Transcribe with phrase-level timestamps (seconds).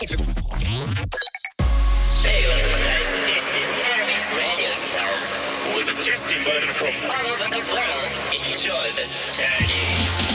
[0.00, 0.16] Hey, guys?
[3.26, 5.12] This is Hermes Radio Show
[5.76, 8.08] with a testimony from all over the world.
[8.32, 9.04] Enjoy the
[9.36, 10.29] journey.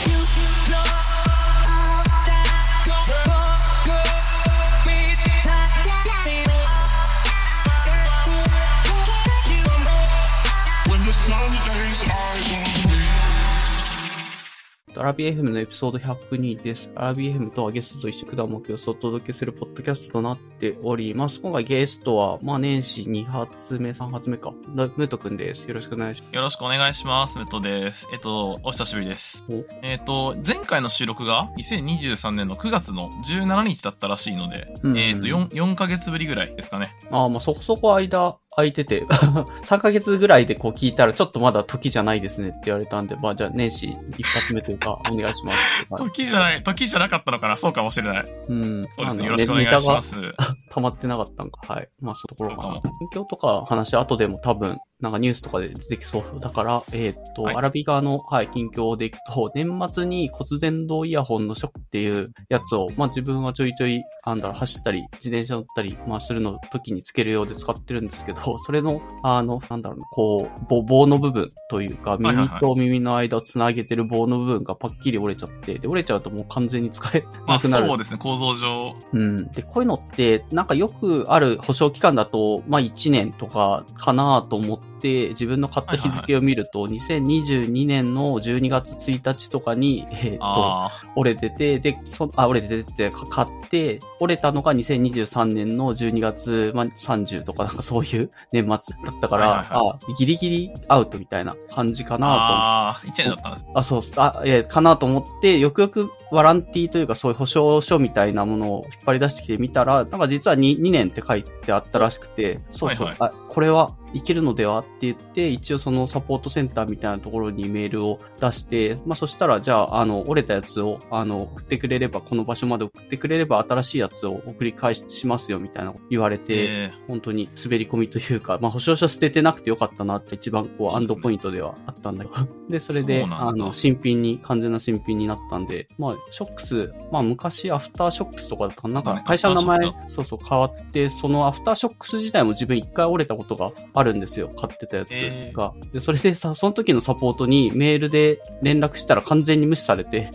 [14.98, 16.90] アラビ FM のエピソード102です。
[16.94, 21.40] アラビ FM とはゲストと一緒くだも様子をお届けするポッドキャストとなっております。
[21.40, 24.54] 今回ゲストは、まあ年始2発目、3発目か。
[24.74, 25.68] だムートくんです。
[25.68, 27.38] よろしくお願いしよろしくお願いします。
[27.38, 28.08] ムトです。
[28.12, 29.64] えっと、お久しぶりですお。
[29.82, 36.94] えっと、前回の収録が2023年の9月の17日だったらしいので、うんえっと4、4ヶ月ぶりぐらいですかね。
[37.04, 37.14] ます。
[37.14, 39.04] ああ、まあそこそこ間空いてて、
[39.62, 45.86] 3ヶ月ぐらいでこう聞いたらちょっとまだ時じゃないですねって言われたんで、まあじゃあ年始一発目というか、お願いします。
[45.90, 47.56] は い時じゃない、時じゃなかったのかな？
[47.56, 48.24] そうかもしれない。
[48.48, 48.84] うん。
[48.84, 49.10] そうですね。
[49.10, 50.02] あのよろしくお願いしま。
[50.02, 50.16] す。
[50.72, 51.60] 溜まってなかったんか。
[51.74, 51.88] はい。
[52.00, 52.82] まあそういうところかなそう。
[53.10, 77.88] 近況とか話、後でも多分、なんかニュースとかで出てきそうだから、えーっと、はいアラビ側の、はい、近況でいくと、 年末に骨伝導イヤホンのショックっていうやつを、まあ自分はちょいちょい、なんだろう、走ったり、自転車乗ったり、まあするの時につけるようで使ってるんですけど、 それの、あの、なんだろうな、こう、棒棒の部分というか、耳と耳の間をつなげてる棒の部分がパッキリ折れちゃって、で、折れちゃうともう完全に使え まあなくなる。
[77.88, 78.94] そうですね、構造上。
[79.12, 79.48] うん。
[79.52, 102.18] で、こういうのって、なんかよくある保証期間だと、まあ1年とかかなと思って、自分の買った日付を見ると、2022年の12月1日とかに、えーっと、あ折れてて、で、そ、あ、折れててって、か買って、折れたのが2023年の12月、まあ、30とかなんかそういう年末だったから、はいはいあ、ギリギリアウトみたいな感じかあ。
[102.18, 103.66] なと思ってああ、1年だったんです。
[103.74, 104.14] あ、そうっす。
[104.20, 114.80] あ、えーかなと思って、よくよくワランティーというかそういう保証書みたいなものを引っ張り出してきてみたら、なんか実は 2, 2年って書いてあったらしくて、そうそう、はいあ、これはいけるのでは？
[114.80, 126.92] って言って、一応そのサポートセンターみたいなところにメールを出して、まあそしたら、じゃあ、あの、折れたやつを、あの、送ってくれれば、この場所まで送ってくれれば新しいやつを送り返しますよみたいな言われて、え。
[127.08, 132.46] 本当に滑り込みというか、まあ、保証書捨ててなくてよかったなって一番こう、アンドポイントではあったんだけど。
[132.68, 138.94] で、それで、あの、新品に、完全な新品になったんで、まあ、ショックス、まあ、昔アフターショックスとかだったかな。
[138.94, 144.50] なんか会社の名前そうそう変わって、そのアフターショックス自体も自分一回折れたことがあるんですよ。
[144.50, 145.72] 買ってたやつえが。
[145.92, 150.30] で、それでさ、その時のサポートにメールで連絡したら完全に無視されて、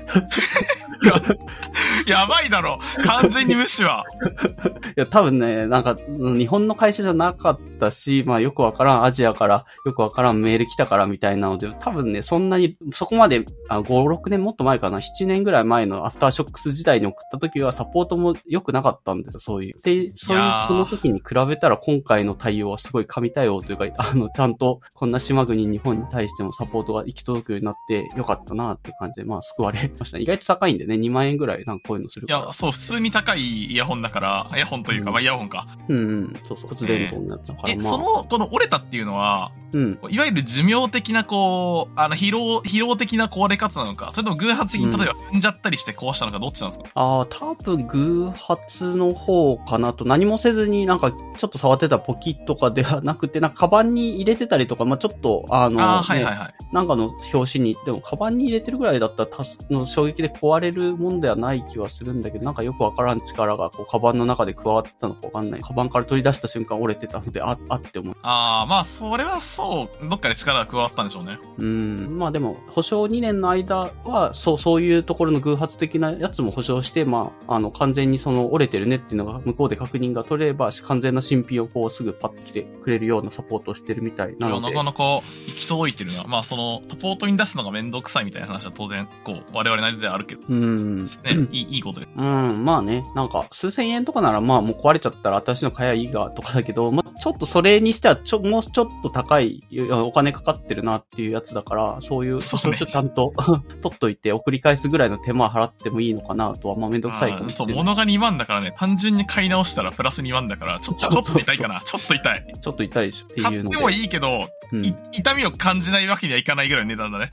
[1.01, 2.79] ー やばいだろ。
[3.05, 4.05] 完全に無視は。
[4.97, 19.81] いや、多分ね、なんか、うん日本の会社じゃなかったし、まあよくわからん、アジアからよくわからんメール来たからみたいなので、多分ね、そんなに、そこまで、あ5、6年もっと前かな、7年ぐらい前のアフターショックス時代に送った時はサポートも良くなかったんですよ、そういう。
[19.81, 20.27] で、そ
[20.67, 30.17] その時に比べたら今回の対応はすごい神対応というか、あの、ちゃんとこんな島国日本に対してもサポートが行き届くようになって良かったなって感じで、まあ救われました。
[30.19, 32.39] 意外と高いんでね、2万円ぐらいなんかこういうのするから。
[32.39, 35.67] いや、そう、普通に高いイヤホンだから、イヤホンというか、うんまあイヤホンか。
[35.89, 37.91] うんうん、そうそう、骨伝導のやつだから、え、まあ。
[37.91, 39.99] その、この折れたっていうのは、うん。
[40.09, 56.53] いわゆる寿命的な、こう、あの、疲労、疲労的な壊れ方なのか、それとも偶発的に例えば踏んじゃったりして壊したのか、どっちなんですか、ああ、多分偶発の方かなと、何もせずになんかちょっと触ってたポキッとかではなくて、なんかカバンに入れてたりとか、まあちょっと、あの、はいねはいはい。
[56.71, 65.61] なんかの表紙に、でもカバンに入れてるぐらいだったらたの衝撃で壊れるもんではない気はするんだけど、なんかよくわからん力がこうカバンの中で加わってたのかわかんない。
[65.61, 68.15] カバンから取り出した瞬間折れてたので、あ、あって思う。
[68.21, 71.39] ああ、まあ、それはそう、どっかで力が加わったんでしょうね。
[71.57, 72.19] うん。
[72.19, 84.67] まあでも、保証2年の間は、そう、そういうところの偶発的なやつも保証して、まあ、あの、完全にその折れてるねっていうのが向こうで確認が取れれば、完全な新品をこうすぐパッと来てくれるようなサポートをしてるみたいいや、なので。
[84.67, 85.21] なかなか行
[85.55, 86.23] き届いてるな。
[86.25, 91.05] まあ、その、サポートに出すのがめんどくさいみたいな話は当然、こう、我々なりではあるけど、うん。
[91.05, 91.11] ね、
[91.51, 92.07] いい、いいことで。
[92.15, 103.33] うん、まあね、なんか、数千円とかなら、まあもう壊れちゃったら私の買えばいいが、とかだけど、まあちょっとそれにしては、ちょ、もうちょっと高い、お金かかってるなっていうやつだから、そういう保そうね証書ちゃんと
[103.81, 107.75] 取っといて送り返すぐらいの手間払ってもいいのかなとは、まあめんどくさいかもしれない。
[107.75, 111.81] 物が2万だからね、単純に買い直したらプラス2万だから、ちょっと、ちょっと痛いかな。
[111.81, 112.53] ちょっと痛い。
[112.59, 113.75] ちょっと痛いでしょって買いうので。
[113.75, 117.31] ってもいいけど、うんい痛みを感じないわけにはいかないぐらいの値段だね。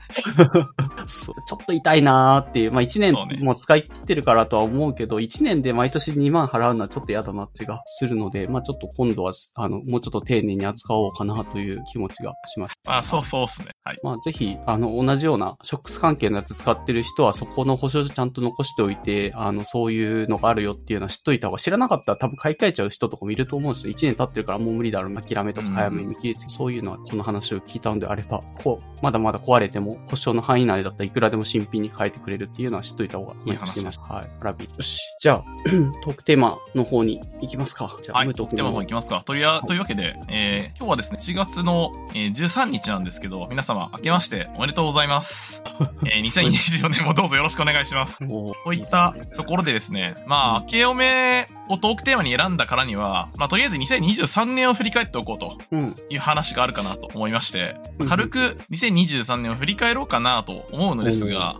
[1.07, 12.97] そうちょっと痛いなーっていう、まあ1年もう使い切ってるからとは思うけど、1年で毎年2万払うのはちょっと嫌だなってがするので、まあちょっと今度は、あの、もうちょっと丁寧に扱おうかなという気持ちがしました。
[12.97, 13.69] あ、そうそうっすね。
[13.83, 13.99] はい。
[14.03, 23.93] まあぜひ、あの、同じような、ショックス関係のやつ使ってる人は、そこの保証書ちゃんと残しておいて、あの、そういうのがあるよっていうのは知っといた方が、知らなかったら多分買い替えちゃう人とかもいると思うんですよ。
[23.93, 33.99] 1年経ってるからもう無理だろうな、諦めとか早めに切りつけ、そういうのは、この話を聞いたのであれば、こう、まだまだ壊れても、保証の範囲内だったらいくらでも新品に変えてくれるっていうのは知っといた方がいいとしてます。
[33.99, 34.29] はい。
[34.43, 35.01] ラビよし。
[35.19, 35.43] じゃあ、
[36.03, 37.97] トークテーマの方に行きますか。
[38.01, 38.27] じゃあ、はい。
[38.27, 39.21] ムート君テーマの方行きますか。
[39.23, 45.63] とりあ、というわけで、えー、今日はですね、4月の、えー、13日なんですけど、皆様、明けましておめでとうございます。
[46.05, 48.23] えー、2024年もどうぞよろしくお願いします。
[48.29, 55.68] おといったところでですね、まあ、明けおめをトークテーマに選んだからには、まあ、とりあえず2023年を振り返っておこうとうん。
[56.09, 61.57] いう話があるかなと思いましてうん、軽く2023年を振り返ろうかなと思うのですが、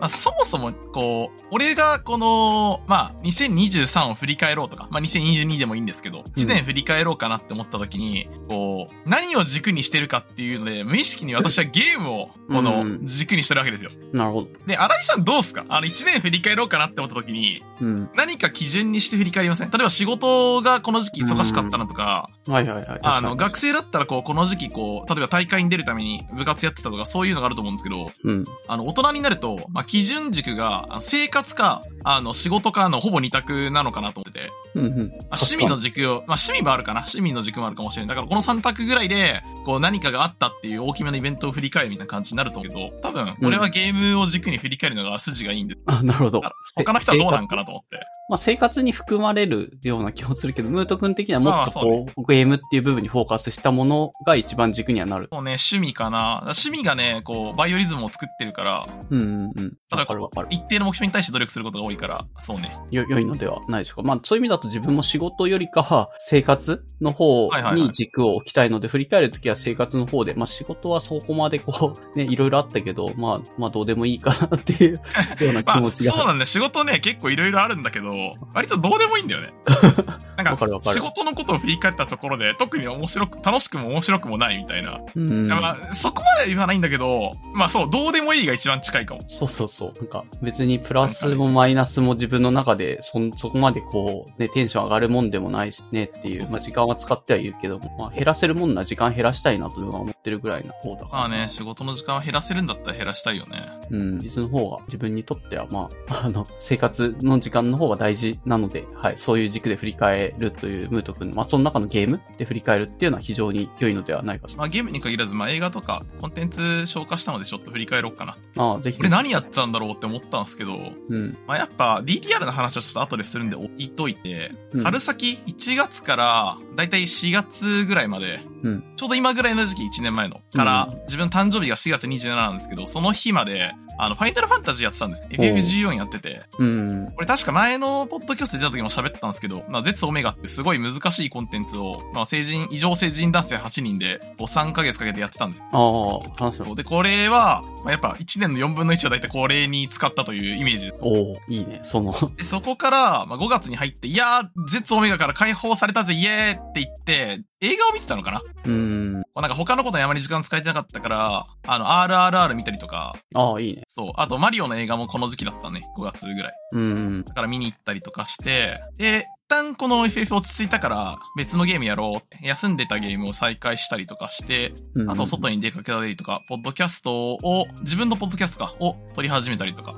[0.00, 13.90] まあ、そもそも、こう、俺がこの、まあ、2023を振り返ろうとか、まあ、2022でもいいんですけど、1年振り返ろうかなって思った時に、こう、何を軸にしてるかっていうので、無意識に私はゲームを、このうん、軸にしてるわけですよ。
[14.12, 14.48] なるほど。
[14.66, 15.64] で、荒井さんどうすか？
[15.68, 18.10] あの、1年振り返ろうかなって思った時に、うん。
[18.14, 19.70] 何か基準にして振り返りません？
[19.70, 23.00] 例えば仕事がこの時期忙しかったなとか、はいはいはい。
[23.02, 28.44] あの、学生だったらこう、この時期こう、例えば大会に出るために部活やってたとか、そういうのがあると思うんですけど、にうん。
[28.66, 35.08] あの、大人になると、まあ、基準軸が、生活か、あの、仕事かのほぼ二択なのかなと思ってて、うんうん。
[35.08, 38.14] まあ趣味の軸を、まあ、趣味もあるかな趣味の軸もあるかもしれない。
[38.14, 46.52] だからこの三択ぐらいで、こう、何かがあったっていう大きめのイベントを振り返るみたいな感じになると思うけど、多分、俺はゲームを軸に振り返るのが筋がいいんで、あ、なるほどあ。
[46.76, 47.96] 他の人はどうなんかななと思って。
[48.28, 55.28] まあ生活に含まれるような気もするけど、ムート君的にはもっとまあまあこう、ゲームっていう部分にフォーカスしたものが一番軸にはなる。
[55.32, 56.38] そうね、趣味かな。
[56.42, 59.72] 趣味がね、こう、バイオリズムを作ってるから、うんうんうん。
[59.88, 60.06] ただ。
[60.50, 62.78] 一定の目標に対して努力することが多いから、そうね。
[62.90, 64.02] よ、良いのではないでしょうか。
[64.02, 75.00] まあそういう意味だと自分も仕事よりかは生活の方に軸を置きたいので、振り返るときは生活の方で、まあ仕事はそこまでこう、 ね、いろいろあったけど、まあ、まあどうでもいいかなっていうよ
[75.40, 76.12] うなまあ、気持ちが。
[76.14, 76.44] そうなんだよ。
[76.46, 78.12] 仕事ね、結構いろいろあるんだけど、
[78.54, 79.52] 割とどうでもいいんだよね。
[80.36, 85.00] なんか仕事のことを振り返ったところで、特に面白く、楽しくも面白くもないみたいな。
[85.14, 85.48] うん。
[85.48, 89.22] まあ、そこまで言わないんだけど、まあそう、どうでもいいが一番近いかも。
[89.28, 89.92] そうそうそう。
[89.98, 101.08] なんか別にプラスもマイナスも自分の中でそん、そこまでこう、ね、テンション上がるもんでもないしねっていう、そうそうまあ時間は使ってはいるけども、まあ減らせるもんなら時間減らしたいなとは思ってるぐらいな方だから。
[101.10, 103.66] まあね、仕事の時間を減らせるんだったら減らしたいよね。
[103.90, 114.56] うん、実の方が自分にとっては、まあ、あの、生活の時間の方が大事なので、はい、そういう軸で振り返るというムート君の、まあその中のゲームで振り返るっていうのは非常に良いのではないかと。
[114.56, 118.36] まあゲームに限らず、まあ映画とかコンテンツ消化したのでちょっと振り返ろうかな。
[118.56, 118.98] ああ、ぜひ。
[119.00, 121.38] 俺何やってたんだろうって思ったんですけど、うん。
[121.46, 135.24] まあやっぱ DDR の話はちょっと後でするんで置いといて、うん春先1月からだいたい4月ぐらいまで、うんちょうど今ぐらいの時期1年前のから、うん自分誕生日が4月27なんですけど、その日まで、あの、ファイナルファンタジーやってたんです。
[135.28, 136.42] FF14 やってて。
[136.58, 137.12] うん。
[137.14, 145.66] これ確か前のポッドキャスト出た時も喋ったんですけど、まあ、ゼツオメガってすごい難しいコンテンツを、まあ、成人、異常成人男性8人で、こう3ヶ月かけてやってたんですよ。
[145.72, 158.42] ああ、話すで、これは、まあ、やっぱ1年の4分の1はだいたいこれに使ったというイメージでおおいいね、その、で、そこから、まあ、5月に入って、いやー、ゼツオメガから解放されたぜ、イエーって言って、映画を見てたのかな？
[158.64, 159.12] うん。
[159.14, 161.86] なんか他のことにあまり時間使えてなかったから、あの、
[162.30, 163.84] RRR 見たりとか、ああ、いいね。
[163.88, 166.52] そう、あとマリオの映画もこの時期だったね、5月ぐらい。
[166.72, 167.24] うん。
[167.24, 179.96] だから見に行ったりとかして、で、一旦この FF 落ち着いたから別のゲームやろう休んでたゲームを再開したりとかして、うんあと外に出かけたりとか、ポッドキャストを、自分のポッドキャストか、を撮り始めたりとか。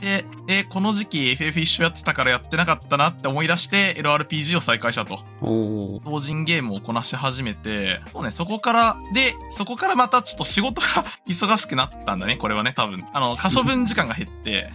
[0.00, 5.20] で、で、この時期 FF 一緒やってたからやってなかったなって思い出して LRPG を再開したと。
[5.40, 10.86] 同人ゲームをこなし始めて、そうね、そこから、で、そこからまたちょっと仕事が
[11.26, 13.04] 忙しくなったんだね、これはね、多分。
[13.14, 14.72] あの、可処分時間が減って。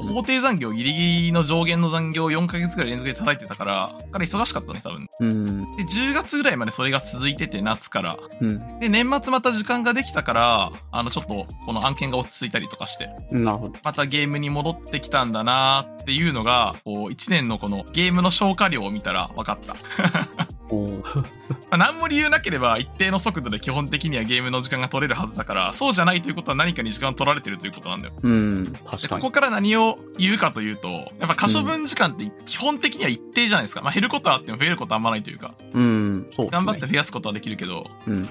[0.00, 5.08] 法定残業ギリギリの上限の残業を4ヶ月くらい連続で叩いてたから、から忙しかったね、多分。
[5.20, 5.76] うん。
[5.76, 8.16] で、10月ぐらいまでそれが続いてて、夏から。
[8.40, 8.78] うん。
[8.78, 13.78] で、年末また時間ができたから、あの、ちょっと、この案件が落ち着いたりとかして、なるほど。
[13.82, 19.76] またゲームに戻ってきたんだなーっていうのが、こう、1年のこのゲームの消化量を見たら分かった。
[20.70, 21.24] ま
[21.70, 28.14] あ、何も理由なければ一定の速度で基本的にはゲームの時間が取れるはずだから、そうじゃないということは何かに時間を取られてるということなんだよ。
[28.22, 28.72] うん。
[28.72, 29.02] 確かに。
[29.02, 33.82] でここから何を言うかというと、やっぱ可処分時間って基本的には一定じゃないですか。
[33.82, 36.30] まあ減ることはあっても増えることはあんまないというか、うん。
[36.34, 36.50] そうね。
[36.52, 38.28] 頑張って増やすことはできるけど、うん。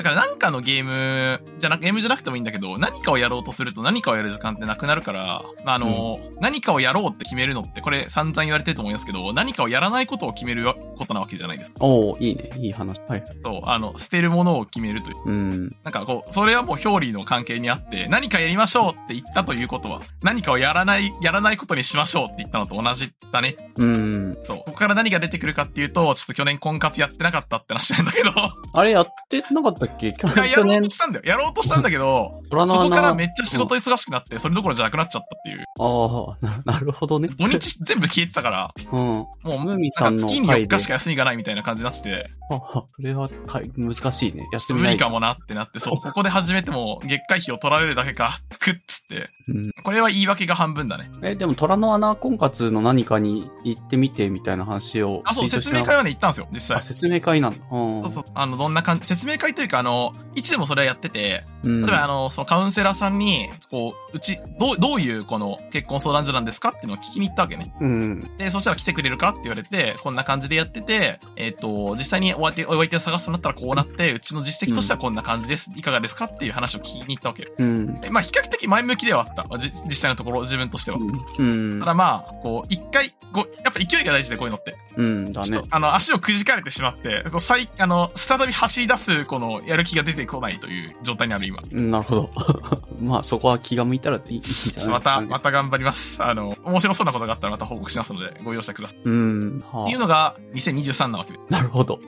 [0.00, 10.64] だからなんかのゲームじゃなく、ゲームじゃなくてもいいんだけど、何かをやろうとすると何かをやる時間ってなくなるから、あの、何かをやろうって決めるのって、これ散々言われてると思いますけど、何かをやらないことを決める
[10.96, 11.84] ことなわけじゃないですか。
[11.84, 12.50] おーいいね。
[12.56, 12.98] いい話。
[13.08, 13.24] はい。
[13.42, 15.16] そう、あの、捨てるものを決めるという。
[15.26, 15.76] うん。
[15.84, 23.56] なんかこう、それはもう表裏の関係にあって、何かやりましょうって言ったということは、何かをやらない、やらないことにしましょうって言ったのと同じだね。
[23.76, 24.38] うん。
[24.42, 24.56] そう。
[24.58, 28.30] ここから何が出てくるかっていうと、ちょっと去年婚活やってなかったって話なんだけど、
[28.72, 31.24] あれやってなかったっけ去いややろうとしたんだよ。
[31.24, 35.64] やろうとしたんだけど、 そこからめっちゃ仕事忙しくなって、それどころじゃなくなっちゃったっていう。
[35.78, 37.28] ああ、ななるほどね。
[37.28, 39.00] 土日全部消えてたから、 うん。
[39.00, 44.48] もう、ムーミンさん月に4回で日しか休みがないみたいな感じになってて、ああそれはかい難しいね。
[44.52, 44.80] 休み。
[44.80, 49.70] 無理かもなってなって、そう、 ここで始めても月会費を取られるだけか、くっつって、うん。
[49.84, 51.10] これは言い訳が半分だね。
[51.22, 55.22] え、でも虎の穴婚活の何かに行ってみてみたいな話を。
[55.24, 56.82] あ、そう、説明会はね、行ったんですよ、実際あ、。
[56.82, 57.66] 説明会なんだ。
[57.70, 58.02] うん。
[58.02, 58.24] そうそう。
[58.34, 61.80] あの、どんな感じ、説明会というか、あの、いつでもそれはやってて、うん。
[61.82, 67.74] 例えば、あの、そのカウンセラーさんに、こう、うち、どう、どういう、この、結婚相談所なんですかっていうのを聞きに行ったわけね。
[67.80, 68.20] うん。
[68.36, 75.70] で、そしたら来てくれるかって言われて、こんな感じでやってて、えっ、と、実際にお相手、お相手を探すとなったらこうなって、うちの実績としてはこんな感じです。
[75.74, 77.50] いかがですかっていう話を聞きに行ったわけよ。
[77.58, 77.94] うん。
[78.00, 79.58] でまあ、比較的前向きではあった。
[79.58, 80.98] じ実際のところ、自分としては。
[81.38, 81.86] うんた。
[81.86, 84.76] だまあ、こう、一回、こう、やっぱ勢いが大事で、こういうのって。
[84.96, 85.32] うん。
[85.32, 85.62] だね。
[85.70, 91.60] あの、足をくじかれてしまって、再、あの、再び走り出す、この、やる気が出てこないという状態にある今。
[91.70, 92.30] なるほど。
[93.00, 95.26] まあ、そこは気が向いたらいいんないですか、ね。
[95.26, 96.22] また頑張ります。
[96.22, 98.98] あの、面白そうなことがあったらまた報告しますので、ご容赦ください。
[99.04, 99.64] うん。
[99.72, 101.38] はっていうのが、2023なわけで。
[101.50, 102.00] あ、なるほど。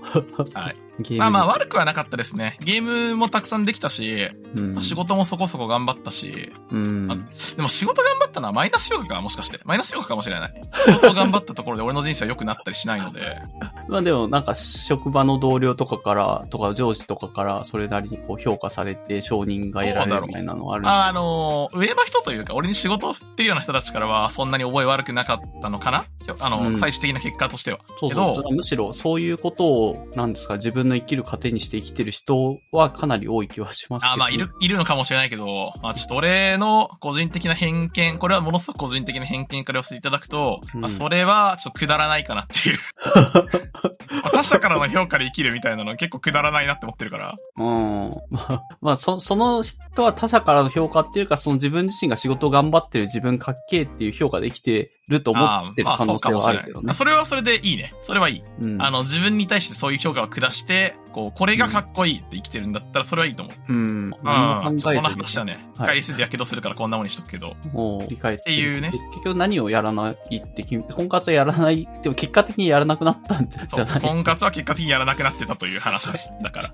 [0.55, 0.77] はい。
[1.19, 2.59] まあまあ悪くはなかったですね。
[2.61, 7.09] ゲームもたくさんできたし、うんまあ仕事もそこそこ頑張ったし、うん。
[7.11, 7.17] あ
[7.57, 9.59] でも仕事頑張ったのはマイナス評価かもしかして。
[9.65, 10.55] マイナス評価かもしれない。
[10.85, 13.39] 仕事を頑張ったところで俺の人生は良くなったりしないので、
[13.89, 26.05] まあでもなんか職場の同僚とかから、とか上司とかからそれなりにこう評価されて承認が得られるみたいなのがあるんですああのー上の人というか、俺に仕事を振ってるような人たちからは、そんなに覚え悪くなかったのかな？
[26.39, 27.79] あの、うん最終的な結果としては。
[27.99, 28.55] そうけどそう。
[28.55, 34.13] むしろそういうことを、なんですか、自分の生きる糧にして生きてる人はかなり多い気はしますけど。
[34.13, 42.79] あーまあ、いる、いるのかもしれないけど、まあ、ちょっと俺の個人的な偏見、これはものすごく個人的な偏見から言わせていただくと、うんまあ、それはちょっとくだらないかなっていう。
[44.33, 47.37] 他者からの評価で生きるみたいなの結構くだらないなって思ってるから。
[47.57, 48.11] うん。
[48.31, 56.93] まあ、まあ、そ、その人は他者からの評価っていうか、その自分自身が仕事を頑張ってる自分かっけーっていう評価で生きてると思ってる可能性はあるけどね。
[56.93, 57.95] それはそれでいいね。
[58.03, 58.43] それはいい。
[58.61, 63.73] うんあの、自分に対してそういう評価を下して、こう、これがかっこいいって生きてるんだったら、それはいいと思う。
[63.73, 64.05] うん。
[64.07, 64.81] うん。
[64.81, 67.57] そこの話はね、はい帰りすぎてやけどするからこんなもんにしとくけど。
[67.73, 74.01] もう理解っていうね結局何をやらないって婚活はやらない、でも結果的にやらなくなったんじゃない？
[74.01, 76.21] 婚活は結果的にやらなくなってたという話ね。
[76.43, 76.73] だから。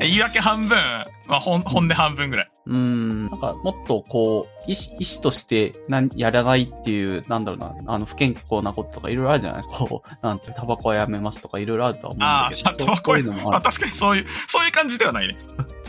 [0.00, 0.76] 言い訳半分、
[1.26, 2.50] まあ、本、本音半分ぐらい。
[2.66, 3.30] うん。
[3.30, 9.86] なんか、もっとこう、意思、意思として、なん、やらないっていう、なんだろうな、あの、不健康なこととかいろいろあるじゃないですか。
[9.86, 12.70] こう、なんて、タバコはやめますとかいろいろあるとは思うんああ、だけど。
[12.70, 13.60] タバコそういうのもまあ。
[13.60, 15.36] 確かにそういう、そういう感じではないね。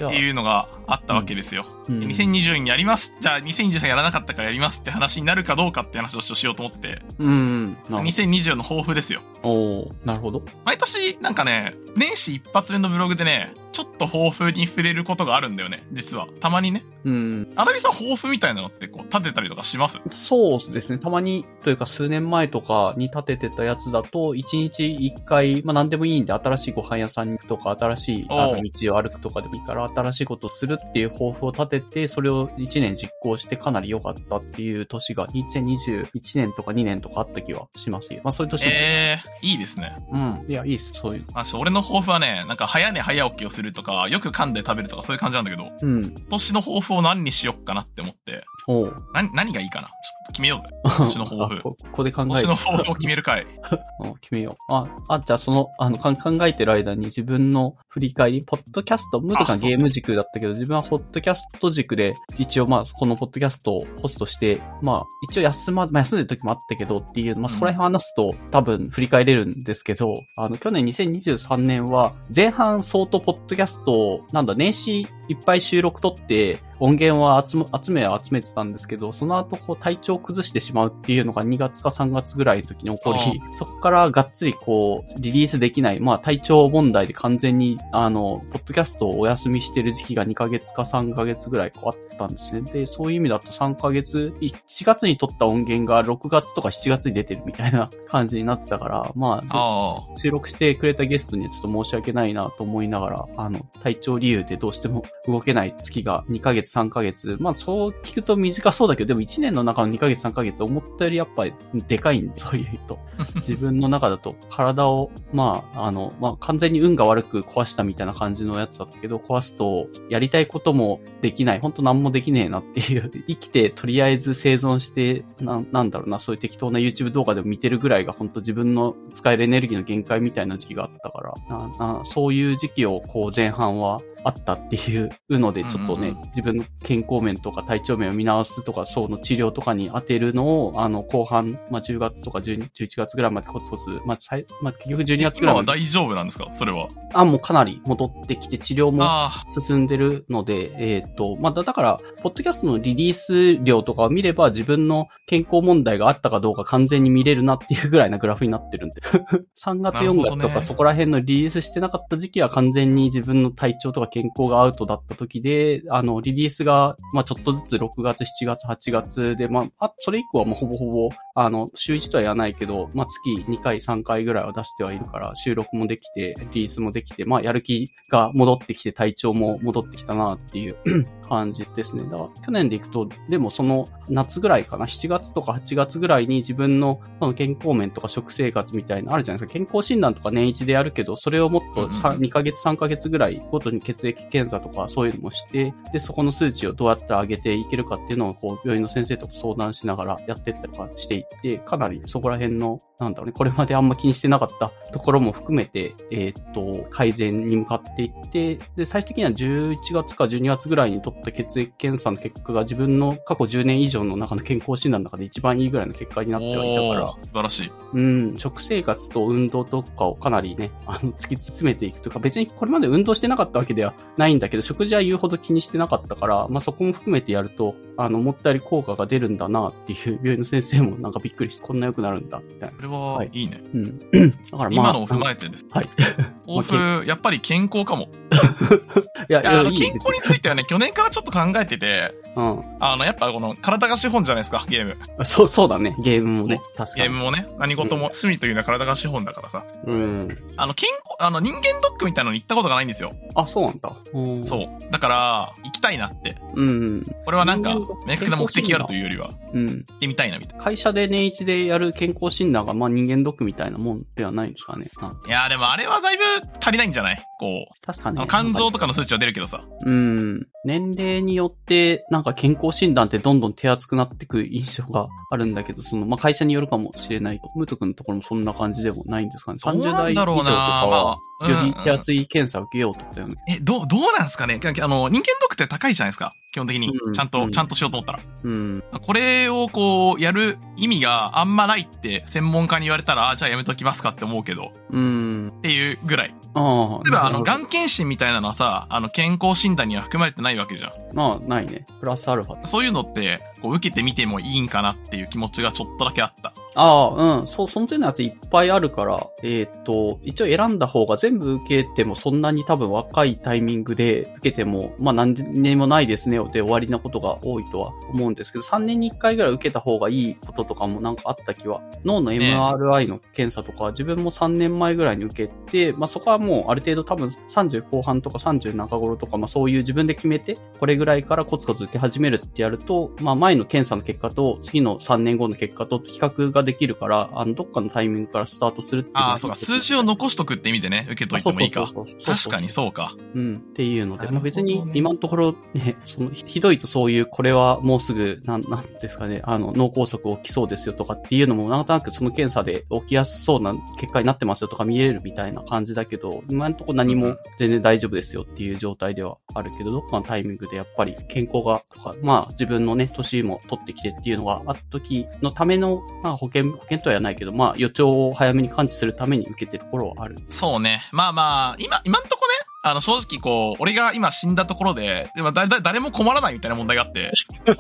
[0.08, 1.66] っていうのがあったわけですよ。
[1.68, 3.16] うん2020年やります。
[3.20, 7.66] じゃあ2023やらなかったからやりますって話になるかどうかって話をしようと思ってて、うん。
[7.66, 8.00] なるほど。
[8.04, 9.22] 2020の抱負ですよ。
[9.42, 10.44] おーなるほど。
[10.66, 16.28] 毎年、なんかね、年始一発目のブログでね、ちょっと抱負に触れることがあるんだよね、実は。
[16.42, 16.86] たまにね。
[17.06, 17.52] うん。
[17.56, 20.00] アラビさん抱負みたいなのってこう、立てたりとかします？
[20.12, 21.00] そうですね。
[21.00, 38.22] たまに、というか数年前とかに立ててたやつだと、一日一回、まあ何でもいいんで、新しいご飯屋さんに行くとか、新しい道を歩くとかでもいいから、新しいことをするっていう抱負を立てて、それを一年実行してかなり良かったっていう年が、2021年とか2年とかあった気はしますよ。
[38.24, 38.72] まあそういう年も。
[38.74, 39.96] ええいいですね。
[40.12, 40.46] うん。
[40.48, 41.26] いや、いいっす、そういう。
[41.34, 46.04] あ、俺の抱負はね、なんか早寝早起きをするとか、よく噛んで食べるとかそういう感じなんだけど、うん。
[46.06, 49.04] 今年の抱負を何にしよっかなって思って、おう。
[49.14, 49.88] 何、何がいいかな？
[49.88, 50.76] ちょっと 決めようぜ。
[50.84, 53.48] 今年の抱負あこここで考今年の抱負を決める回。
[54.02, 54.74] うん決めよう。
[54.74, 56.14] あ、あ、じゃあその、あの、考
[56.46, 92.62] えてる間に自分の振り返り、ポッドキャスト、ムートさんあそうゲーム軸だったけど、自分はポッドキャスト軸で、一応まあ、このポッドキャストをホストして、まあ、一応休ま、まあ、休んでる時もあったけどっていう、まあ、そこら辺話すと、多分振り返れるんですけど、あの、去年2023年は、前半相当ポッドキャストを、なんだ、年始いっぱい収録撮って、音源は集め、集めは集めてたんですけど、その後こう体調を崩してしまうっていうのが2月か3月ぐらいの時に起こり、そこからがっつりこう、リリースできない、まあ体調問題で完全に、あの、ポッドキャストをお休みしてる時期が2ヶ月か3ヶ月ぐらいこうあったんですね。
[92.62, 107.38] で、そういう意味だと3ヶ月、7月に撮った音源が6月とか7月に出てるみたいな 感じになってたから、まあ、あ収録してくれたゲストにはちょっと申し訳ないなと思いながら、あの、体調理由でどうしても動けない月が2ヶ月、3ヶ月。
[107.40, 111.54] まあそう聞くと短そうだけど、でも1年の中の2ヶ月、3ヶ月、思ったよりやっぱり
[111.88, 113.00] でかいんで、そういうと。
[113.18, 113.26] あ。
[113.40, 121.60] 自分の中だと体を、まあ、あの、まあ完全に運が悪く壊したみたいな感じのやつだったけど、壊すとやりたいこともできない。
[121.60, 123.10] 本当何もできねえなっていう。
[123.28, 146.48] 生きてとりあえず生存して、ななんだろうな、そういう適当な YouTube 動画でも見てるぐらいが本当自分の使えるエネルギーの限界みたいな時期があったから、そういう時期をこう前半はあったっていうので、ちょっとね、うんうんうん自分の健康面とか体調面を見直すとか、そうの治療とかに当てるのを、あの、後半、まあ、10月とか12 11月ぐらいまでコツコツ、まあ、最まあ、結局12月ぐらいまで、今は大丈夫なんですか？
[146.52, 146.88] それは。
[147.14, 159.02] あ、もうかなり戻ってきて治療もあ進んでるので、えっ、と、まあ、だだから、ポッドキャストのリリース量とかを見れば自分の健康問題があったかどうか完全に見れるなっていうぐらいなグラフになってるんで。
[159.58, 180.76] 3月、4なるほどね月とかそこら辺のリリースしてなかった時期は完全に自分の体調とか健康がアウトだった時で、あの、リリースが、まあ、ちょっとずつ6月、7月、8月で、まあ、あ、それ以降はもうほぼほぼ、あの、週1とは言わないけど、まあ、月2回、3回ぐらいは出してはいるから、収録もできて、リリースもできて、まあ、やる気が戻ってきて、体調も戻ってきたなっていう
[181.28, 182.04] 感じですね。
[182.04, 189.54] だから、去年でいくと、でもその夏ぐらいかな、7月とか8月ぐらいに自分のその健康面とか食生活みたいなのあるじゃないですか。
[189.54, 216.40] 健康診断とか年一でやるけど、それをもっとさうんうん2ヶ月、3ヶ月ぐらいごとに血液検査とかそういうのもして、で、そこの数値をどうやったら上げていけるかっていうのを、こう、病院の先生と相談しながらやってったりとかしていって、かなりそこら辺の、なんだろうね、これまであんま気にしてなかったところも含めて、えーっと、改善に向かっていって、で、最終的には11月か12月ぐらいに取った血液検査の結果が自分の過去10年以上の中の健康診断の中で一番いいぐらいの結果になあ。
[216.40, 217.72] ってはいたから素晴らしい。
[217.94, 232.89] うん、食生活と運動とかをかなりね、あの、突き詰めていくとか、別にこれまで運動してなかったわけではないんだけど、食事は言うほど気にしてなかったから、まあ、そこも含めてやると、あの、思ったより効果が出るんだなっていう、病院の先生もなんかびっくりして、こんな良くなるんだ、みたいな。
[232.96, 233.62] ははいいいね。
[233.74, 234.00] うん。
[234.52, 235.66] だからまあ、今のを踏まえてです。
[235.72, 235.90] はい。
[236.48, 238.10] オフ、やっぱり健康かも。
[239.30, 242.62] いや、いや、あの、いい健康についてはね、去年からちょっと考えてて、うん。
[242.80, 245.26] あの、やっぱこの、体が資本じゃないですか、ゲーム。
[245.26, 245.96] そう、そうだね。
[246.02, 246.62] ゲームもね。
[246.78, 247.04] 確かに。
[247.04, 249.66] ゲームもね、何事も、趣味というのは体が資本だからさ。
[249.86, 250.38] うん。
[250.58, 253.14] あの、健康、あの、人間ドックみたいなのに行ったことがないんですよ。
[253.36, 253.94] あ、そうなんだ。
[254.14, 254.46] うん。
[254.46, 254.92] そう。
[254.92, 256.36] だから、行きたいなって。
[256.56, 256.62] う。
[256.62, 257.06] うん。
[257.26, 257.76] これはなんか
[258.06, 259.86] 明確な目的があるというよりは、行うん。
[259.92, 264.88] ってみたいな、みたい会社で年一でやる健康診断が、まあ人間ドックみたいなもんではないんですかね。
[265.28, 266.24] いやーでもあれはだいぶ
[266.60, 267.24] 足りないんじゃない？
[267.40, 267.86] こう。
[267.86, 269.64] 確かに、あの肝臓とかの数値は出るけどさ。
[269.86, 270.48] うん。
[270.66, 277.50] 年齢によって、なんか健康診断ってどんどん手厚くなってく印象があるんだけど、その、まあ、会社によるかもしれないと。
[277.56, 279.60] ムート君のところもそんな感じでもないんですかね。
[279.64, 283.36] どう30なんだろうな代以上とかは、まあより手厚い検査を受けようとだよね。
[283.48, 284.60] え、どう、どうなんすかね？
[284.62, 286.34] あの、人間ドックって高いじゃないですか？
[286.52, 287.12] 基本的にう。
[287.12, 288.20] んちゃんと、うんちゃんとしようと思ったら。
[288.44, 288.84] うん。
[289.02, 295.54] これをこう、やる意味があんまないって専門家に言われたら、あ、じゃあやめときますかって思うけど、うん。
[295.58, 296.36] っていうぐらい。
[296.54, 297.04] ああ。
[297.04, 300.92] 例えば、あの、がん検診みたいなのはさ、あの、健康診断には含まれてないわけじゃん。
[301.14, 301.86] まあ、ないね。
[302.00, 302.66] プラスアルファ。
[302.68, 306.54] そういうのって、こう、受けてみてもいいんかなっていう気持ちがちょっとだけあった。
[306.76, 307.48] ああ、うん。
[307.48, 321.82] そう、その手のやついっぱいあるから、えーっと、一応選んだ方が全部受けてもそんなに多分若いタイミングで受けても、まあ何年もないですねで終わりなことが多いとは思うんですけど、3年に1回ぐらい受けた方がいいこととかもなんかあった気は。
[322.06, 339.56] 脳の MRI の検査とか、自分も3年前ぐらいに受けて、まあそこはもうある程度多分30後半とか30中頃とか、まあそういう自分で決めて、これぐらいからコツコツ受け始めるってやると、まあ前の検査の結果と次の3年後の結果と比較ができるから、あの、どっかのタイミングからスタートするっていうああ、そうか。
[339.56, 341.86] 数字を残しとくって意味でね、受けといてもいいか。
[341.86, 343.16] そうそうそうそう確かにそうか。
[343.34, 343.58] うん。
[343.58, 370.38] っていうので、ねまあ別に今のところね、そのひひどいとそういう、これはもうすぐ、なん、なんですかね、あの、脳梗塞起きそうですよとかっていうのも、なんとなくその検査で起きやすそうな結果になってますよとか見れるみたいな感じだけど、今のところ何も全然大丈夫ですよっていう状態ではあるけど、どっかのタイミングでやっぱり健康が、とかまあ自分のね、年も取ってきてっていうのがあった時のための、まあ保険、保険とは言わないけど、まあ予兆を早めに感知するために受けてるところはある。
[370.48, 371.02] そうね。
[371.12, 372.59] まあまあ、今、今んとこね、
[372.90, 377.32] あの、正直こう、俺が今死んだところで、でもだ、だ、誰も困らないみたいな問題があって。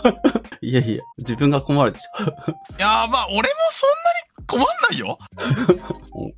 [0.61, 2.23] いやいや、自分が困るでしょ。
[2.23, 2.25] い
[2.79, 5.17] やー、まあ、俺もそんなに困んないよ。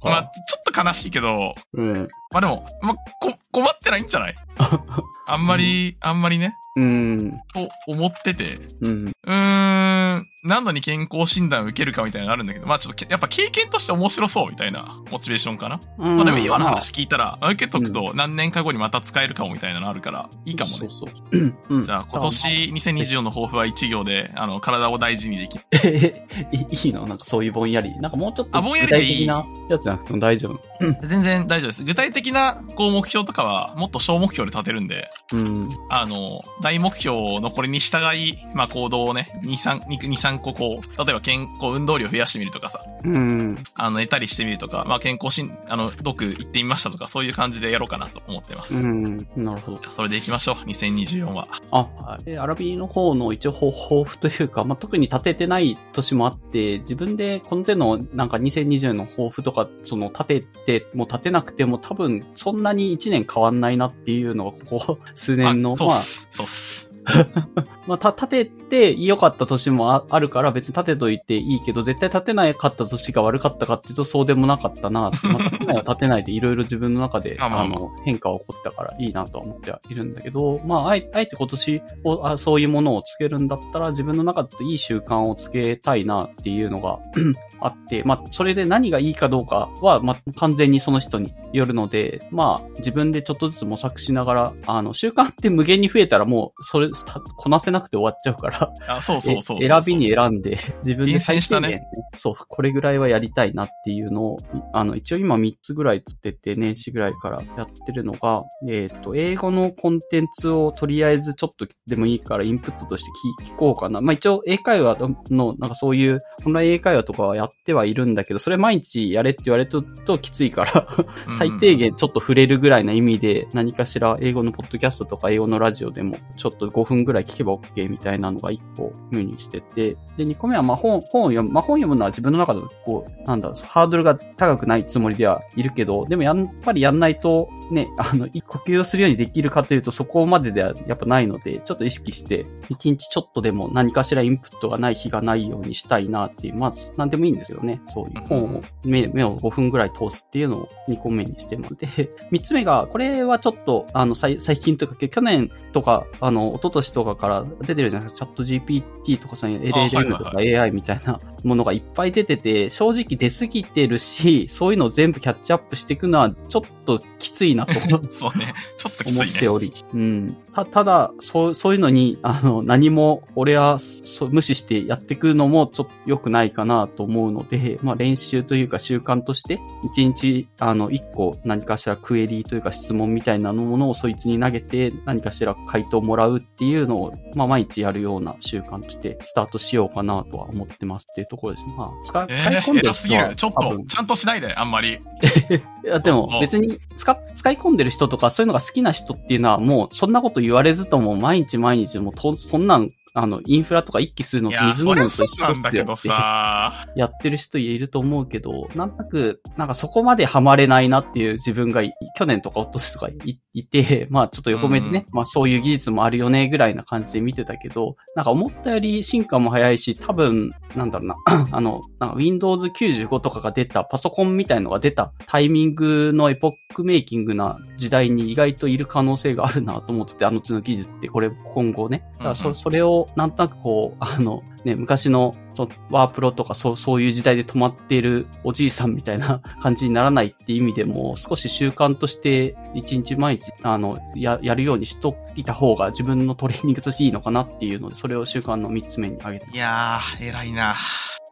[0.04, 2.08] まあ、ちょっと悲しいけど、うん。
[2.32, 4.36] まあでも、まあ、こ、困ってないんじゃない？
[5.28, 7.32] あんまり、あんまりね、うん。
[7.54, 8.60] と思ってて。
[8.82, 9.08] うん。
[9.08, 15.80] うーん、何度に健康診断を受けるかみたいなのがあるんだけど、まあちょっとけ、やっぱ経験として面白そうみたいなモチベーションかな？
[16.00, 20.78] うんまあでも今の話聞いたら、受けとくと何年か後にまた使えるかもみたいなのあるから、いいかもね。
[20.80, 21.56] そうそう。
[21.70, 21.84] うん。
[21.84, 25.64] じゃあ今年2024の抱負は1行で、あの、体を大事にできる。
[25.84, 27.06] え、いいいの？
[27.06, 27.96] なんかそういうぼんやり。
[28.00, 30.62] なんかもうちょっとあぼんや具体的なやつじゃなくても大丈夫？
[31.08, 31.84] 全然大丈夫です。
[31.84, 35.70] 具体的な、こう、目標とかは、もっと小目標で立てるんで、うん。
[35.92, 43.64] あの、大目標のこれに従い、まあ、行動をね、2、3、2、3個こう、例えば健康、運動量増やしてみるとかさ、うん。
[43.76, 48.76] あの、寝たりしてみるとか、まあ、健康しん、あの、読行ってみましたとか、そういう感じでやろうかなと思ってます。
[48.76, 49.28] うん。
[49.36, 49.92] なるほど。
[49.92, 51.48] それで行きましょう、2024は。
[51.72, 66.91] あ、はいでアラビの方の一応抱抱負というか、まあ、特に立ててない年もあって、自分でこの手のなんか2020の抱負とか、その立てても立てなくても多分そんなに1年変わんないなっていうのがここ数年の、まああそうっ、す、そうっす。
[67.88, 75.02] まあ、た、立てて良かった年もああるから別に立てといていいけど、絶対立てなかった年が悪かったかっていうとそうでもなかったな。
[75.02, 87.00] まあ、立てないは立てないでいろいろ自分の中で、まあまあまああの、変化が起こってたからいいなとは思ってはいるんだけど、まあ、あえあえて今年をあそういうものをつけるんだったら自分の中でいい習慣をつけたいなっていうのが
[87.62, 101.82] あって、まあ、それで何がいいかどうかは、まあ、完全にその人によるので、まあ、自分でちょっとずつ模索しながら、あの、習慣って無限に増えたらもう、それ、たこなせなくて終わっちゃうから、あ、そうそうそう選びに選んで、自分で最低限
[102.16, 104.38] そう、これぐらいはやりたいなっていうのを、
[104.74, 113.12] あの、一応今3つぐらいつってて、年始ぐらいからやってるのが、えっ、と、英語のコンテンツをとりあえずちょっとでもいいからインプットとして
[113.46, 114.02] 聞聞こうかな。
[114.02, 114.98] まあ一応英会話
[115.30, 131.50] の、なんかそういう、本来英会話とかはやってはいるんだけど、それ毎日やれって言われるとときついから、うん最低限ちょっと触れるぐらいな意味で、何かしら英語のポッドキャストとか英語のラジオでも、ちょっと5分ぐらい聞けば OK みたいなのが1個目にしてて、で、2個目はま本、本を読む。
[131.52, 147.82] まあ本読むのは自分の中でこう、なんだろう、ハードルが高くないつもりではいるけど、でもやっぱりやんないと、ね、あの、呼吸をするようにできるかというとそこまでではやっぱないので、ちょっと意識して、1日ちょっとでも何かしらインプットがない日がないようにしたいなっていう、まあ、なんでもいいんですよね。
[147.86, 151.76] そういう本を、目、目を5分ぐらい通すっていうのを2個目にしてます。
[151.76, 151.88] で、
[152.32, 158.26] 3つ目が、これはちょっと、あの、最最近というか、去年とか、あの、一昨年とかから出てるじゃないですか。
[158.26, 167.74] チャット GPT とかさ、LLM とか AI みたいなものがいっぱい出てて、正直出すぎてるし、そういうのを全部キャッチアップしていくのは、ちょっときついなと
[168.10, 168.54] そうね。
[168.78, 169.48] ちょっときついね思って。
[169.50, 169.74] おり。
[169.94, 170.38] うん。
[170.54, 191.66] た、ただ、そう、そういうのに、あの、何も、俺は、そう、無視してやっていくのも、ちょっと良くないかなと思うので、まあ、練習というか習慣として、一日、あの、一個、何かしらクエリというか質問みたいなものをそいつに投げて、何かしら回答もらうっていうのを、まあ、毎日やるような習慣として、スタートしようかなとは思ってますっていうところです。
[191.78, 193.36] まあ、使使い込んー、でる人は偉すぎる。
[193.36, 195.00] ちょっとちゃんとしないで、あんまり。
[195.84, 206.86] いや、でもあ別に使、使い込んでる人とかそういうのが好きな人っていうのはもうそんなこと言われずとも毎日毎日もうと、そんなん、あの、インフラとか一気するの水飲むのと一緒っすよってさ。
[206.96, 221.16] やってる人いると思うけど、なんとなく、なんかそこまでハマれないなっていう自分がい去年とか一昨年とかいいて、 まあちょっと横目でね、まあそういう技術もあるよねぐらいな感じで見てたけど、なんか思ったより進化も早いし、多分、なんだろうな、
[221.52, 232.04] あの、なんか Windows 95とかが出た、パソコンみたいのが出たタイミングのエポックメイキングな時代に意外といる可能性があるなと思ってて、あの手の技術ってこれ今後ね。
[232.20, 250.76] だからそれをなんとなくこう、あの、ね、昔のそワープロとかそう、そういう時代で止まっているおじいさんみたいな 感じにならないっていう意味でも、少し習慣として一日毎日、あの、や、やるようにしといた方が自分のトレーニングとしていいのかなっていうので、それを習慣の三つ目に挙げていやー、偉いな。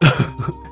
[0.00, 0.06] ち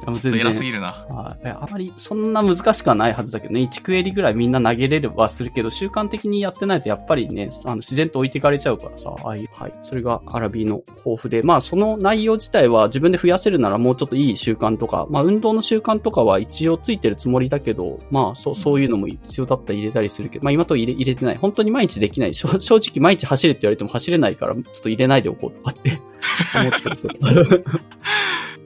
[0.09, 0.89] ょっと偉す然ぎるな。
[0.89, 9.75] はいいやあまりそんな難しくはないはずだけどね、1クエリぐらいみんな投げれればするけど、習慣的にやってないとやっぱりね、あの自然と置いていかれちゃうからさ、ああいう、はい。
[9.83, 21.37] それがアラビの抱負で、まあその内容自体は自分で増やせるならもうちょっといい習慣とか、まあ運動の習慣とかは一応ついてるつもりだけど、まあそう、そういうのも必要だったら入れたりするけど、まあ今と入れ入れてない。
[21.37, 22.35] 本当に毎日できない。
[22.35, 25.91] 正正直毎日走れって言われても走れないから、ちょっと入れないでおこうとかって
[26.55, 27.63] 思ってるけど。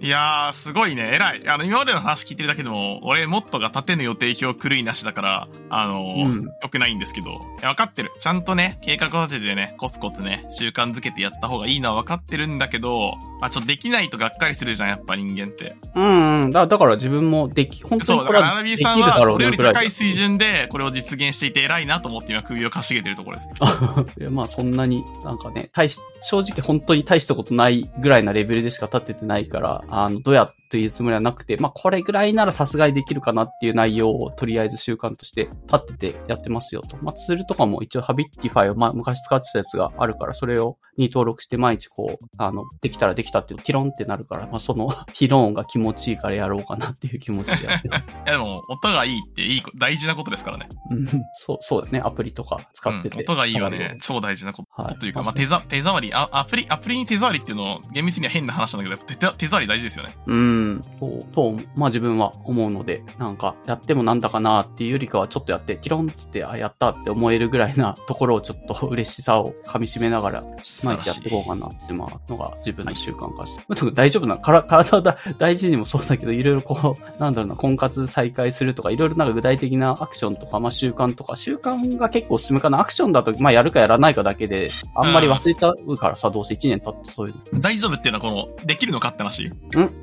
[0.03, 1.13] いやー、すごいね。
[1.15, 1.49] 偉い。
[1.49, 7.31] あの、今までの話聞いてるだけでも、俺、モットが立てぬ予定表狂いなしだから、あのーうん良くないんですけど。
[7.31, 8.11] いや、分かってる。
[8.19, 15.77] ちゃんとね、計画を立ててね、コツコツね、習慣づけてやった方がいいのは分かってるんだけど、まあちょっとできないとがっかりするじゃん、やっぱ人間って。
[15.95, 16.51] うんうん。
[16.51, 23.51] だだから自分もでき、本当そう、にこれだから、アナはできるビーさんは、だろそうれより高い水準で、これを実現していて偉いなと思って今首をかしげてるところです。
[24.19, 36.97] いやまあそんなになんかね、大し、正直本当に大したことないぐらいなレベルでしか立ててないから、あの、どうやっというつもりはなくて、まあこれぐらいならさすがにできるかなっていう内容をとりあえず習慣として立ててやってますよと。
[37.03, 48.11] まあツールとかも一応ハビッティファイをまあ昔使ってたやつがあるから、それをに登録して毎日こう、あの、できたらできたっていうティロンってなるから、まあその ティロンが気持ちいいからやろうかなっていう気持ちでやってます。
[48.13, 50.69] いやでも、音がいいっていいこ、大事なことですからね。
[50.91, 52.01] うん、そう、そうだね。
[52.01, 53.17] アプリとか使ってて。
[53.17, 53.99] うん、音がいいよね。
[54.03, 54.83] 超大事なこと。
[54.83, 60.17] はいというか、まあ、手ざ、手触り、あ、アプリ、アプリに手触りっていうのを、厳密には変な話なんだけど、手、手触り大事ですよね。
[60.27, 60.62] うん、
[60.99, 70.45] と、と、まあ自分は思うので、なんか、やってもなんだかなっていうよりかは、ちょっとやって、ティロンってって、あ、やったって思えるぐらいなところをちょっと嬉しさを噛み締めながら、
[70.83, 73.65] 毎日やっていこうかなって、まあ、のが自分の習慣化して。
[73.69, 82.81] 特に大丈夫な、から体をだ大事にもそうだけど、いろいろこう、なんだろうな、婚活再開するとか、いろいろなんか具体的なアクションとか、まあ習慣とか、習慣が結構進むかな。
[82.81, 87.61] アクションだと、まあやるかやらないかだけで、あんまり忘れちゃうからさ、どうせ1年経ってそういうの。
[87.61, 89.45] 大丈夫っていうのは、この、できるのかって話。
[89.47, 89.53] ん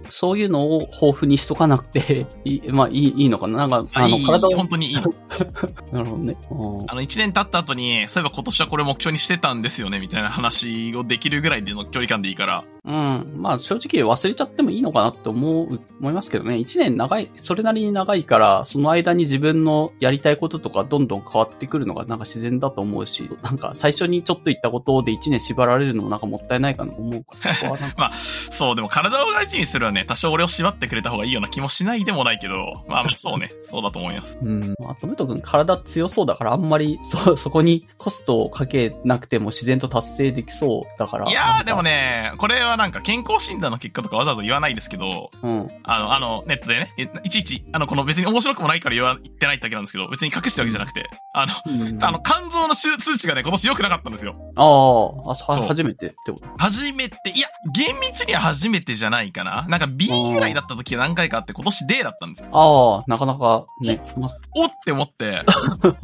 [0.09, 3.67] そういうのを豊富にしとかなくて、 いい、まあいい、いいのかな？
[3.67, 4.95] なんか、あの、いい体を、本当にいい。
[5.91, 6.37] なるほどね。
[6.51, 12.63] うんあの、一年経った後に、そういえば今年はこれ目標にしてたんですよね、みたいな話をできるぐらいでの距離感でいいから。
[12.85, 13.33] うん。
[13.35, 16.57] まあ正直忘れちゃってもいいのかなって思う、思いますけどね。
[16.57, 34.37] 一年長い、それなりに長いから、その間に自分のやりたいこととかどんどん変わってくるのがなんか自然だと思うし、なんか最初にちょっと言ったことで一年縛られるのもなんかもったいないかなと思うから、 まあ、そう、でも体を大事にするはね、多少俺を縛ってくれた方がいいような気もしないでもないけど、まあまあ、 そうね、そうだと思います。
[34.41, 34.75] うん。
[34.87, 41.29] あと、ムト君体強そうだから、あんまり、そ、そこにコストをかけなくても自然と達成できそうだから。
[41.29, 45.73] いやー、でもね、これはなんか健康診断の結果とかわざわざ言わないですけど、なんか。
[45.83, 51.81] あの、あの、ネットでね、いいちいち、あの、この別に面白くもないから言わ、言ってないだけなんですけど、別に隠してるわけじゃなくて、あの、うん。
[51.81, 54.35] うんあの、肝臓の数数値がね、今年良くなかったんですよ。
[54.55, 59.65] ああ、初めてってこと初めて、いや、厳密には初めてじゃないかな。
[59.67, 62.49] なんか B ぐらいだった時は何回かあって、今年 D だったんですよ。
[62.51, 64.01] ああ、なかなかね。
[64.17, 65.31] まおって思って。
[65.31, 65.41] で、
[65.83, 66.03] 問題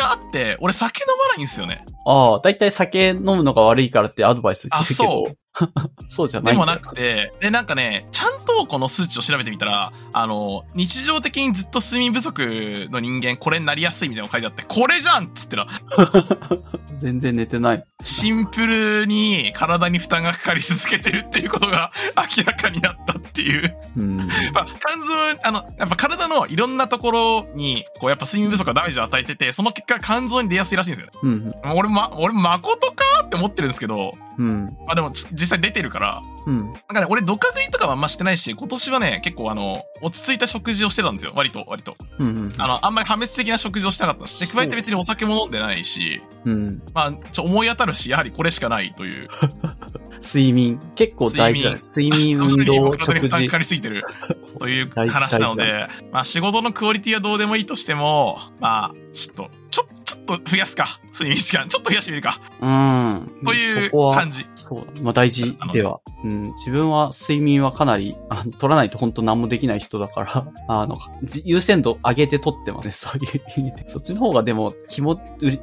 [0.00, 1.84] があって、俺酒飲まないんですよね。
[2.06, 5.04] ああ、だいたい酒飲むのが悪いからってアドバイス聞くけど。。
[5.04, 5.36] そう
[6.08, 15.66] そうじゃないでもなくて、で、なんかね、ちゃんとこの数値を調べてみたら、あの、日常的にずっと睡眠不足の人間、これになりやすいみたいなの書いてあって、これじゃんっつってら、
[16.96, 17.84] 全然寝てない。
[18.02, 21.92] シンプルに体に負担がかかり続けてるっていうことが
[22.36, 23.76] 明らかになったっていう。
[23.96, 24.16] うん。
[24.52, 25.12] まあ、肝臓、
[25.44, 31.52] あの、やっぱ体のいろんなところに、こう、やっぱ睡眠不足がダメージを与えてて、その結果肝臓に出やすいらしいんですよね。
[31.62, 31.76] うん。
[31.76, 34.76] 俺、ま、俺、誠かって思ってるんですけど、うん。
[34.86, 36.66] まあでも、実際出てるから、うん。
[36.66, 41.32] なんかね、俺、ドカ食いとかはあんましてないし、今年はね、結構あの、落ち着いた食事をしてたんですよ。
[41.34, 41.96] 割と、割と。
[42.18, 42.26] うん。
[42.26, 42.54] うん。
[42.58, 46.82] あの、あんまり破滅的な食事をしてなかったんで加えて別にお酒も飲んでないし、うん。
[46.94, 49.28] まあ、ちょ、思い当たるし、やはりこれしかないという。
[50.22, 50.80] 睡眠。
[50.94, 51.78] 結構大事だね。
[51.78, 53.58] 睡眠、運動、 食事かか。
[53.58, 54.04] りすぎてる
[54.58, 61.00] という大話なの大で、まあ仕事のクオリティはどうでもいいとしても、まあ、ちょっと、ちょ、ちょっと増やすか。
[61.12, 61.68] 睡眠時間。
[61.68, 62.38] ちょっと増やしてみるか。
[62.60, 63.32] うん。
[63.44, 64.46] という感じ。
[64.54, 65.02] そう。
[65.02, 66.00] まあ大事では。
[66.24, 66.31] うん。
[66.56, 73.88] 自分は睡眠はかなり、あの取らないと本当何もできない人だから、 あの、じ優先度上げて取ってますね、 そういう意味で。
[73.88, 75.20] そっちの方がでも気も、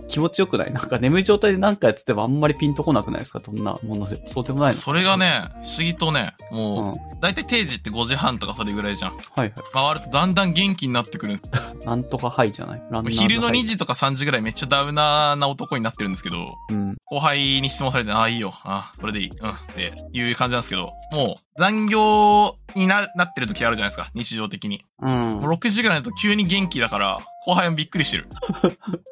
[0.08, 0.72] 気持ちよくない？
[0.74, 3.40] なんか眠い状態で何かやっててもあんまりピンとこなくないですか？
[3.40, 4.22] どんなもので。
[4.28, 4.78] そうでもないの？
[4.78, 7.20] それがね、不思議とね、うもう、ん。
[7.20, 9.12] だいたい定時って5時半とかそれぐらいじゃん。
[9.12, 9.54] はいはい。
[9.74, 12.82] 回るとだんだん元気になってくるんですなんとかハイじゃない？
[13.12, 16.98] 昼のハイ2時とか3時ぐらいめっちゃダウナーな男になってるんですけど、うん。
[17.06, 18.54] 後輩に質問されて、ああ、いいよ。
[18.64, 19.30] ああ、それでいい。
[19.30, 19.50] うん。
[19.50, 24.12] っていう感じなんですけど、もう残業にななってる時あるじゃないですか。
[24.14, 24.86] 日常的に。
[25.02, 25.54] うんもう。
[25.54, 28.28] 6時ぐらいだと急に元気だから、後輩もびっくりしてる。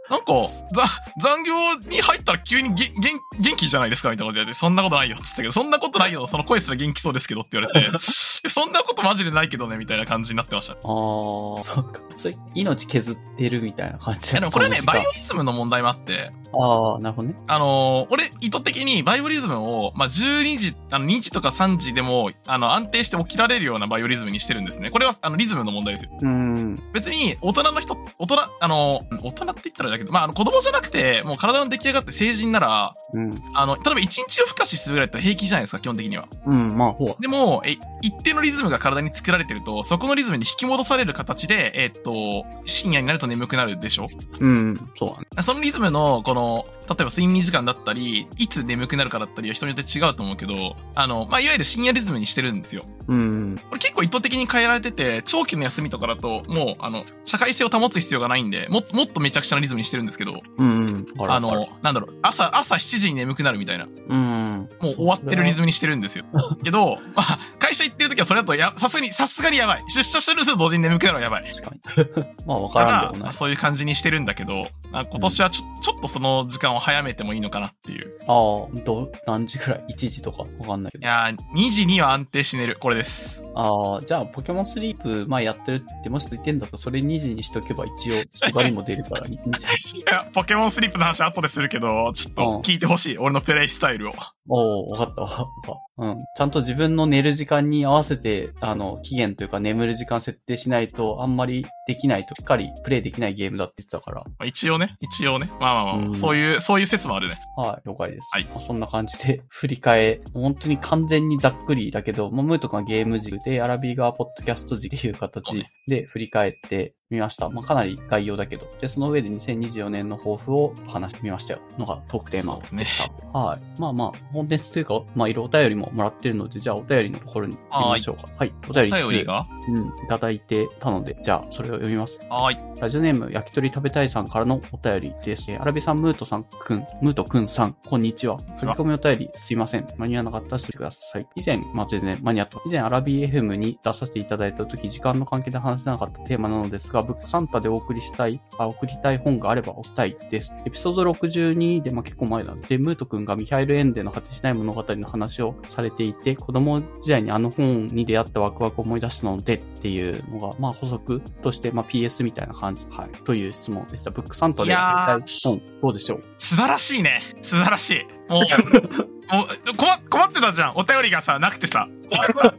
[0.09, 0.33] なんか、
[0.73, 0.85] ざ、
[1.21, 1.53] 残業
[1.89, 6.27] に入ったら急にげ元元気じゃないですかみたいなこと言われて、そんなことないよっつったけど、そんなことないよ。
[6.27, 7.97] その声すら元気そうですけどって言われて、
[8.47, 10.73] そんなことマジでないけどね、みたいな感じになってました。
[10.73, 12.01] いああ、そうか。
[12.15, 17.35] それ、命削ってるみたいな感じやでもこれね、バイオリズムの問題もあって、ああ、なるほどね。
[17.47, 24.89] あのー俺、意図的にバイオリズムを、まあ、12時、あの、2時とか3時でも、あの、安定して起きられるようなバイオリズムにしてるんですね。
[24.89, 26.11] これは、あの、リズムの問題ですよ。
[26.21, 26.81] うん。
[26.93, 33.41] 別に、大人の人、大人、あの、大人って言ったらだけど、まあ、あの、子供じゃなくて、もう体の出来上がって成人なら、うん。
[33.53, 36.27] あの、例えば1日を孵化しするぐらいだったら平気じゃないですか、基本的には。
[36.45, 37.21] うん、まあ、ほう。
[37.21, 44.07] でも、え、一定のリズムが体に作られてると、そこのリズムに引き戻される形で、えっと、深夜になると眠くなるでしょ？
[44.39, 45.27] うん、そうだね。
[45.41, 52.83] そのリズムの、この、例えば睡眠時間だったり、いつ眠くなるかだったりは人によって違うと思うけど、あの、まあ、いわゆる深夜リズムにしてるんですよ。
[53.07, 53.59] うん。
[53.69, 61.05] これ結構意図的に変えられてて、長期の休みとかだと、もう、あの、社会性を保つ必要がないんで、もっと、もっとめちゃくちゃなリズムにしてるんですけど、うん。
[61.19, 64.69] あの、なんだろう、朝、朝7時に眠くなるみたいな、うん。
[64.81, 65.67] もう終わってるリズム。
[65.67, 66.25] ムにしてるんですよ。
[66.63, 69.83] けど、まあ、会社行ってる時はそれだとや、さすがに、さすがにやばい。
[69.89, 71.51] 出社すると同時に眠くなるのはやばい。
[71.51, 72.25] 確かに。
[72.47, 73.21] まあ、わからんでもない。
[73.23, 78.17] まあそういう感じにしてるんだけど、あ今年はちょ、ちょっとその時間を早めてもいいのかなっていう。
[78.27, 80.43] ああ、ど、何時くらい ?1 時とか？
[80.59, 81.01] わかんないけど。
[81.03, 82.77] いやー、2時には安定して寝る。
[82.79, 83.43] これです。
[83.55, 89.77] ああ、じゃあ、ポケモンスリープ、まあやってるって、もしついてんだと、それ2時にしとけば一応、縛りも出るからいいんじゃない？
[89.99, 93.17] いや、ポケモンスリープの話後でするけど、ちょっと聞いてほしい。
[93.17, 94.13] 俺のプレイスタイルを。
[94.49, 95.73] おおわかったわかった。
[95.97, 96.17] うん。
[96.37, 104.21] ちゃんと自分の寝る時間に合わせて、あの、期限というか眠る時間設定しないと、あんまりできないと、しっかりプレイできないゲームだって言ってたから。
[104.23, 105.49] まあ一応ね、一応ね。
[105.59, 107.39] まあまあまあ、うんそういう、そういう説もあるね。
[107.55, 108.27] はい、了解です。
[108.29, 117.49] はいまあそんな感じで、 振り替え、本当に完全にざっくりだけど、まあ、ムート君はゲーム軸で、アラビー側ポッドキャスト軸っていう形ねで振り返ってみました。
[117.49, 118.67] まあ、かなり概要だけど。
[118.81, 121.61] で、その上で2024年の抱負を話してみましたよ。
[121.77, 123.39] のがトークテーマでした。
[123.39, 123.79] はい。
[123.79, 128.23] まあまあ、コンテンツというか、まあ、いろお便りももらってるので、じゃあお便りのところに行きましょうか。
[128.35, 128.53] はい。
[128.69, 129.45] お便り1頼りが？
[129.69, 132.19] うん、いただいてたので、じゃあ、それを読みます。
[132.29, 132.81] はーい。
[132.81, 135.49] ラジオネーム、焼き鳥食べたいさんからのお便りです。
[135.51, 138.37] えーアラビさん、ムートさん、くん、ムートくんさん、こんにちは。
[138.57, 139.87] 振り込みお便り、すいません。
[139.97, 141.27] 間に合わなかったらしてください。
[141.35, 142.59] 以前、まあ、全然間に合った。
[142.65, 150.53] 以前、アラビ FM に出させていただいた時、時間の関係で話せなかったテーマなのですが、ブックサンタでお送りしたい、あ、送りたい本があれば押したいです。
[150.65, 164.11] エピソード62で、まあ、結構前なんで、ムートくんがミハイル・エンデの果てしない物語の話をされていて、子供時代にあの本に出会ったワクワクを思い出したのでっていうのが、まあ、補足として、まあ、PS みたいな感じ、はい、という質問でした。
[164.11, 166.23] ブックサンタで送りたい本、どうでしょう？
[166.37, 167.21] 素晴らしいね。
[167.41, 168.16] 素晴らしい。
[168.29, 168.43] もう、
[169.35, 170.71] もう、困、困ってたじゃん。
[170.75, 171.87] お便りがさ、なくてさ。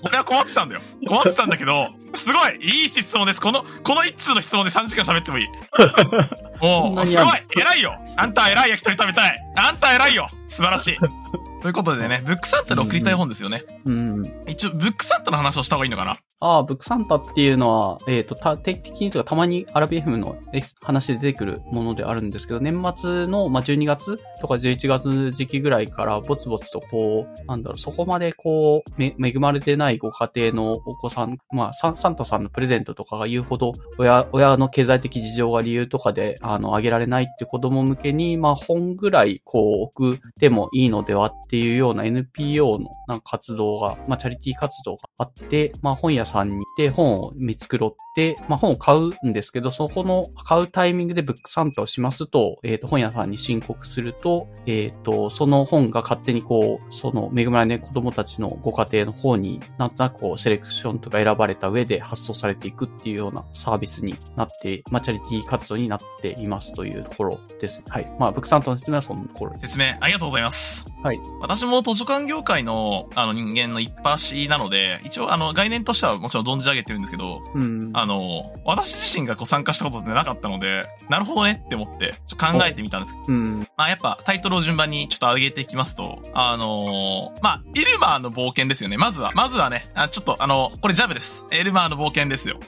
[0.03, 0.83] 俺は困ってたんだよ。
[1.07, 3.41] 困ってたんだけど、すごいいい質問です。
[3.41, 5.47] この、この一通の質問で3時間喋ってもいい。
[6.61, 10.99] もう、すごい偉いよあんた偉い焼き鳥食べたいあんた偉いよ素晴らしい
[11.63, 13.65] ということでね、ブックサンタで送りたい本ですよね。
[13.85, 14.45] うん。
[14.47, 20.37] 一応、ブックサンタの話をした方がいいのかなああ、ブックサンタっていうのは、えっ、と、た定期的にとか、たまにアラビ FM の
[20.81, 67.83] 話で出てくるものであるんですけど、年末の、まあ、12月とか11月時期ぐらいから、ぼつぼつとこう、なんだろう、そこまでこう、め、恵まれてないご家庭のお子さん、まあ、サンサンタさんのプレゼントとかが言うほど、親、親の経済的事情が理由とかで、あの、あげられないって子供向けに、まあ、本ぐらい、こう、送ってもいいのではっていうような NPO のなんか活動が、まあ、チャリティー活動があって、まあ、本屋さんに行って本を見繕って、まあ、本を買うんですけど、そこの買うタイミングでブックサンタをしますと、えっ、と、本屋さんに申告すると、えっ、と、その本が勝手にこう、その恵まれない子供たちのご家庭の方になんとなくこう、セレクションとか選ばれた上で発送されていくっていうようなサービスになって、まあ、チャリティー活動になっていますというところです。
[67.89, 68.13] はい。
[68.19, 69.69] まあ、ブックサンタの説明はそのところです。
[69.69, 70.85] 説明ありがとうございます。
[71.03, 71.21] はい。
[71.41, 77.91] 私も図書館業界のあの人間の一般しなので、一応あの概念としてはもちろん存じ上げてるんですけど、うん。
[77.95, 83.69] あの、私自身がこう参加したことってなかったので、なるほどねって思って、ちょっと考えてみたんですけど、うん。
[83.77, 88.97] まあやっぱタイトルを順番にちょっと上げていきますと、あのーまあ、エルマーの冒険ですよね。
[88.97, 91.47] まずは、まずはね、あちょっとあの、これジャブです。
[91.51, 92.59] エルマーの冒険ですよ。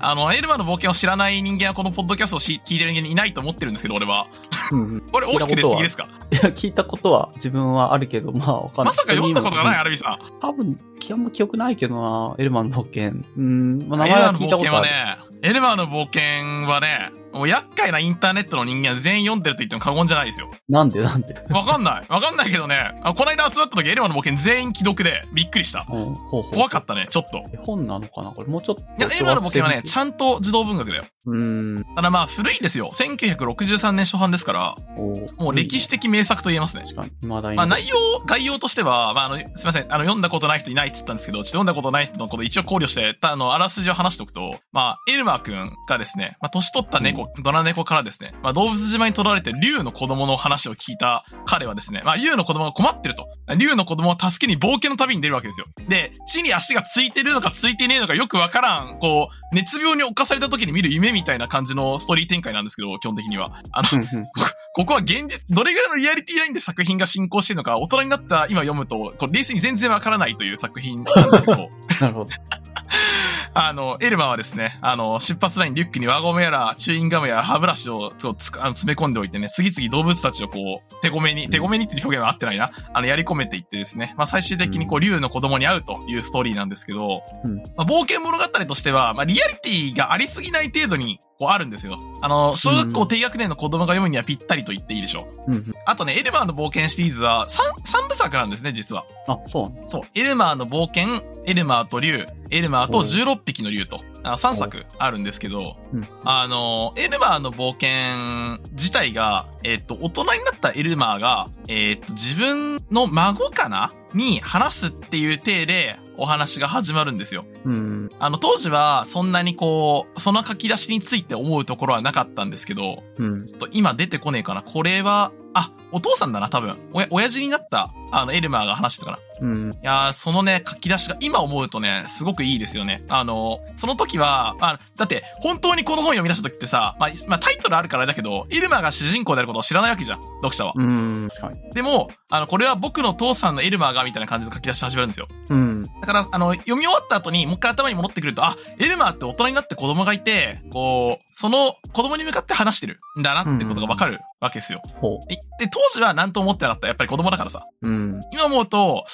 [0.00, 4.26] あの、エルマーの冒険を知らない人間はこのポッドキャストをし聞いてる人間いないと思ってるんですけど、俺は。
[4.72, 5.00] うん。
[5.12, 6.08] これ大きく出ていいですか？
[6.32, 8.84] いや、聞いたことは自分はあるけど、まあわかんない。
[8.86, 10.18] まさか読んだことがない、アルビさん。
[10.40, 10.78] 多分、
[11.10, 12.91] あんま記憶ないけどな、エルマンの冒険。
[13.36, 14.86] うん、名前は聞いたことある。
[14.86, 20.48] ね、エルマーの冒険はね、もう厄介なインターネットの人間は全員読んでると言っても過言じゃないですよ。
[20.68, 21.34] なんでなんで？
[21.50, 22.04] わかんない。
[22.08, 25.84] わかんないけどね、あこの間集まった時エルマーの冒険全員既読でびっくりした。
[25.90, 26.54] うん、ほうほう。
[26.54, 27.44] 怖かったね、ちょっと。
[27.52, 28.30] 絵本なのかな？
[28.30, 28.82] これもうちょっと。
[28.82, 31.04] いや、エルマーの冒険はね、ちゃんと児童文学だよ。
[31.26, 31.84] うん。
[31.96, 32.90] ただまあ古いですよ。
[32.92, 36.84] 1963年初版ですから、おーもう歴史的名作と言えますね。
[36.84, 37.10] 確かに。
[37.22, 37.56] 未だに。
[37.56, 53.28] まあ内容、概要としては、まああの、すいません、あの、読んだことない人いないって言ったんですけど、ちょっと読んだことない人のこと一応考慮して、たあの、あらすじを話しておくと、まあ、エルマー君がですね、まあ、年取った猫猫、ドラ猫からですね、まあ、動物島に取られて竜の子供の話を聞いた彼はですね、まあ、竜の子供が困ってると。
[53.56, 55.66] 竜の子供を助けに冒険の旅に出るわけですよ。
[55.88, 63.62] で、地に足がついてるのかついてねえのかよくわからん、こう、熱病に侵された時に見る夢みたいな感じのストーリー展開なんですけど、基本的には。
[63.72, 64.28] あの、うんうん
[64.74, 71.68] ここは現実、どれぐらいのリアリティラインで作品が進行してるのか、大人になった今読むと、こう冷静に全然わからないという作品なんですけど、
[72.00, 72.30] なるほど。
[73.54, 82.72] あの、エルマはですね、あの、出発ラインリュックに輪ゴムやら、チューインガムやら歯ブラシをそうつあの詰め込んでおいてね、次々動物たちをこう、手ごめに、手ごめにって表現は合ってないな。
[82.92, 87.56] あの、やり込めていってですね、まあ最終的にこう、竜の子供に会うというストーリーなんですけど、うん。
[87.76, 91.98] まあ、冒険物語としては、まあリアリティがありすぎない程度に、こうあるんですよ。
[92.20, 95.50] あの、小学校低学年の子供が読むにはぴったりと言っていいでしょう。
[95.50, 95.64] うんうん。
[95.86, 99.04] あとね、エルマーの冒険シリーズは3、三部作なんですね、実は。
[99.26, 99.82] あ、そう。
[99.88, 113.90] そう、エルマーの冒険、エルマーと竜、エルマーと16匹の竜と、あ3作あるんですけど、うんあの、エルマーの冒険自体が、えっと、大人になったエルマーが、えっと、自分の孫かな？
[114.14, 117.44] に話すっていう体でお話が始まるんですよ。
[117.64, 118.10] うん。
[118.18, 123.46] あの、当時はそんなにこう、その書き出しについて思うところはなかったんですけど、うん。
[123.46, 124.62] ちょっと今出てこねえかな。
[124.62, 126.76] これは、あ、お父さんだな、多分。
[126.92, 129.18] おや、親父になった、あの、エルマーが話したかな。
[129.40, 129.72] うん。
[129.72, 133.04] いやー、そのね、書き出しが今思うとね、すごくいいですよね。
[133.08, 140.72] あの、その時は、あだって、本当にこの本読み出した時ってさ、まあ、まあ、タイトルあるからあれだけど、イルマが主人公であることを知らないわけじゃん、読者は。
[140.74, 141.28] うん。
[141.30, 141.70] 確かに。
[141.72, 145.28] でも、あの、これは僕の父さんのエルマーが、みたいな感じで書き出し始めるんですよ。
[145.50, 145.82] うん。
[146.00, 154.82] だから、あの、読み終わった後に、もう一回頭に戻ってくると、あ、エルマーって大人になって子供がいて、こう、その子供に向かって話してるんだなってことがわかるわけですよ。
[154.96, 156.88] ほで、で当時は何とも思ってなかった。
[156.88, 157.64] やっぱり子供だからさ。
[157.80, 157.88] う。
[157.88, 158.20] うん。
[158.32, 159.04] 今思うと、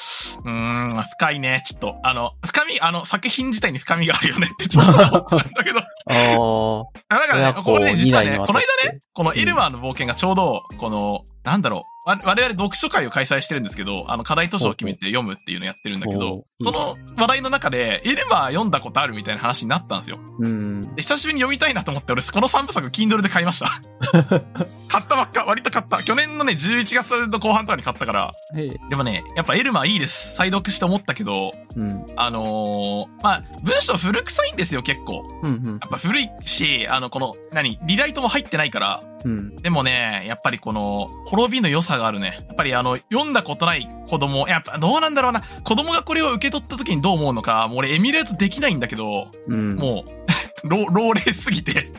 [0.43, 1.63] うーん、深いね。
[1.67, 5.81] ちょっと、あの、深み、あの、作品自体に深みがあるよねってちょっと思ってたんだけど。
[5.85, 5.85] あ
[7.11, 7.15] あ。
[7.15, 8.61] あだからね、これね、実はねこの間
[8.91, 20.19] ね、このエルマーの冒険がちょうど、この、なんだろう、わ我々読書会を開催してるんですけど、あの、課題図書を決めて読むっていうのやってるんだけどその話題の中で、エルマー読んだことあるみたいな話になったんですよ。
[20.39, 20.95] うん。
[20.95, 23.69] で、久しぶりに読みたいなと思って、俺、この3部作、Kindle で買いました。
[24.89, 26.03] 買ったばっか、割と買った。
[26.03, 28.31] 去年のね、11月の後半とかに買ったから。
[28.89, 30.35] でもね、やっぱエルマーいいです。
[30.35, 32.07] 再読して思ったけど、うん。
[32.17, 35.23] あのーまあ、文章古臭いんですよ、結構。
[35.43, 35.51] うん。
[35.51, 39.57] うんやっぱ古いし、あの、この、何、リライトも入ってないから、うん。
[39.57, 42.45] でもね、やっぱりこの、滅びの良さがあるね。
[42.49, 45.43] やっぱりあの、読んだことない子供、やっぱどうなんだろうな。
[45.65, 49.77] 子供がこれを受け取った時にどう思うのか、もう俺エミュレートできないんだけど、うん。
[49.77, 50.18] もう、
[50.65, 51.93] 老、老齢すぎて。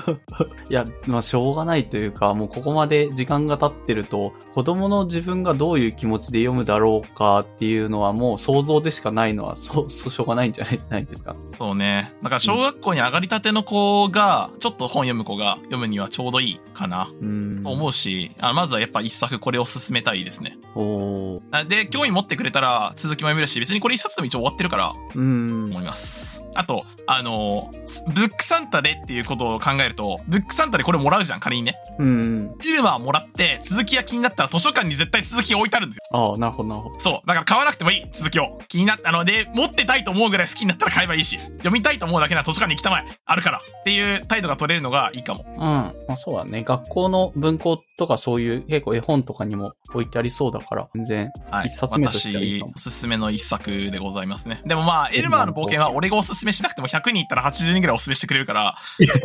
[0.70, 11.36] いや、まあ、しょうがないというか、もうここまで時間が経ってると、子供の自分がどういう気持ちで読むだろうかっていうのはもう想像でしかないのは、そう、そう、しょうがないんじゃないないですか？
[11.58, 12.12] そうね。
[12.22, 17.10] だから小学校に上がりたての子が、ちょっと本読む子が読むにはちょうどいいかな。
[17.20, 17.62] うん。
[17.62, 20.56] と思うし、あまずはやっぱ一作これを進めたいですね。
[20.74, 25.64] おで、興味持ってくれたら続きも読めるし、別にこれ一冊でも一応終わってるから、うん。
[25.70, 26.42] 思います。
[26.54, 31.76] あと、あのーブックサンタでっていうことを考えると、ブックサンタでこれもらうじゃん、仮にね。
[31.98, 32.54] うん。
[32.62, 36.02] イルマーもらって、続きが気になったら図書館に絶対続きが置いてあるんですよ。
[36.12, 36.98] ああ、なるほど、なるほど。
[36.98, 37.26] そう。
[37.26, 38.58] だから買わなくてもいい、続きを。
[38.68, 43.04] 気になったので、持ってたいと思うぐらい好きになったら買えばいいし、読みたいと思うだけなら図書館に行きたまえ。
[43.24, 43.58] あるから。
[43.58, 45.44] っていう態度が取れるのがいいかも。
[45.48, 45.58] うん。
[45.58, 46.62] まあそうだね。
[46.62, 51.30] 学校の文庫とかそういう結構絵本とかにも置いてありそうだから、全然。
[51.50, 51.66] はい。
[51.66, 54.62] 一冊目としてはいい私かも、おすすめの一作でございますね。
[54.64, 58.76] でもまあ、エルマーの冒険は俺がおすすめしなくても100人いったら80人ぐらいおすすめしてくれるから、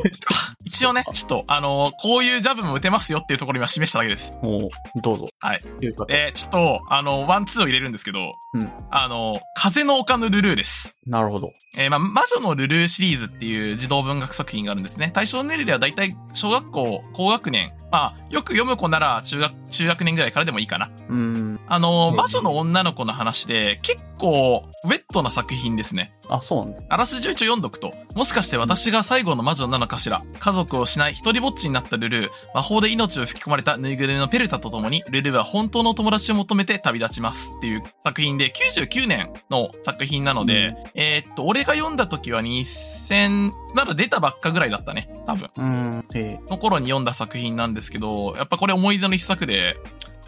[0.66, 4.34] 一応ね、ちょっと、あのこういうジャブも打てますよっていうところには示しただけです。
[4.42, 5.30] もう、どうぞ。
[5.40, 5.60] はい。
[5.60, 6.06] という方。
[6.06, 10.96] で、ちょっと、あの、ワンツーを入れるんですけど、うんあの、風の丘のルルーです。
[11.06, 11.54] なるほど。
[11.78, 15.12] えーまあ、魔女のルルーシリーズっていう児童文学作品があるんですね。
[15.14, 17.74] 対象年齢ではだいたい小学校、高学年。
[17.92, 20.90] まあ、よく読む子なら中学、中学年ぐらいからでもいいかな。
[21.10, 21.41] うん。
[21.68, 26.14] あの、うん魔女の女の子の話で、結構、ウェットな作品ですね。
[26.30, 26.82] あ、そうなんだ。
[26.90, 30.24] あらすじを一応読んどくと、もしかして私が最後の魔女なのかしら。
[30.40, 45.10] 家族を失い、一人ぼっちになったルルー、魔法で命を吹き込まれたぬいぐるみのペルタと共に、ルルーは本当の友達を求めて旅立ちますっていう作品で、99年の作品なので、えーっと、俺が読んだ時は2000、まだ出たばっかぐらいだったね。
[45.26, 45.50] 多分。
[45.58, 46.06] うん。
[46.50, 49.76] の頃に読んだ作品なんですけど、やっぱこれ思い出の一作で、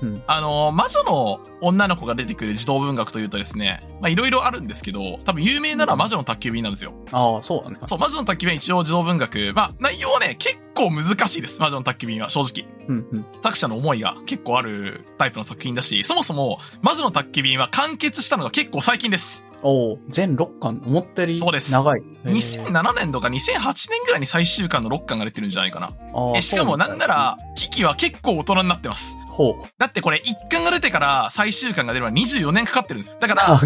[0.04, 0.24] うん。
[0.28, 6.94] あの、魔女の女の子が出てくる児童文学というとですね、まあいろいろあるんですけど、多分有名なのは魔女の宅急便なんですよ。
[7.12, 7.88] ああ、そうなんですか。
[7.88, 9.54] そう、魔女の宅急便は一応児童文学。
[9.56, 11.62] まあ内容はね、結構難しいです。
[11.62, 12.68] 魔女の宅急便は正直。
[12.88, 13.26] うん、うん。
[13.42, 19.44] 作者の思いが結構あるタイプの作品だし、そもそも魔女の宅急便は完結したのが結構最近です。
[19.64, 22.02] おー全6巻、思ったよりそうです長い。
[22.26, 25.90] へー2007年とか2008年ぐらいに最終巻の6巻が出てるんじゃないかな。
[26.36, 29.16] え、しかもなんなら、キキは結構大人になってます。
[29.34, 29.68] ほう。
[29.80, 33.18] だってこれ1巻が出てから最終巻が出るのは24年かかってるんですよ。
[33.20, 33.60] だから、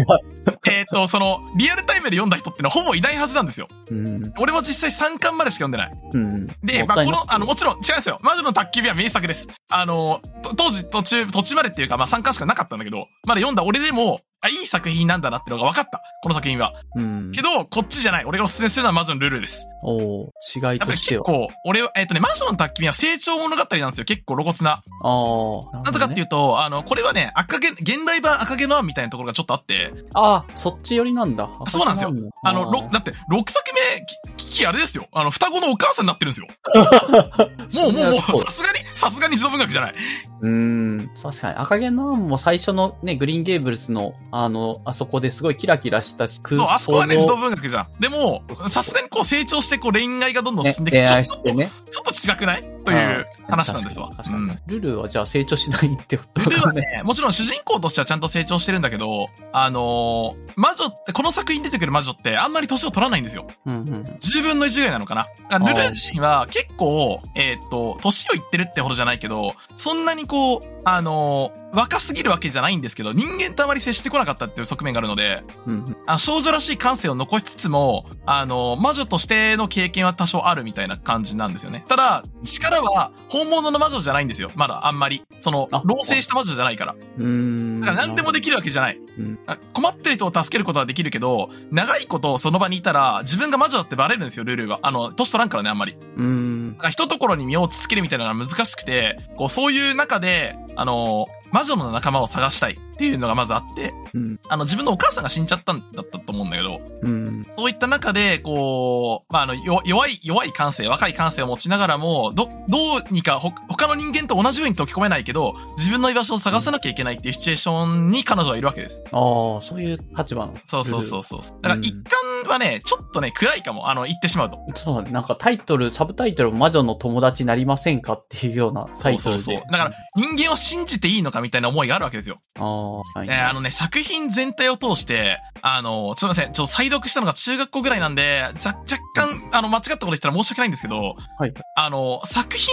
[0.66, 3.68] えっと、その、リアルタイムで読んだ人ってのはほぼいないはずなんですよ。
[3.90, 4.32] うん。
[4.38, 5.92] 俺も実際3巻までしか読んでない。
[6.14, 6.46] うん。
[6.64, 8.18] で、まあ、この、あの、もちろん、違うんですよ。
[8.22, 9.46] 魔女の宅急便は名作です。
[9.68, 16.00] あの、と当時、途中、途中までっていうか、まあ、3巻しかなかったんだけど、まだ読んだ俺でも、あ、いい作品なんだなってのが分かった。
[16.22, 16.72] この作品は。
[16.94, 17.42] うんけ。
[17.42, 18.24] ど、こっちじゃない。
[18.24, 19.66] 俺がおすすめするのは魔女のルルーです。
[19.82, 21.24] おー違いとしては。
[21.24, 24.04] 結構、俺は、えっ、とね、魔女の宅急便は成長物語なんですよ。
[24.04, 24.82] 結構露骨な。
[25.02, 25.82] ああ。
[25.82, 31.50] なぜかっていううと、あの、これはね、赤毛、現代版赤毛のアンみたいなところがちょっとあって、ああ、そっち寄りなんだ。
[31.66, 32.12] そうなんですよ
[32.44, 33.14] あの、ろろだって、6
[33.50, 35.06] 作目、キキあれですよ。
[35.12, 36.46] あの、双子のお母さんになってるんですよ。
[37.82, 39.94] もう、もう、もう、さすがに、さすがに児童文学じゃない。
[40.40, 41.10] うーん。
[41.20, 41.54] 確かに。
[41.56, 47.88] 赤毛のアンも最初のね、グリーンゲーブルスの、あの、あそこですごいキラキラしたし、空そう、あそこはね、児童文学じゃん。
[48.00, 51.06] でも、さすがにこう成長して、こう恋愛がどんどんね進んでいく。
[51.06, 51.70] 恋ちょっと、愛してね。
[51.90, 52.62] ちょっと違くない？
[52.84, 54.10] という話なんですわ。
[54.16, 63.46] 確かにルルはじゃあ成長しないってことルルはね、もちろん主人公としてはちゃんと成長してるんだけど、あのー魔女って、この作品に出てくる魔女ってあんまり年を取らないんですよ。
[63.64, 63.84] うんうん。
[64.20, 65.58] 10分の1ぐらいなのかな。
[65.58, 75.96] ルル自身は結構、えーっと、年をいってるってほどじゃないけど、そんなにこう、あのー若すぎるわけじゃないんですけど、人間とあまり接してこなかったっていう側面があるので、うんうん。
[76.06, 81.84] あの少女らしい感性を残しつつも、あの、魔女としての経験は多少あるみたいな感じなんですよね。
[81.88, 84.50] ただ、力は本物の魔女じゃないんですよ。
[84.54, 85.24] まだあんまり。
[85.40, 86.94] そのあ、老成した魔女じゃないから。
[86.94, 87.80] うーん。
[87.80, 88.98] だから何でもできるわけじゃない。
[89.18, 94.80] うんあ困ってる人を助けることはできるけど、長いことその場にいたら、自分が魔女だってバレるんですよ、ルールは。
[94.82, 95.96] あの、年取らんからね、あんまり。
[96.16, 96.72] うーん。
[96.72, 101.26] だから一ところに身を落ち着けるみたいなのが難しくて、こう、そういう中で、あの、
[101.58, 104.40] 魔女の仲間を探したいっていうのがまずあって、うん。
[104.48, 107.46] あの、自分のお母さんが死んじゃったんだったと思うんだけど、うん。
[107.56, 112.78] そういった中で、こう、まあ、あの、よ弱い、弱い感性、若い感性を持ちながらも、ど、ど
[113.08, 119.02] うにかほ、他の人間と同じように溶け込めないけど、自分の居場所を探さなきゃいけないっていうシチュエーションに彼女はいるわけです。
[119.10, 120.54] ああ、そういう立場の。
[120.66, 121.40] そうそうそうそう。
[121.40, 123.90] だからうん一巻はね、ちょっとね、暗いかも。
[123.90, 124.58] あの、言ってしまうと。
[124.74, 129.42] そう、なんかタイトル、サブタイトル、魔女の友達になりませんかっていうようなタイトルで。
[129.42, 129.72] そうそうそう。
[129.72, 132.40] だから、人間を信じていいのかみたいな思いがあるわけですよ。
[132.58, 133.28] ああ、はい。
[133.28, 141.54] えーあのね、作品全体を通して、あの、すいません、ちょっと再読したのが中学校ぐらいなんで、ざ若干、あの、間違ったこと言ったら申し訳ないんですけど、はい。
[141.76, 142.68] あの、作品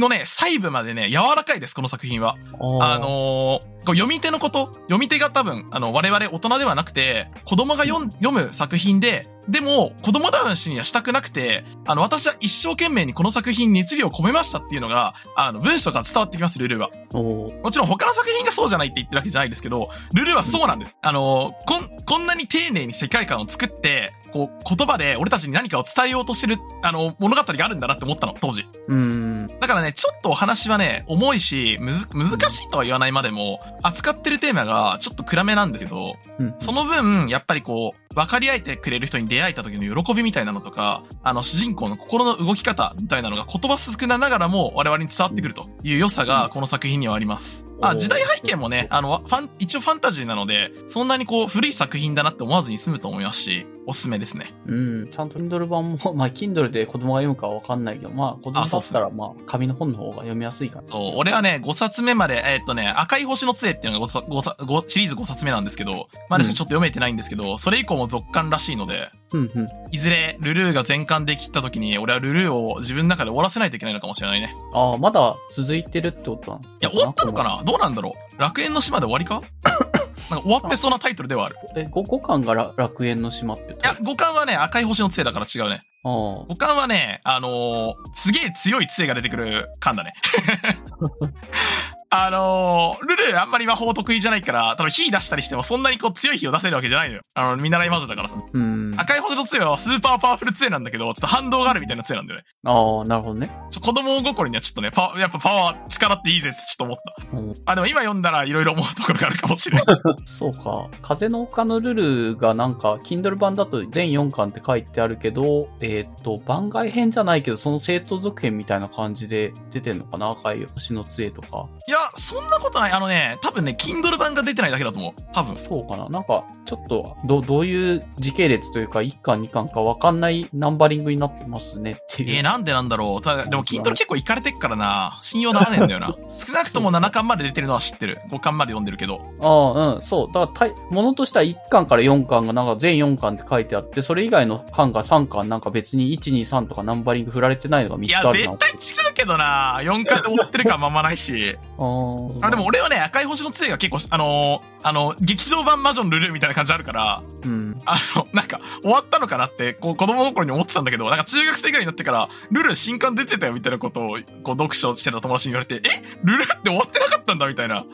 [0.00, 2.36] のね、細部までね、柔らかいです、この作品は。
[2.80, 16.90] ああ、のーこう読み手のこと、読み手が多分、あの、我々大人ではなくて、子供が読む作品で、でも、子供男子にはしたくなくて、あの、私は一生懸命にこの作品熱量を込めましたっていうのが、あの、文章から伝わってきます、ルルは。
[17.12, 20.94] もちろん他の作品がそうじゃないって言ってるわけじゃないですけど、ルルはそうなんです。
[21.00, 28.66] あの、こん、こんなに丁寧に世界観を作って、こう、言葉で俺たちに何かを伝えようとしてる、あの、物語があるんだなって思ったの、当時。
[28.88, 29.46] うーん。
[29.60, 36.54] だからね、ちょっとお話はね、重いし、むず、難しいとは言わないまでも、扱ってるテーマがちょっと暗めなんですけど、うん。
[36.58, 47.66] その分、やっぱりこう、分かり合えてくれる人に出会えた時の喜びみたいなのとか、あの、主人公の心の動き方みたいなのが言葉少なながらも我々に伝わってくるという良さがこの作品にはあります。
[47.80, 54.52] あ、時代背景もね、あの、ファン、一応ファンタジーなので、そんなにこう、古い作品だなって思わずに済むと思いますし、おすすめですね。
[54.66, 55.08] うん。
[55.10, 60.88] ちゃんと Kindle 版も、 まあ、Kindle で子供が読むかはわかんないけど、まあ、子供だったら、まあ、紙の本の方が読みやすいかな。
[60.88, 69.68] そう、俺はね、5冊目まで、えーっとね、赤い星の杖っていうのが 5, さ5さ5シリーズ5冊目なんですけど、まだちょっと読めてないんですけど、それ以降も続刊らしいので、うん、うん。
[69.92, 74.54] いずれルルーが全巻で切った時に、俺はルルーを自分の中で終わらせないといけないのかもしれないね。
[74.72, 78.40] ああ、まだ続いてるってことなのいや、終わったのかなどうなんだろう？
[78.40, 79.42] 楽園の島で終わりか？
[80.30, 81.56] なんか終わってそうなタイトルではある。
[81.76, 85.80] え、5, 5巻がら楽園の島って言っいや、5巻はね、赤い星の杖だから違うね。
[86.04, 86.12] ああ。
[86.52, 90.12] 5巻はね、あのーすげえ強い杖が出てくる巻だね。
[92.10, 97.22] あのールルあんまり魔法得意じゃないから、多分火出したりしてもそんなにこう強い火を出せるわけじゃないのよ。
[97.34, 98.36] あの、見習い魔女だからさ。
[98.52, 98.94] うん。
[98.96, 102.46] あ赤い星の杖はスーパーパワフル杖なんだけど、ちょっと反動があるみたいな杖なんだよね。
[102.64, 103.50] あ、なるほどね。
[103.70, 107.36] ちょ子供心にはちょっとね、パワやっぱパワー、力っていいぜってちょっと思った。
[107.36, 109.96] うんあ、でも今読んだら色々思うところがあるかもしれない。
[110.26, 110.88] そうか。
[111.00, 120.30] 風の丘のルルがなんか、Kindle 版だと全4巻って書いてあるけど、えっ、と、番外編じゃないけど、その生徒続編みたいな感じで出てんのかな？
[120.30, 121.66] 赤い星の杖とか。
[121.86, 122.92] いや、そんなことない。
[122.92, 125.22] あのね、多分ね、Kindle 版が出てないだけだと思う。
[125.32, 125.56] 多分。
[125.56, 132.36] そうかななんか、ちょっと、ど、どういう時系列というか、1巻2巻かわかんないナンバリングになってますねっていう。
[132.36, 133.24] えー、なんでなんだろう。
[133.24, 135.18] さでも、Kindle 結構いかれてっからな。
[135.22, 136.14] 信用ならねえんだよな。
[136.28, 138.18] 少なくとも7巻まで出てるのは知ってる。
[138.30, 139.22] 5巻まで読んでるけど。
[139.40, 140.26] ああ、うん、そう。
[140.26, 148.56] だからたい、ものとしては1巻から4巻がなんか全4巻って書いてあって、それ以外の巻が3巻なんか別に1、2、3とかナンバリング振られてないのが3いや、つあるな。
[148.58, 149.78] 絶対違うけどな。
[149.80, 151.56] 4巻で終わってる感まんまないし。
[151.78, 151.97] あー
[152.40, 157.78] あ、でも、俺はね、赤い星の杖が結構、あのーあの、劇場版魔女のルルーみたいな感じあるから、うん。
[157.84, 166.02] あの、なんか、終わったのかなって、こう、子供の頃に思ってたんだけど、なんか中学生ぐらいになってから、ルルー新刊出てたよみたいなことを、こう、読書してた友達に言われて、え？
[166.24, 167.76] ルルーって終わってなかったんだみたいな。
[167.76, 167.84] ああ。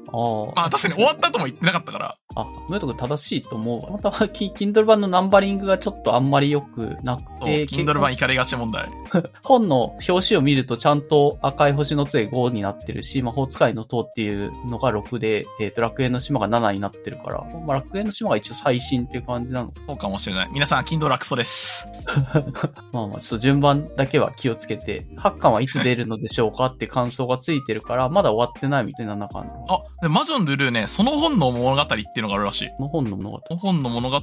[0.54, 2.18] まあ、確かに終わったとも言ってなかったから。
[2.36, 3.90] あ、ムート君正しいと思うわ。
[3.90, 8.88] または、キ Kindle 版のナンバリングがちょっとあんまり良くなくそう、て、Kindle 版行かれがち問題。
[9.42, 19.72] 本の表紙を見るとちゃんと赤い星の杖5になってるし、魔法使いの塔っていうのが6で、えっ、と、楽園の島が7になってるから、まあ、楽園の島が一応最新っていう感じなの。
[19.86, 20.50] そうかもしれない。
[20.52, 21.86] 皆さん、Kindle クソです。
[22.92, 29.66] まあまあ、ちょっと順番だけは気をつけて、8巻はいつ出るのでしょうかって感想がついてるから、まだ終わってないみたいな7巻の。
[29.68, 32.68] あ、で魔女のルルーね、その本の物語っていうのがあるらしい。
[32.70, 33.38] この本の物語。
[33.38, 34.16] この本の物語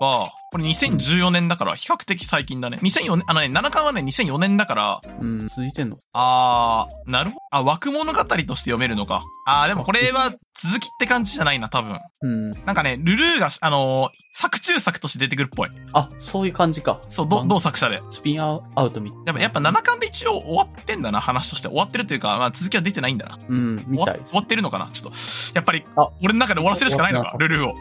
[0.00, 2.78] は、これ2014年だから比較的最近だね。
[2.82, 5.98] 2004年、あのね、7巻はね、2004年だから、うん、続いてんの？
[6.14, 7.40] あー、なるほど。
[7.50, 9.22] あ、枠物語として読めるのか。
[9.46, 11.98] あー、でもこれは続きって感じじゃないな、多分。
[12.22, 12.50] うん。
[12.64, 15.70] なんかね、ルルーが、あのー作中作として出てくるっぽい。
[15.94, 17.00] あ、そういう感じか。
[17.08, 18.02] そう、ど、同作者で？
[18.10, 21.68] スピンアウトみたいやっぱ、やっぱ7巻で一応終わってんだな、話として。
[21.68, 23.38] 終わってるというか、まあ続きは出てないんだな。
[23.48, 24.42] うん、み終わたい終わ。
[24.42, 24.90] ってるのかな？
[24.92, 25.18] ちょっと、
[25.54, 27.74] やっぱりあ、俺の中で終わらせるしかないのか、ルルーを。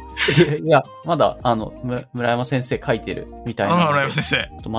[0.66, 3.88] いやまだ、あの、む村山先生書いてるみたいな。
[3.88, 4.70] あ村山先生。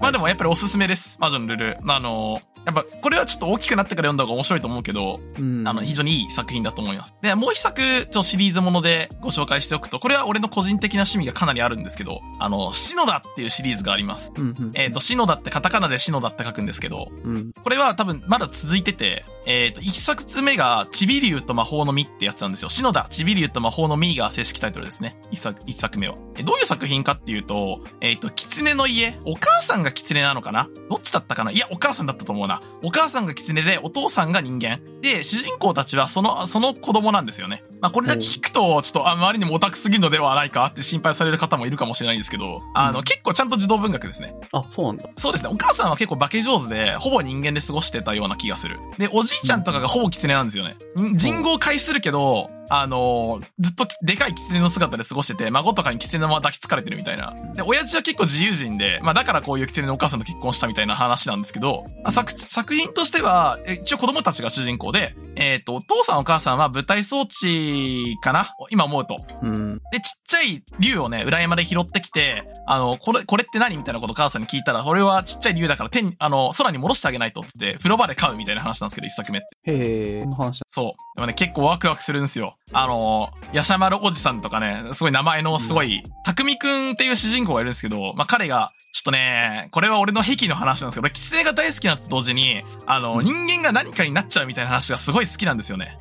[0.00, 1.18] ま、あでもやっぱりおすすめです。
[1.20, 1.92] 魔女のルルー。
[1.92, 7.14] あのーやっぱ、これはちょっと大きくなってから読んだ方が面白いと思うけど、うん、あの、非常にいい作品だと思います。
[7.20, 14.32] で、もう一作、ちょっとシリーズものでご紹介しておくと、これは俺の個人的な趣味がかなりあるんですけど、あの、篠田っていうシリーズがあります。
[14.36, 14.70] うん、うん。
[14.74, 17.52] えっ、と、篠田ってカタカナで篠田って書くんですけど、うん。
[17.52, 22.68] これは多分まだ続いてて、えっ、と、一作目が、チビリュウと魔法の実ってやつなんですよ。
[22.70, 25.16] 篠田、チビリュウと魔法の実が正式タイトルですね。
[25.30, 26.16] 一作、一作目は。
[26.36, 29.18] えどういう作品かっていうと、えっ、と、狐の家。
[29.24, 30.68] お母さんが狐なのかな？
[30.88, 31.50] どっちだったかな？
[31.50, 32.53] いや、お母さんだったと思うな。
[32.82, 34.80] お母さんが狐で、お父さんが人間。
[35.00, 37.64] で、主人公たちはその、その子供なんですよね。
[37.80, 44.34] まあ、これだけ聞くと、ちょっと、あ、周りにもオタクすぎるのではないかって心配される方もいるかもしれないんですけど、あの、うん結構ちゃんと児童文学ですね。
[44.52, 45.10] あ、そうなんだ。
[45.16, 45.50] そうですね。
[45.50, 48.78] お母さんは結構化け上手で、ほぼ人間で過ごしてたような気がする。
[48.98, 50.76] で、おじいちゃんとかがほぼ狐なんですよね。
[50.98, 57.34] ん人語を介するけど、あのーずっとでかい狐の姿で過ごしてて、孫とかに狐のまま抱きつかれてるみたいな。
[57.54, 68.48] で、親父は結構自由人で、まあだからこういう狐のお母さんと結婚したみたいな話なんですけど、あ作、作品としては、え一応子供たちが主人公で、えっ、と、お父さんお母さんは舞台装置かな？
[68.70, 69.16] 今思うと。
[69.42, 69.80] うん。
[69.92, 79.72] で、ちっちゃい竜をね、裏山で拾ってきて、あの、これ、これって何みたいなこと母さんに聞いたら、これはちっちゃい竜だから天に、あの、空に戻してあげないとって、風呂場で飼うみたいな話なんですけど、一作目って。
[79.72, 80.66] へえ、この話だ。
[80.68, 81.16] そう。
[81.16, 82.53] でもね、結構ワクワクするんですよ。
[82.72, 93.24] あの、ヤシャマルおじさんとかね、すごい名前のすごい、たくみくんっていう主人公がいるんですけど、まあ、彼が、ちょっとね、これは俺の癖の話なんですけど、キツネが大好きなのと同時に、あの、うん。
[93.24, 95.98] 人間が何かになっちゃうみたいな話がすごい好きなんですよね。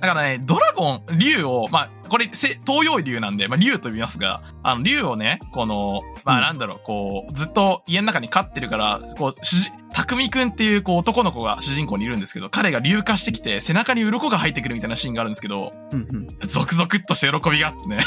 [0.00, 6.42] だからね、ドラゴン、竜を、まあ、これ、せ東洋竜なんで、まあ、竜と呼びますが、あの、竜をね、この、まあ、うん。
[6.42, 9.32] なんだろう、こう、ずっと家の中に飼ってるから、こう、
[9.92, 16.48] 主人、匠くんっていう、こう、男の子が主人公にいるんですけど、彼が竜化してきて、背中に鱗が生えてくるみたいなシーンがあるんですけど、うんうん。
[16.48, 17.98] ゾクゾクっとした喜びがあってね。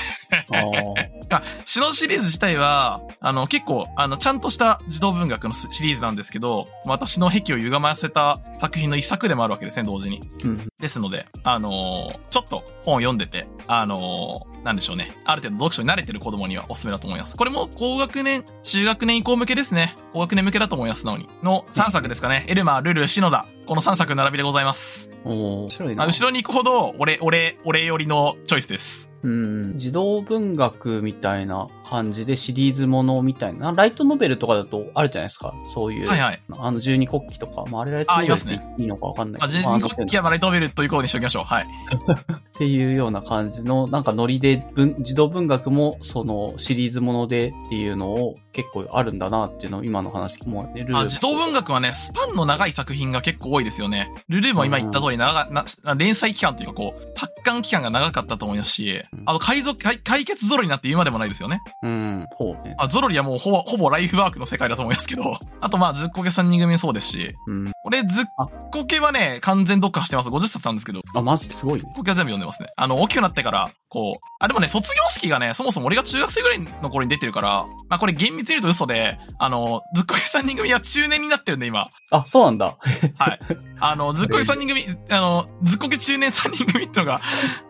[0.52, 0.82] あー
[1.36, 10.22] あ、シシリーズ自体は、あの、結構、あの、ちゃんとした児童文学のシリーズなんですけど、私の癖を歪ませた作品の一作でもあるわけですね、同時に。
[10.44, 10.68] うん。
[10.80, 15.12] ですので、あのーちょっと本を読んでて、あのーなんでしょうね。
[15.26, 17.36] ある程度読書に慣れてる子供にはおすすめだと思います。
[17.36, 19.96] これも高学年、中学年以降向けですね。
[20.14, 21.28] 高学年向けだと思います、なおに。
[21.42, 22.46] の3作ですかね。
[22.48, 23.46] エルマー、ルル、シノダ。
[23.66, 25.10] この3作並びでございます。
[25.24, 25.96] おー面白いな。
[25.96, 29.11] まあ、後ろに行くほど、俺、俺、俺寄りのチョイスです。
[29.24, 29.74] うん。
[29.78, 33.72] 児童文学みたいな感じでシリーズものみたいな。
[33.72, 35.54] ライトノベルとかだとあるじゃないですか。
[35.68, 36.08] そういう。
[36.08, 36.42] はいはい。
[36.58, 37.66] あの、十二国旗とか。
[37.70, 39.70] まあ、あれライトノベルっていいのかわかんないまあ、けど。
[39.70, 41.44] まあ人国旗はマライトノベルということにしておきましょう。
[41.44, 41.64] はい。
[41.64, 54.12] っていうような感じの、なんかノリで文、児童文学も、その、シリーズものでっていうのを結構あるんだなっていうのを今の話もね、ルーあ、児童文学はね、スパンの長い作品が結構多いですよね。
[54.28, 55.66] ルルーも今言った通り長な、
[55.96, 61.62] 連載期間というかこう、発刊期間が長かったと思いますし、あの、海賊、解解決揃いになって今ででもないですよね。
[61.84, 62.76] うん、ほうね。
[62.80, 65.34] あ、ゾロリはもうほぼ、ほぼライフワークの世界だと思いますけど。
[65.60, 67.36] あとまあ、ずっこけ3人組もそうですし。
[67.48, 67.72] うん。
[67.84, 68.26] 俺、ずっ
[68.72, 70.30] こけはね、完全読破してます。
[70.30, 71.02] 50冊なんですけど。
[71.14, 71.92] あ、マジですごいね。
[71.96, 72.70] 僕は全部読んでますね。
[72.78, 81.90] あの、大きくなってから、こう、あ、でもね、卒業式がね、そもそも俺が中学生ぐらいの頃に出てるから、まあこれ厳密に言うと嘘で、あの、ずっこけ3人組は中年になってるんで、今。
[82.12, 82.78] あ、そうなんだ。
[83.18, 83.40] はい。
[83.82, 87.22] あの、ずっこけ3人組、 あの、ずっこけ中年3人組ってのが、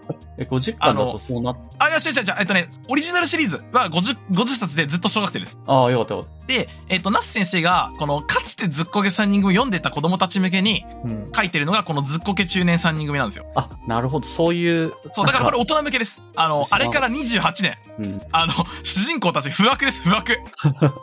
[0.38, 5.60] え、50巻だとそうなっあ、いや、違う違う違う、えっとね、オリジナルシリーズは50、50冊でずっと小学生です。
[5.68, 10.86] ああ、よかったよかっで、えっと、ナス先生が、この、かつてずっこけ3人組を読んでた子供たち向けに。
[11.34, 13.46] 書いてるのが、このずっこけ中年3人組なんですよ。
[13.56, 14.28] あ、なるほど。
[14.28, 14.92] そういう。
[15.14, 16.22] そう、だからこれ大人向けです。
[16.36, 17.78] あの、あれから28年。
[18.00, 18.22] うん。
[18.32, 20.38] あの、主人公たち不惑です、不惑。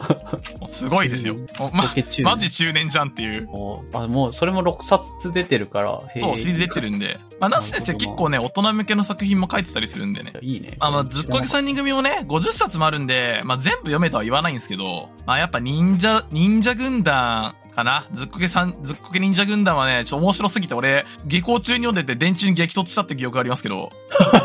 [0.68, 1.36] すごいですよ。
[1.58, 1.84] ま
[2.24, 3.48] マジ中年じゃんっていう。
[3.50, 6.02] おあ、もう、それも6冊出てるから。
[6.14, 7.18] へそう、シリーズ出てるんで。
[7.40, 10.32] まあ、ナス先生結構ね、大人向けの作品も書いてたりするんでね。
[10.40, 10.76] いいね。
[10.80, 18.06] あの、ずっこけ3人組もね、50冊もあるんで、まあ、全部読めとは言わないんですけど、まあ、やっぱ忍者、忍者軍団かな？
[18.12, 23.90] ずっこけさん、ずっこけ忍者軍団はね、ちょっと面白すぎて俺、下校中に読んでて電柱に激突したって記憶がありますけど、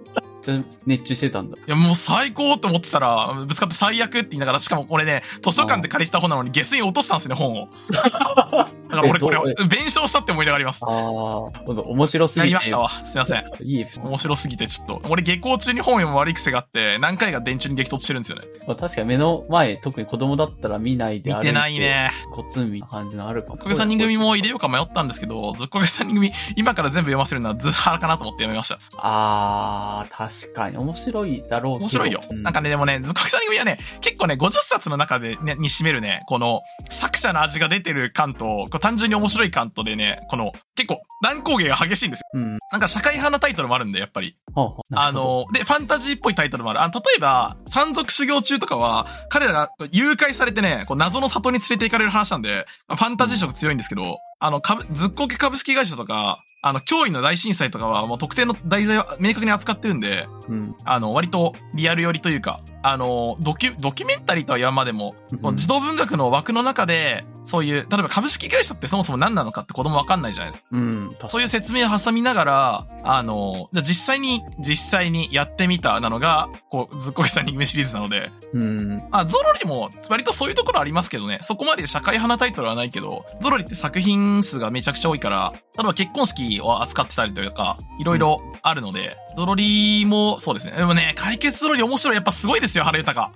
[0.42, 1.56] ちゃ熱中してたんだ。
[1.56, 7.68] いや、もう最高って思ってたら、ぶつかって最悪って言いながら、しかもこれね、図書館で借りてた本なのに下水に落としたんですね、本を。
[8.92, 10.84] だから俺これ弁償したって思い出があります。
[10.86, 12.46] ああ、面白すぎて。
[12.46, 12.90] やりましたわ。
[12.90, 13.44] すいません。
[13.62, 13.86] いい。
[14.02, 15.02] 面白すぎてちょっと。
[15.08, 18.44] 俺下校中に本読む悪い癖があって、何回か電柱に激突してるんですよね。
[18.66, 22.10] まあ確かに目の前、特に子供だったら見ないで見てないね。
[22.30, 23.56] コツンみたいな感じのあるかも。
[23.56, 28.78] ずっこけ3人組も入れようか迷ったんですけど、ずっこけ3人組、今から全部読ませるのはずっはらかなと思って読みました。
[28.98, 31.74] ああ、確かに面白いだろう。
[31.76, 32.22] 面白いよ。
[32.28, 42.26] うなんかね、でもね、ずっこけ3人組はね、結構ね、50冊の中でね、に占めるね、この、作者の味が出てる感と、単純に面白い感とでね、この、結構、乱高下が激しいんですよ。
[42.34, 42.58] うん。
[42.72, 44.36] なんか社会派なタイトルもあるんで、やっぱり。
[44.54, 46.82] ほうほうなあるほど、の、で、ファンタジーっぽいタイトルもある。
[46.82, 60.76] あの、例えば、山賊修行中とかは、彼らが誘拐されてね、こう謎の里に連れて行かれる話なんで、ファンタジー色強いんですけど、あの、株、ずっこけ株式会社とか、あの、脅威の大震災とかは、もう特定の題材を明確に扱ってるんで、うん。
[60.84, 65.14] あの、割とリアル寄りというか、あの、ドキュ、ドキュメンタリーとは言わんまでも、
[65.54, 70.68] 児童文学の枠の中で、そういう、例えば株式会社ってそもそも何なのかって子供わかんないじゃないですか。
[70.70, 71.16] うん。
[71.28, 78.98] そういう説明を挟みながら、あの、じゃあ実際に、実際にやってみたなのが、こう、ずっこけさんに組シリーズなので、うん。
[79.10, 90.76] まあ、ゾロリも割とそういうところありますけどね、そこまで社会派なタイトルはないけど、ゾロリって作品数がめちゃくちゃ多いから、例えば結婚式を扱ってたりというか、いろいろあるので、ゾロリもそうですね。
[90.76, 92.14] でもね、解決ゾロリ面白い。
[92.14, 93.30] やっぱすごいですよ、原豊。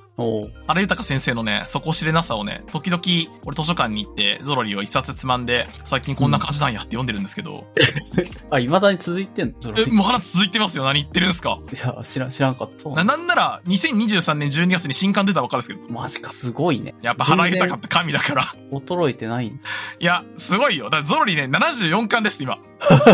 [0.67, 3.03] 原豊先生のね、底知れなさをね、時々、
[3.45, 7.67] 俺図書館に行って、ゾロリを一冊つまんで、最近こんな感じなんやって読んでるんですけど、
[8.51, 9.75] あ、未だに続いてんの？
[9.77, 10.85] え、もう話続いてますよ。
[10.85, 11.59] 何言ってるんですか？
[11.73, 12.89] いや、知らん、知らんかった。
[12.91, 16.95] な、なんだなら、2023年12月に新刊出たばっかりですけど、マジか、すごいね。
[17.03, 18.43] やっぱ原豊って神だから。
[18.73, 19.53] 衰えてないい
[20.05, 20.89] や、すごいよ。
[20.91, 22.59] だゾロリね、74巻です、今。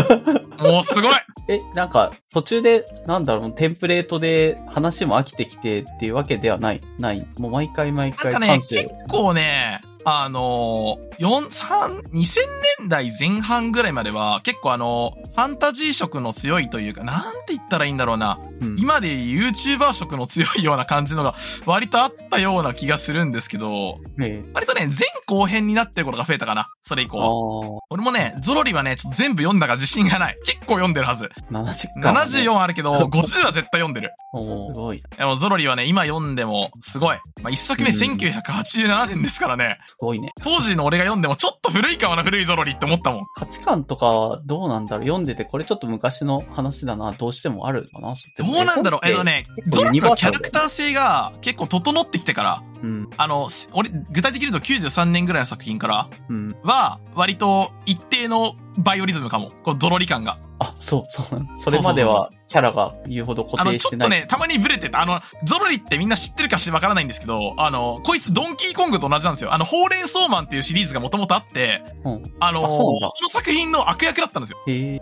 [0.59, 1.13] もうすごい
[1.49, 6.81] え、なんか、途中で、なんだろう、テンプレートで話も飽きてきてっていうわけではない。
[6.99, 7.27] ない。
[7.37, 8.89] もう毎回毎回なんかね、感結性。
[9.09, 12.39] 構ね、あのー、4、3、2000
[12.79, 18.39] 年代前半ぐらいまでは、結構あの、ファンタジー色の強いというか、なんて言ったらいいんだろうな。
[18.61, 21.35] うん今で YouTuber 色の強いような感じのが、
[21.65, 24.95] 割とあったような気がするんですけど、ええ割とね、前
[25.25, 26.69] 後編になってることが増えたかな。
[26.83, 27.79] それ以あ降。
[27.81, 30.37] あ、俺もね、ゾロリはね、ちょっと全部読んだが自信がない。
[30.43, 31.29] 結構読んでるはず。
[31.51, 32.43] 70巻、ね。
[32.43, 34.11] 74あるけど、50は絶対読んでる。
[34.35, 34.41] す
[34.73, 35.03] ごい。
[35.17, 37.17] でもゾロリはね、今読んでも、すごい。
[37.41, 39.77] まあ、一作目うん1987年ですからね。
[39.93, 40.31] すごいね。
[40.41, 43.25] 当時の俺が読んでも、ちょっと古いかもな、古いゾロリって思ったもん。
[43.35, 45.05] 価値観とかはどうなんだろう？
[45.05, 49.07] 読んでて、これちょっと昔の話だな、どうしてもあるかなどうなんだろう？
[49.07, 49.23] えっと。
[49.23, 56.57] ね、ゾロリのキャラクター性が結構整ってきてから、うん、あの、す俺、具体的に言うと93年ぐらいの作品からうん。
[56.63, 59.51] は、割と一定のバイオリズムかも。
[59.63, 60.39] こう、ゾロリ感が。
[60.59, 61.39] あ、そう、そう。
[61.59, 64.09] それまでは、キャラが言うほど固あの、定してない。
[64.09, 65.01] ちょっとね、たまにブレてた。
[65.01, 69.55] あの、ゾロリってみんな知ってるかしわからないんですけど、あの、こいつドンキーコングと同じなんですよ。
[69.55, 72.23] あの、ほうれん草マンっていうシリーズがもともとあって、うん。
[72.39, 72.83] あのあそ
[73.23, 74.59] の作品の悪役だったんですよ。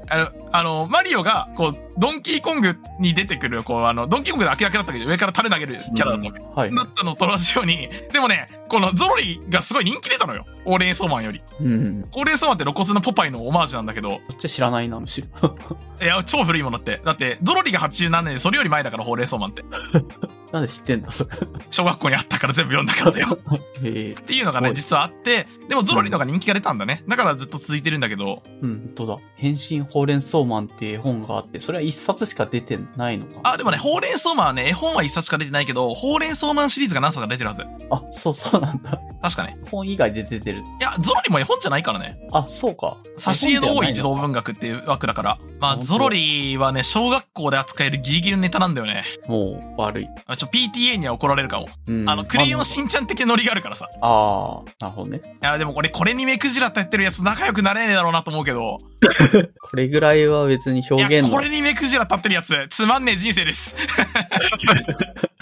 [0.07, 6.41] あの、あの、マリオが、こう、ドンキーコングに出てくる、こう、あの、ドンキーコングで悪役だったけど、上から垂れ投げるキャラだったわけ。
[6.55, 6.73] はい。
[6.73, 10.45] だったのと同じように、でもね、このゾロリがすごい人気出たのよ。
[10.63, 11.41] ほうれん草マンより。
[11.59, 12.07] うん。
[12.09, 15.57] ほうれん草マンって露骨なポパイのオマージュなんだけど、こっち知らないな、むしろ。
[16.01, 17.01] いや、超古いものって。
[17.03, 19.65] だって、ゾロリが87年でそれより前だから、ほうれん草マンって。
[20.51, 21.29] なんで知ってんだ、それ。
[21.69, 23.39] 小学校にあったから全部読んだからだよ。
[23.83, 24.11] へえ。
[24.11, 27.03] っていうのがね、実はあって、でもゾロリのが人気が出たんだね。
[27.07, 29.17] だからずっと続いてるんだけど、うん、本当だ。
[29.35, 37.63] 変身ほうれん草マンっていう絵本があって、それは一冊しか出てないのかあ、でもね、ほうれん草マンはね、絵本は一冊しか出てないけど、ほうれん草マンシリーズが何冊か出てるはず。
[37.89, 38.99] あ、そうそうなんだ。
[39.21, 39.57] 確かね。
[39.69, 40.59] 本以外で出てる。
[40.59, 42.17] いや、ゾロリも絵本じゃないからね。
[42.31, 42.97] あ、そうか。
[43.17, 45.39] 挿絵の多い児童文文学っていう枠だから。
[45.59, 49.03] まあ、ゾロリはね、小学校で扱えるギリギリのネタなんだよね。
[49.27, 50.07] もう、悪い。
[50.41, 51.67] あちょ、PTA には怒られるかも。
[51.87, 53.89] うんあの、クレヨンしんちゃん的ノリがあるからさ。
[54.01, 55.21] ああ、なるほどね。
[55.41, 58.77] いや、でもこれ、これに目くじらってやってるやつ仲良くなれねえだろうなと思うけど。
[59.61, 63.75] これぐらいは別にいや、表現のこれに目くじら立ってるやつ、つまんねえ人生です。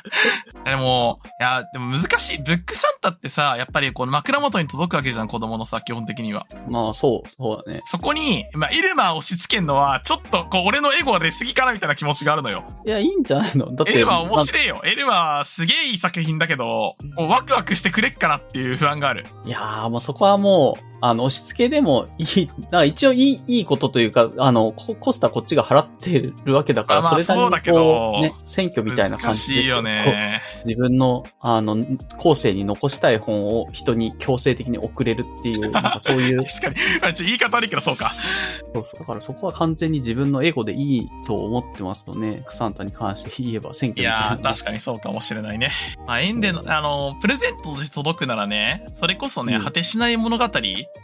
[0.66, 2.38] でも、いや、でも難しい。
[2.38, 6.48] ブックサンタってさ、やっぱりこの枕元に届くわけじゃん、子供のさ、基本的には。
[6.68, 7.82] まあ、そう、そうだね。
[7.86, 12.66] そこに、まあ、エルマーを押し付けんのは、ちょっと、こう、俺のエゴが出過ぎかなみたいな気持ちがあるのよ。
[12.86, 13.74] いや、いいんじゃないの？
[13.74, 13.94] だって。
[13.94, 14.82] エルマー面白いよ。
[14.84, 19.26] エルマーすげえいい作品だけど、もうワクワクしてくれっかなっていう不安がある。
[19.46, 30.42] いやー、もうそこはもう、あの、押し付けでもいい、 だから一応いい、いいことというか、あの、ココスタこっちが払ってるわけだから、あまあそれなりにそうだけどこう、ね、選挙みたいな感じですこね。
[30.64, 31.78] う自分の、あの、
[32.18, 36.76] 後世に残したい本を人に強制的に送れるっていう、なんかそういう、 確かに。
[37.02, 38.14] まあちょ言い方悪いけどそうか。
[38.74, 39.00] そうそう。
[39.00, 42.42] だからそこは完全に自分のエゴでいいと思ってますよね。
[42.46, 44.52] クサンタに関して言えば選挙みたいいや。
[44.52, 45.72] 確かにそうかもしれないね。
[46.06, 50.46] まあ、縁での、あの、プレゼントとして届くならね、それこそね、うん果てしない物語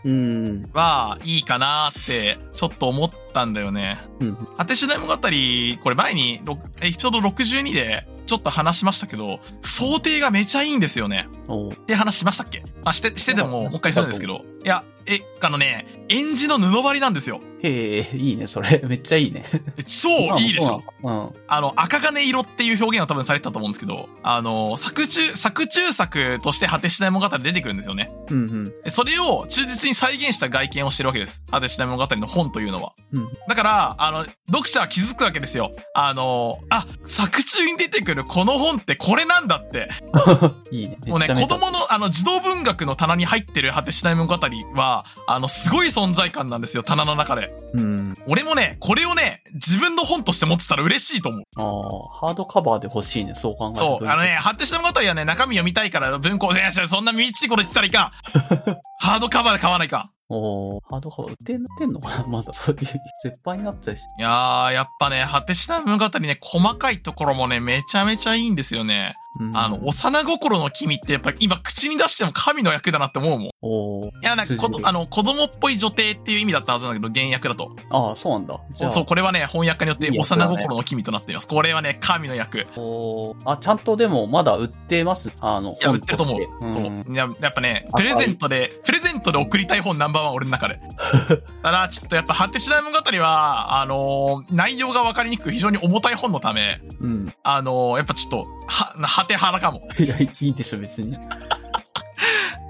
[0.04, 0.70] うん。
[0.74, 4.00] はいいかなって、ちょっと思ったんだよね。
[4.22, 4.36] うん。
[4.58, 11.28] 果てしない物語、これ前に、ろエピソード62で、ちょっと話しましたけど、想定がめちゃいいんですよね。
[11.74, 12.64] って話しましたっけ？
[12.84, 14.42] あ、して、してても、うんもう一回するんですけど。
[14.64, 17.40] いや、え、あのね、演じの布張りなんですよ。
[17.62, 18.82] へえ、いいね、それ。
[18.88, 19.44] めっちゃいいね。
[19.78, 20.10] え超
[20.40, 20.84] いいでしょ。
[21.04, 21.30] うん。
[21.48, 28.10] あの、赤金色っていう表現は多分されてたと思うんですけど、あの、作中、作中作として果てしない物語出てくるんですよね。
[28.30, 28.74] うんうん。
[28.84, 31.44] でそれを忠実に再現した外見をしてるわけです。
[31.52, 32.94] 果てしない物語の本というのは。
[33.12, 33.25] うん。
[33.48, 35.72] だから、あの、読者は気づくわけですよ。
[35.94, 39.90] あの、あ、作中に出てくるこの本ってこれなんだって。
[40.72, 40.98] いいね。
[41.08, 44.38] もうね、子供の、あの、児童文学の棚に入ってる果てしない物語
[44.76, 47.54] は、あの、すごい存在感なんですよ、棚の中で。
[47.74, 48.18] うん。
[48.28, 51.44] 俺もね、これをね、自分の本として持ってたら嬉しいと思う。
[51.58, 58.12] ああ、ハードカバーで欲しいね、そう考えるとそう、あのね、果てしない物語はね、中身読みたいから文庫で、いやそんなみちいこと言ってたらいかん。
[59.00, 60.10] ハードカバーで買わないかん。
[60.30, 62.26] おーハードカバー売ってん売ってんのかな？
[62.28, 62.86] まだそういう、
[63.24, 64.02] 絶版になってたし。
[64.18, 69.16] いやー、やっぱね、果てしない物語ね、細かいところもね、めちゃめちゃいいんですよね。
[69.40, 73.48] うんあの、幼心の君ってやっぱ今口に出しても神の役だなって思うもん。
[73.48, 77.76] いおーや、なんかこあの、子供っぽい女帝っていう意味だったはずなんだけど、原訳だと。
[77.90, 78.60] ああ、そうなんだ。
[78.74, 81.48] じゃあ、そう、これはね、翻訳家によって幼いい役だね心の君となっています。
[81.48, 82.66] これはね、神の役。
[82.78, 85.32] おーあ、ちゃんとでもまだ売ってます？
[85.42, 86.46] あの、いや、売ってると思う。
[86.62, 87.14] 本してそう。
[87.14, 90.80] いや、やっぱね、プレゼントで、プレゼントで送りたい本ナンバーワン俺の中で。
[91.30, 97.34] だから、ちょっとやっぱ、果てしない物語は、あのー内容がわかりにくく非常に重たい本のため、うん。
[97.44, 99.88] あのーやっぱちょっと、は、果て腹かも。
[100.00, 101.18] いや、いいでしょ、別に。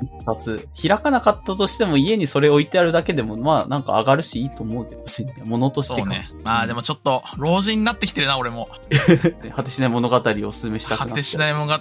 [0.03, 0.68] 一冊。
[0.80, 5.99] 開かなかったとしても家にそれ置いてあるだけでも、まあなんか上がるしいいと思うけど、しん物としてか。
[6.01, 6.30] そうね。
[6.43, 8.70] まあでもちょっと、老人になってきてるな、俺も。
[9.56, 10.36] 果てしない物語をお勧
[10.72, 11.12] めしたくなって。
[11.12, 11.80] 果てしない物語、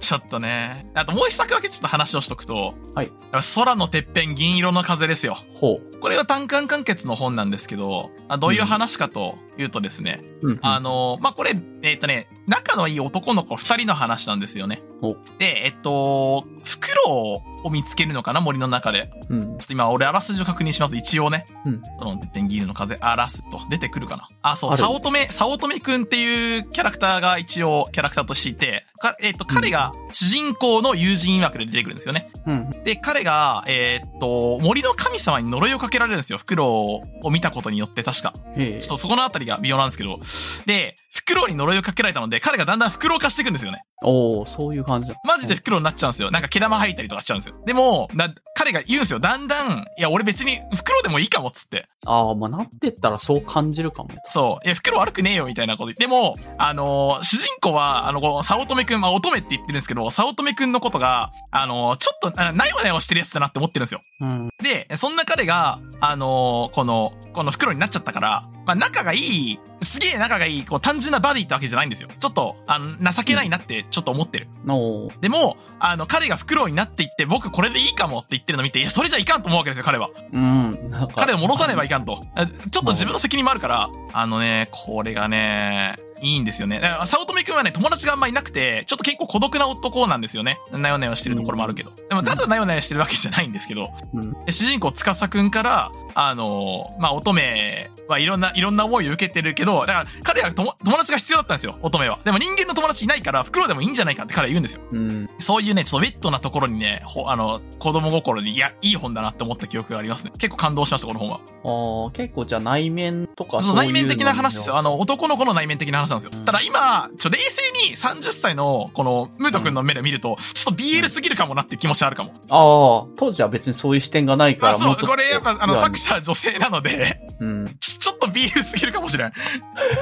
[0.00, 0.86] ちょっとね。
[0.94, 3.10] あともう一作だけちょっと話をしとくと、はい
[3.54, 5.36] 空のてっぺん銀色の風ですよ。
[5.54, 10.52] ほこれは単館完結の本なんですけど、あどういう話かというとですね、う。
[10.52, 10.58] うん。
[10.62, 15.16] あの、まあ、これ、えっ、とね、仲のいい男の子二人の話なんですよねお。
[15.40, 19.10] で、えっと、フクロウを見つけるのかな森の中で。
[19.28, 19.64] うんちょ。
[19.64, 20.96] っと今、俺、あらすじを確認します。
[20.96, 21.46] 一応ね。
[21.64, 21.82] うん。
[21.98, 24.28] その、てっぺんギルの風、あらすと、出てくるかな。
[24.42, 32.30] あ、そう、早乙女、早乙女くんっていうキャラクターが一応、キャラクターとしていて、かえっ、と、彼が主人公の友人枠で出てくるんですよね。
[32.46, 32.70] うん。
[32.84, 36.38] で、彼が、えっと、森の神様に呪いをかけられるんですよ。
[36.38, 38.34] フクロウを見たことによって、確か。
[38.56, 40.18] ええちょっとそこのあたりが微妙なんですけど。
[40.66, 43.82] で、フクロウに呪いをかけられたので、彼がだんだんフクロウ化していくんですよね。
[44.02, 45.16] おーそういう感じだ。
[45.24, 46.30] マジでフクロウになっちゃうんですよ。
[46.30, 47.49] なんか毛玉吐いたりとかしちゃうんですよ。
[47.66, 49.20] でも、な彼が言うんですよ。
[49.20, 51.88] だんだん、いや、俺別にフクロウでもいいかもっつって。
[52.06, 54.10] ああ、まあなってったらそう感じるかも。
[54.26, 54.66] そう。
[54.66, 56.04] いや、フクロウ悪くねえよ、みたいなこと言って。
[56.04, 64.02] でも、あのー主人公は、あの、こう、早乙女くん、まあ、乙女って言ってるんですけど、早乙女くんのことが、あのーちょっと、あなよなよしてるやつだなって思ってるんですよ。
[64.20, 64.50] うん。
[64.62, 72.08] で、そんな彼が、あのーこの、この袋になっちゃったから、まあ、仲がいい、すげえ仲がいい、こう、単純なバディってわけじゃないんですよ。
[72.18, 74.48] ちょっと、あの、情けないなって、ちょっと思ってる。
[74.68, 80.10] おーでも、あの、彼が袋になっていって、僕これでいいかもって言ってるの見て、いや、それじゃいかんと思うわけですよ、彼は。
[80.32, 80.90] うん。
[80.90, 82.20] なんか彼を戻さねばいかんと。
[82.34, 86.80] あちょっと自分の責任もあるから、あのね、これがね、いいんですよね。
[86.80, 90.58] だから、早乙女くんはね、友達があんまいなくて、ちょっと結構孤独な男なんですよね。
[90.72, 91.92] なよなよしてるところもあるけど。
[92.08, 94.32] でも、ただなよなよしてるわけじゃないんですけど、うん。
[94.44, 102.18] で主人公、つかさくんから、あのーまあ、乙女はいろんな、いろんな思いを受けてるけど、だから、彼は友友達が必要だったんですよ、乙女は。
[102.24, 104.82] でも人間の友達いないから、袋でもいいんじゃないかって彼は言うんですよ。
[104.92, 105.30] うん。
[105.38, 110.32] そういうね、ちょっとウェットなところにね、ほあの、子供心に、いや、いい本だなって思った記憶がありますね。
[110.38, 111.40] 結構感動しました、この本は。
[111.64, 114.76] ああ、結構じゃあ内面とかそう、内面的な話ですよ。
[114.76, 114.90] あの。
[114.90, 116.30] の、男の子の内面的な話なんですよ。
[116.38, 122.32] うんただ今、ちょ、冷静に30歳の、この、ムート君の目で見ると、ちょっと BL すぎるかもなって気持ちあるかも。
[122.48, 127.78] ああ、当時は別にそういう視点がないから、あ、そう、これやっぱ、あの、作者女性なので、うん。
[128.00, 129.32] ちちょっと BL すぎるかもしれん。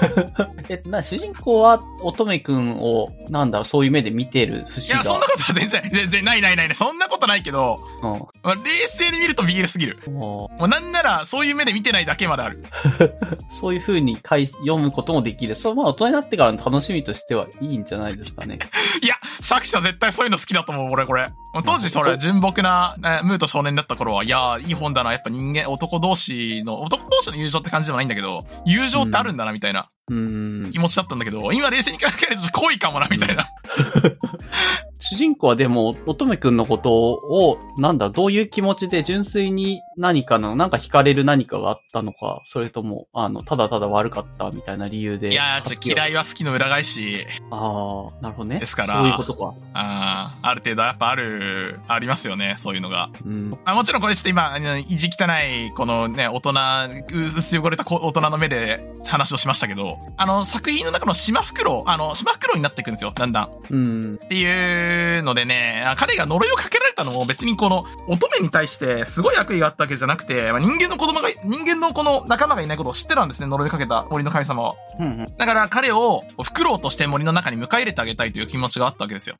[0.70, 5.03] え、な、主人公は乙女くんを、なんだろう、そういう目で見てるいや、節が。
[5.03, 8.11] そんなことは全然、全然、ないないないない、そんなことないけど、うん。
[8.42, 9.99] まあ冷静に見ると BL すぎる。
[10.09, 12.64] ももうなんなら、そういう目で見てないだけまである。
[13.01, 13.14] う
[13.53, 15.55] そういう風に書い読むこともできる。
[15.55, 18.59] そう、まあ大人になってからの楽しみとしてはいいんじゃないですかね。
[19.03, 21.26] いや、作者絶対そういうの好きだと思う、俺、これ。
[21.64, 25.12] 当時、それ、純朴な、ねムート少年だった頃は、いやー、いい本だな。
[25.12, 30.78] やっぱ人間、男同士の、男同士の友情って感じでもないんだけど、友情ってあるんだな、みたいなうーん気。
[30.78, 33.49] 持ちだったんだけど、今冷静に考えると恋かもな、みたいな。
[34.99, 45.32] 主人公はでも、乙女くんのことを、なんだどういう気持ちで純粋に何かの、なんか惹かれる何かがあったのか、それとも、あの、ただただ悪かったみたいな理由で。
[45.32, 48.61] いやー、ちょっと嫌いは好きの裏返し、ああ、なるほどね。
[48.61, 49.55] ですからそういうことか。
[49.74, 53.11] あーある程度やっぱある、ありますよね、そういうのが。
[53.24, 53.59] うん。
[53.64, 54.57] あもちろんこれちょっと今、
[54.88, 56.51] 意地汚い、このね、大人、
[57.12, 63.51] う薄汚れたこ大人の目で話をしましたけど、あの、作品の中の島袋、あの、島袋になっていくんですよ、だんだん。
[63.68, 64.14] うん。
[64.14, 74.74] っていうのでね、あ彼が呪いをかけられたのも別にこの乙女に対してすごい悪意があったわけじゃなくて、まあ、人間の子供が、人間のこの仲間がいないことを知ってたんですね、呪いをかけた森の神様は。
[74.99, 75.26] うんうん。
[75.36, 79.36] だから彼をフクロウとして森の中に迎え入れてあげたいという気持ちがあったわけですよ。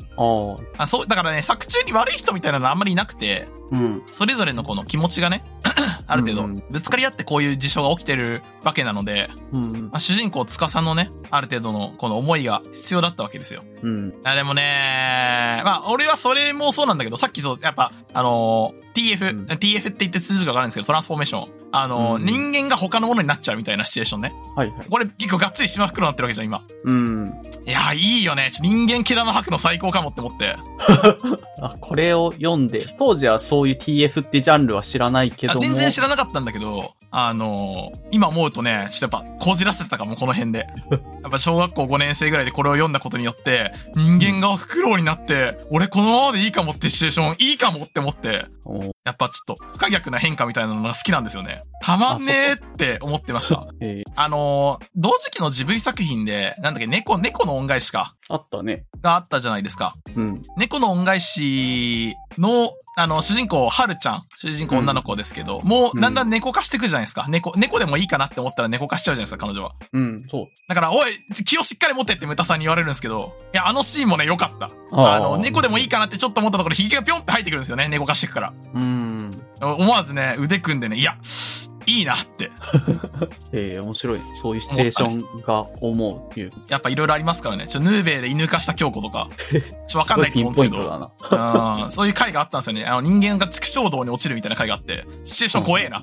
[0.77, 4.03] あそう、だからね、作中に悪い人みたいなのはあんまりいなくて、うん。
[4.11, 5.45] それぞれのこの気持ちがね、
[6.07, 9.73] ある程度うんぶつかり合ってこういう事象が起きてるわけなので、うん。
[9.91, 13.63] まあ、主人公つかさんのね、ある程度のこの思いが必要だったわけですよ。
[13.83, 14.15] うん。
[14.25, 21.49] あでもね、まあ、俺はそれもそうなんだけど、さっきそう、やっぱ、あのー TF、うん TF って言って通じるかわかるんですけど、トランスフォーメーション。
[21.71, 24.33] あのーうん人間が他のものになっちゃうみたいなシチュエーションね。
[24.57, 24.87] はいはい。
[24.89, 26.63] これ結構がっつり島袋になってるわけじゃん、今。
[26.85, 27.43] うん。
[27.67, 28.51] いや、いいよね。
[28.61, 30.57] 人間毛玉吐くの最高かもって思って。
[31.61, 35.61] あ、これを読んで、当時はそういう TF ってジャンルは知らないけども。
[35.61, 40.67] あ全然知らなかったんだけど、あのー今思うとね、ちょっとやっぱ、こじらせてたかも、この辺で。
[41.23, 48.47] やっぱ小学校5年生ぐらいでこれを読んだことによって、人間がフクロウになって、俺このままでいいかもってシチュエーション、いいかもって思って、
[49.05, 51.63] やっぱちょっと不可逆な変化みたいなのが好きなんですよね。
[51.83, 53.67] たまんねーって思ってました。
[53.81, 58.85] えーあのー同時期のジブリ作品で、なんだっけ、猫、猫の恩返しか、あったね。
[59.03, 59.95] があったじゃないですか。
[60.17, 60.43] うん。
[60.57, 64.25] 猫の恩返しの、あの、主人公、はるちゃん。
[64.37, 67.27] 主人公女の子ですけど、もう、だんだん猫化していくじゃないですか。
[67.29, 69.75] 猫、猫でもいいかなって思ったら猫化しちゃうじゃないですか、彼女は。
[69.93, 70.47] うん、そう。
[70.69, 74.71] だから、おい、気をしっかり持ってってムタさんに言われるんですけど、いや、あのシーンもね、良かった。
[74.91, 75.99] ああの、猫でもいいか。
[75.99, 78.53] かなってちょっと思ったところ、ヒゲがぴょんって入ってくるんですよね、猫化していくから。
[78.75, 79.31] うん。
[79.61, 81.17] 思わずね、腕組んでね、いや、
[81.89, 82.51] いいなって。
[83.53, 84.21] ええ面白い。
[84.33, 86.53] そういうシチュエーションが思うっていう。
[86.69, 87.67] やっぱいろいろありますからね。
[87.67, 89.29] ちょ、ヌーベイで犬化した京子とか、
[89.87, 91.11] ちょわかんないと思うんですけど。
[91.33, 92.85] うんそういう回があったんですよね。
[92.85, 96.03] あの、人間が畜生道に落ちるみたいな回があって、シチュエーション怖えな。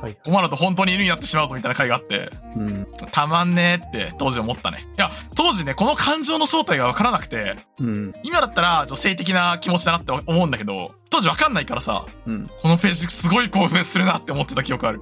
[0.00, 0.16] はい。
[0.24, 2.86] 困ると本当に犬になってしまうぞみたいな回があって、うん。
[3.12, 4.86] たまんねーって当時思ったね。
[4.96, 8.14] いや、当時ね、この感情の正体がわからなくて、うん。
[8.22, 12.48] 今だったら女性的な気持ちだなって思うんだけど、当時わかんないからさ、うん。
[12.60, 15.00] このページすごい興奮するなって思ってた記憶ある。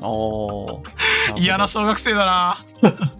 [0.00, 0.82] おー。
[1.36, 2.58] 嫌な小学生だな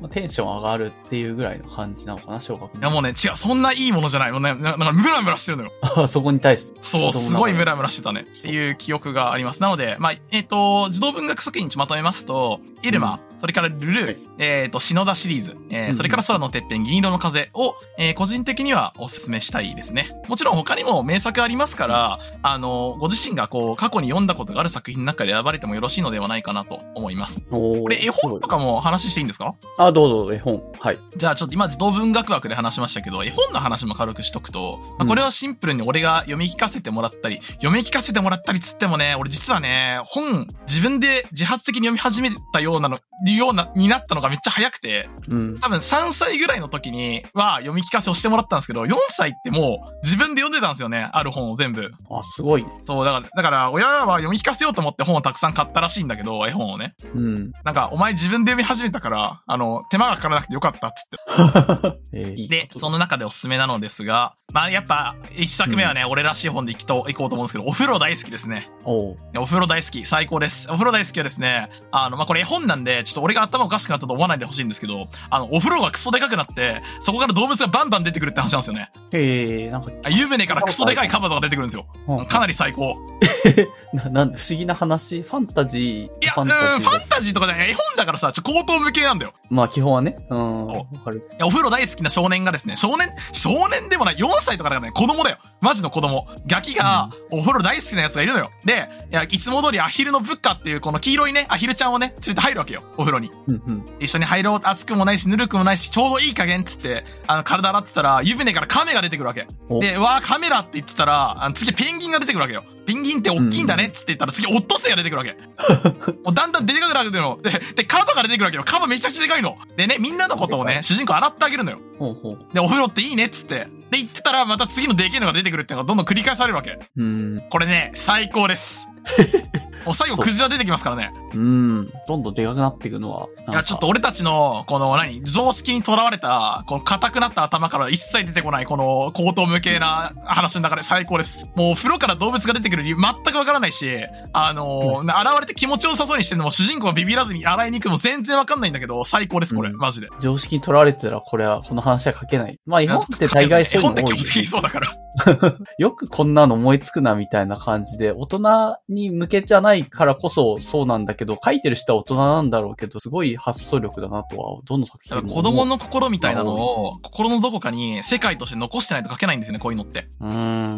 [0.01, 4.33] まあテンション上がるっていうぐらいの感じなのかな、小学いやもうね、違う、そんないいものじゃない。
[4.33, 5.73] もうね、ななんかムラムラしてるのよ。
[6.05, 6.09] う。
[6.09, 6.79] そこに対して。
[6.83, 8.23] そう、すごいムラムラしてたね。
[8.23, 9.61] っていう記憶があります。
[9.61, 20.17] なので、まあ、えっ、と、児童文学作品にまとめますと、イルマ、それからルルー、はいえっ、と、篠田シリーズ、えーうんそれから空のてっぺん、銀色の風を、えー個人的にはお勧めしたいですね。
[20.29, 27.43] もちろん他にも名作ありますから、あの、ご自身がこう、過去に読んだことがある作品の中で選ばれてもよろしいのではないかなと思います。
[27.51, 29.55] これ、絵本とかも話していいんですか？
[29.77, 30.63] あ、どうぞ、絵本。
[30.81, 30.99] はい。
[31.15, 42.99] じゃあちょっと今児童文学枠で話しましたけど、絵本の話も軽くしとくと、まあうんこれはシンプルに俺が読み聞かせてもらったり、読み聞かせてもらったりつってもね、俺実はね、本自分で自発的に読み始めたようなの、
[43.35, 45.59] うような、になったのがめっちゃ早くて、うん。
[45.61, 51.09] 多分3歳ぐらいの時には読み聞かせをしてもらったんですけど、4歳ってもう自分で読んでたんですよね。
[51.13, 51.91] ある本を全部。
[52.11, 52.67] あ、すごい。
[52.81, 56.95] そう、だから、だから親は読み聞かせようと思って本をたくさん買ったらしいんだけど、絵本をね。
[57.15, 57.53] うん。
[57.65, 62.47] なんか、お前自分で読み始めたから、あの、手間がかからなくてよかったっつって。
[62.49, 68.71] で、その中でおすすめなのですが、まあやっぱ、一作目はね、俺らしい本で行きと、行こうと思うんですけど、お風呂大好きですね。
[68.85, 69.17] おう。
[69.39, 70.69] お風呂大好き、最高です。
[70.71, 78.93] お風呂大好きはですね、あの、まあ、これ絵本なんで、ちょっと俺が頭おかしくなったと思わないでほしいんですけど、あの、お風呂がクソでかくなって、そこから動物がバンバン出てくるって話なんですよね。
[79.13, 81.87] へえ、なんか、あ湯船からクソでかいカバとか出てくるんですよ。
[82.07, 82.97] うんかなり最高。
[83.95, 85.23] な、なんで、不思議な話？
[85.23, 89.33] ファンタジーいや、うん、ファンタジーとかで絵本だからさ、ちょ、高等無形なんだよ。
[89.49, 90.19] まあ、基本はね。
[90.31, 90.37] うん。
[90.67, 91.15] そう。
[91.15, 95.39] いや、お風呂大好きな少年がですね、少年、少年でもない、4歳とかだからね、子供だよ。
[95.61, 96.27] マジの子供。
[96.47, 98.51] ガキが、お風呂大好きなやつがいるのよ。
[98.65, 102.83] で、いや、いつも通りアヒルのブッカっていう、この黄色いね、アヒルちゃんをね、連れて入るわけよ。
[102.97, 103.31] お風呂に。
[103.47, 103.85] うんうん。
[104.01, 109.47] 一緒に入ろう、熱くもないし、ぬるくもないし、ちょうどいい加減っつって、あの、体洗ってたら、湯船から亀が出てくるわけ。
[109.69, 112.65] おで、うわー、カメラって言ってたら、あの、次ペンギンが出てくるわけよ。
[112.87, 115.35] ペンギンって大きいんだねっつって言ったら、次オットセイが出てくるわけ。
[116.25, 117.39] もうだんだんでかくなるの。
[117.43, 118.65] で、で、カバが出てくるわけよ。
[118.65, 119.57] カバめちゃくちゃでかいの。
[119.77, 121.79] でね、みんなのことをね、主人公洗ってあげるのよ。
[121.99, 122.55] ほうほう。
[122.55, 123.55] で、お風呂っていいねっつって。
[123.91, 126.79] で、言ってたら、また次のでけえのが出てくるっていうのがどんどん繰り返されるわけ。
[126.97, 127.43] うん。
[127.51, 128.89] これね、最高です。
[129.85, 131.13] もう最後クジラ出てきますからね。
[131.35, 131.93] うん。
[132.07, 133.29] どんどんでかくなっていくのは。
[133.49, 141.39] いや、ちょっと俺たちの、この何、常識にとらわれた、この硬くなった頭から一切出てこない、この高等無形な話の中で最高です。
[141.55, 149.71] もう風呂から動物が出てくる理由全くわからないし、あのー現れて気持ちよさそうにしてるのも主人公がビビらずに洗いに行くのも全然わかんないんだけど、最高です、これ。
[149.71, 150.09] うんマジで。
[150.21, 152.59] 常識にとらわれてたら、これは、この話は書けない。
[152.65, 154.89] まあ、今って大概そういうの多いよ絵本って基本的にそうだから。
[155.79, 165.35] よくこんなの思いつくなみたいな感じで、大人に向けじゃないからこそそうなんだけど、書いてる人は大人なんだろうけど、すごい発想力だなとは、どの作品も。
[165.35, 170.09] 子供の心みたいなのを、心のどこかに世界として残してないと書けないんですよね、こういうのって。
[170.21, 170.31] うー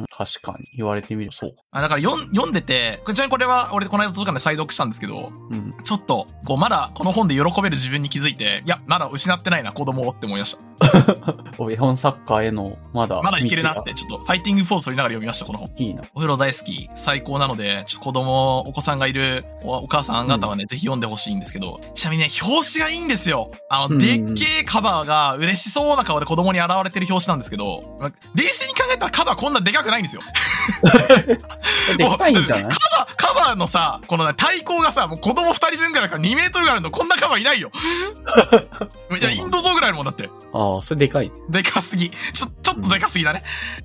[0.03, 0.67] ん、確かに。
[0.77, 1.57] 言われてみるとそう。
[1.71, 5.75] あだから読んでて、ちなみにこれは俺この間図書館で再読したんですけど、うん。
[5.85, 10.76] ちょっと、こう、まだこの本で喜べる自分に気づいて、いや、まだ失ってないな、子供をって思いました。
[11.71, 15.69] 絵本作家への、まだ、まだいけるなっ道て、ちょっと、ファイティングフォース取りながら読みました、この本。
[15.69, 16.03] がいいな。
[16.15, 23.51] お風呂大好き、最高なので、ちょっと子供、お子さんがいるおお母さん方はね、ぜひ読んでほしいんですけど、ちなみにね、表紙がいいんですよ。
[23.71, 30.23] あの、うんでっけえカバーが嬉しそうな顔で子供に現れてる表紙なんですけど、ま冷静に考えたらカバーこんなでかくないんですよ。
[31.97, 32.65] でかいんじゃない？
[32.65, 37.71] カバー、カバーのさ、このね対抗がさ、もう子供二人分ぐらいから2メートルぐらいあるの、こんなカバーいないよ。
[39.19, 40.29] いや、インド像ぐらいあるもんだって。
[40.53, 41.31] ああ、それでかい。
[41.49, 42.11] でかすぎ。
[42.11, 43.43] ちょ、ちょっとでかすぎだね。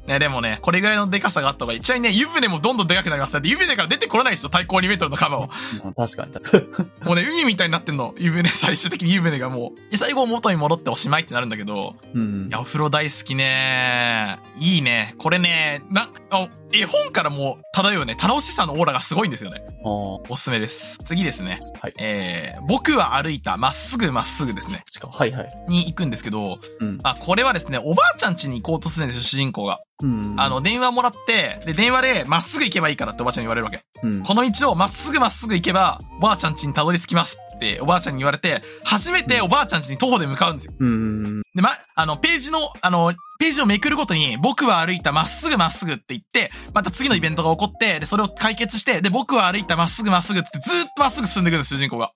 [0.08, 1.80] ね、でもね、これぐらいのでかさがあった方がいい。
[1.82, 3.34] ちなみにね、湯船もどんどんでかくなります。
[3.34, 5.50] だって湯船から出てこれないですよ、対抗2メートルのカバーを。
[5.86, 6.32] うん確かに。
[7.06, 8.14] もうね、海みたいになってんの。
[8.18, 9.92] 湯船、最終的に湯船がもう。
[9.92, 12.52] で最後元に戻っておしまいってなるんだけど、うんい。
[12.52, 14.40] や、お風呂大好きね。
[14.58, 15.14] いいね。
[15.18, 19.62] これね、な、あ絵本からも漂うね、楽しさのオーラがすごいんですよね。
[19.84, 20.98] おすすめです。
[21.04, 21.60] 次ですね。
[21.82, 21.94] はい。
[22.00, 24.84] えー、僕は歩いた、まっすぐまっすぐですね。
[24.90, 25.66] しかはいはい。
[25.68, 27.00] に行くんですけど、うん。
[27.04, 29.80] あ、これはですね、おばあちゃん家に行こうとするんですよ、主人公が。
[30.02, 30.36] うん。
[30.38, 33.84] あの、電話もらって、で、電話で、まっすぐ行けばいいからっておばあちゃんに言われるわけ。
[34.04, 40.74] うん、この道をまっすぐまっすぐ行けば、おばあちゃん家にたどり着きますって、おばあちゃんに言われて、初めておばあちゃん家に徒歩で向かうんですよ。
[40.80, 41.42] うん。
[41.54, 52.12] で、ま、あの、ページの、あの、ページをめくるごとに、僕は歩いたまっすぐまっすぐって言って、また次のイベントが起こって、で、それを解決して、で、僕は歩いたまっすぐまっすぐってずーっとまっすぐ進んでいくんです、主人公が。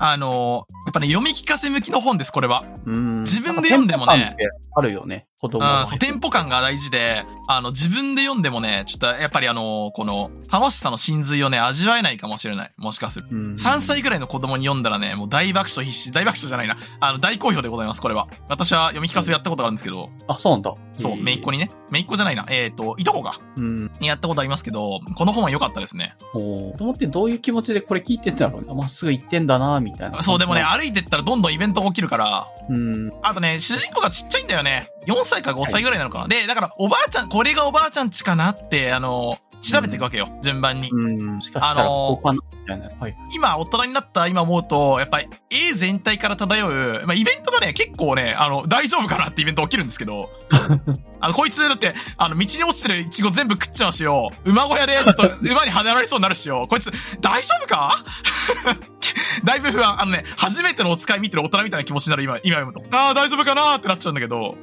[0.00, 2.64] あのやっぱね、読み聞かせ向きの本です、これは。
[2.86, 3.22] うん。
[3.22, 4.36] 自分で読んでもね
[4.74, 5.27] あるよね。
[5.40, 12.72] 子供がうん、そう、テンポ感が大事で、あの、自分で読んでもね、ちょっと、やっぱりあの、この、楽しさの真髄をね、味わえないかもしれない。
[12.76, 13.28] もしかする。
[13.30, 13.54] うん。
[13.54, 16.12] 3歳ぐらいの子供に読んだらね、もう大爆笑必至。
[16.12, 16.78] 大爆笑じゃないな。
[17.00, 18.28] あの、大好評でございます、これは。
[18.48, 20.74] 私は読み聞かせをやったことがあるんですけど、あ、そうなんだ。
[20.96, 21.58] そう、めいっ子に。
[21.58, 21.70] にね。
[21.90, 22.46] めいっ子じゃないな。
[22.48, 23.92] えっ、と、いとこが、うん。
[24.00, 26.14] にやったことありますけど、この本は良かったですね。
[26.32, 28.74] おう子供ってどういう気持ちでこれ聞いてんだろうね。
[28.74, 30.22] まっすぐ行ってんだな、みたいな。
[30.22, 33.12] そう、でもね、歩いてったらどんどんイベントが起きるから、うん。
[33.22, 34.90] あとね、主人公がちっちゃいんだよね。
[35.08, 36.28] 4歳か5歳ぐらいなのかな。
[36.28, 40.28] で、だから、おばあちゃん、これがおばあちゃんちかなって、あの、調べていくわけよ。
[40.42, 40.88] 順番に。
[40.90, 41.26] うん。
[41.36, 42.90] もしかしたら、あのーここかな、みたいな。
[43.00, 43.16] はい。
[43.34, 50.28] 今、大人になった今思うと、やっぱり、絵全体から漂う、まあ、イベントがね、結構ね、あの、大丈夫かなってイベント起きるんですけど、
[51.20, 57.96] あの、こいつ、だって、あの、道に落ちてるイチゴ全部食っちゃうしよ、馬小屋で、ちょっと、 馬に跳ねられそうになるしよ、こいつ、大丈夫か？
[59.44, 60.00] だいぶ不安。
[60.00, 62.82] あのね、初めてのお使い見てる大人みたいな気持ちになる今、今読むと。
[62.96, 64.56] ああ、大丈夫かなーってなっちゃうんだけど、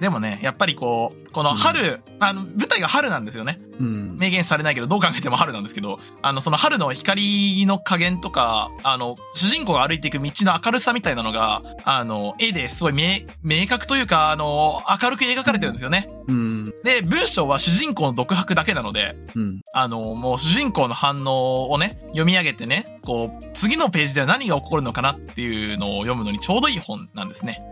[0.00, 3.60] でもね、やっぱりこう、この春、あの、舞台が春なんですよね。
[3.78, 4.18] うん。
[4.18, 16.08] 明言されないけど、どう考えても春なんですけど、あの、その春の光光の加減とか、あの、主人公が歩いていく道の明るさみたいなのが、あの、絵ですごい明、明確というか、あの、明るく描かれてるんですよね。
[16.28, 16.74] うん。
[16.84, 19.60] で、文章は主人公の独白だけなので、うん。
[19.72, 27.62] あの、もう主人公の反応をね、読み上げてね、こう、次のページでは何が起こるのかなっていうのを読むのにちょうどいい本なんですね。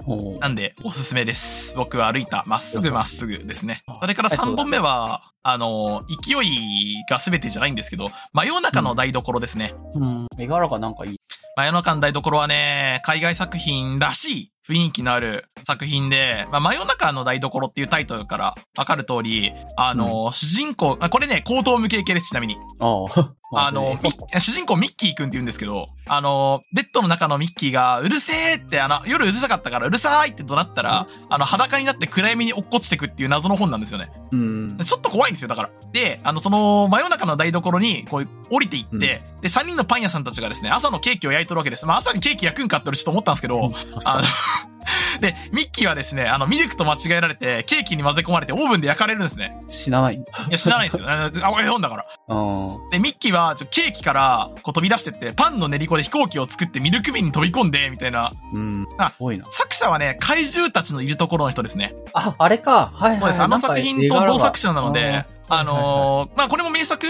[0.41, 1.75] なんで、おすすめです。
[1.77, 3.99] 僕は歩いた、まっすぐまっすぐですねあ。
[4.01, 9.75] それから3本目は、あの、勢いが全てじゃないんですけど、真夜中の台所ですね。
[9.95, 10.27] うん。
[10.39, 11.17] 絵柄がなんかいい。
[11.57, 22.57] 真夜中の台所はね、海外作品らしい雰囲気のある作品で、まあ、真夜中の台所っていうタイトルからわかる通り、あの、主人公、あこれね、高等無形系です、ちなみに。
[22.81, 23.35] ああ。
[23.53, 23.99] あの、
[24.39, 34.11] 主人公ミッキーくんって言うんですけど、あの、ベッドの中のミッキーが、うるせえって、あの、夜うるさかったから、うるさいって怒鳴ったら、あの、裸になって暗闇に落っこちてくっていう謎の本なんですよね。
[34.33, 34.79] うん。
[34.85, 35.71] ちょっと怖いんですよ、だから。
[35.93, 41.87] で、あの、その、真夜中の台所に、こう、降りていって、うんで、3人のパン屋さんたちがですね、朝のケーキを焼いとるわけです。
[41.87, 43.71] まあ、朝にケーキ焼くんかって俺ちょっと思ったんですけど、
[44.07, 44.76] あの、
[45.21, 49.57] で、ミッキーはですね、あの、ミルクと間違えられて、ケーキに混ぜ込まれてオーブンで焼かれるんですね。
[49.69, 50.15] 死なない。
[50.15, 51.11] いや、知らないんですよ。
[51.11, 52.07] あのあ、絵本だから。
[52.29, 52.91] うん。
[52.91, 58.33] で、ミッキーは、ちょケーキから、こう飛び出してって、パンの練り粉で飛行機を作ってミルク瓶に飛び込んで、みたいな。
[58.53, 58.87] うん。
[58.99, 59.45] あすごいな。
[59.51, 61.95] 作者はね、怪獣たちのいるところの人ですね。
[62.13, 62.93] あ、あれか。
[62.95, 63.21] はいはい。
[63.21, 63.43] そうです。
[63.43, 67.07] あの作品と同作者なので、あのーまあ、これも名作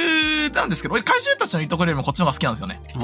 [0.54, 2.80] なんですけど、俺怪獣たちのいるところよりもこっちの方が好きなんですよね。
[2.94, 3.00] ああ、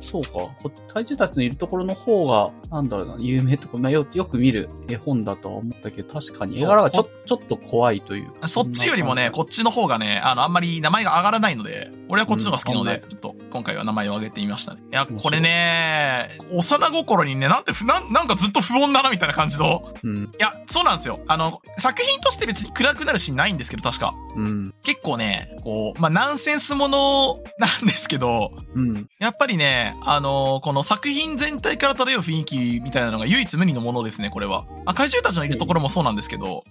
[0.00, 0.30] そうか。
[0.30, 8.46] こ怪獣たちのいるところの方が、なんだろうな、有名とか、まあ、よよく見る絵本だとは思ったけど、確かに絵柄がちょちょっと怖いというか。
[8.46, 14.80] そっちよりもね、こっちの方がね、あの、あんまり名前が上がらないので、俺はこっちの方が好きなので、うんちょっと今回は名前を挙げてみましたね。
[14.90, 19.88] いや、これね、幼心にね、なんてふ、なん、なんかずっと不穏だなみたいな感じの。
[20.02, 20.24] うん。
[20.24, 21.20] いや、そうなんですよ。
[21.26, 24.14] あの、作品として別に暗くなるシーンないんですけど、確か。
[24.36, 24.67] うん。
[24.82, 29.08] 結構ね、こう、まあ、ナンセンスものなんですけど、うん。
[29.18, 34.64] やっぱりね、あのこの作品全体から漂う雰囲気みたいなのが唯一無二のものですね、これは。
[34.86, 36.64] あ怪獣たちのいるところもそうなんですけど、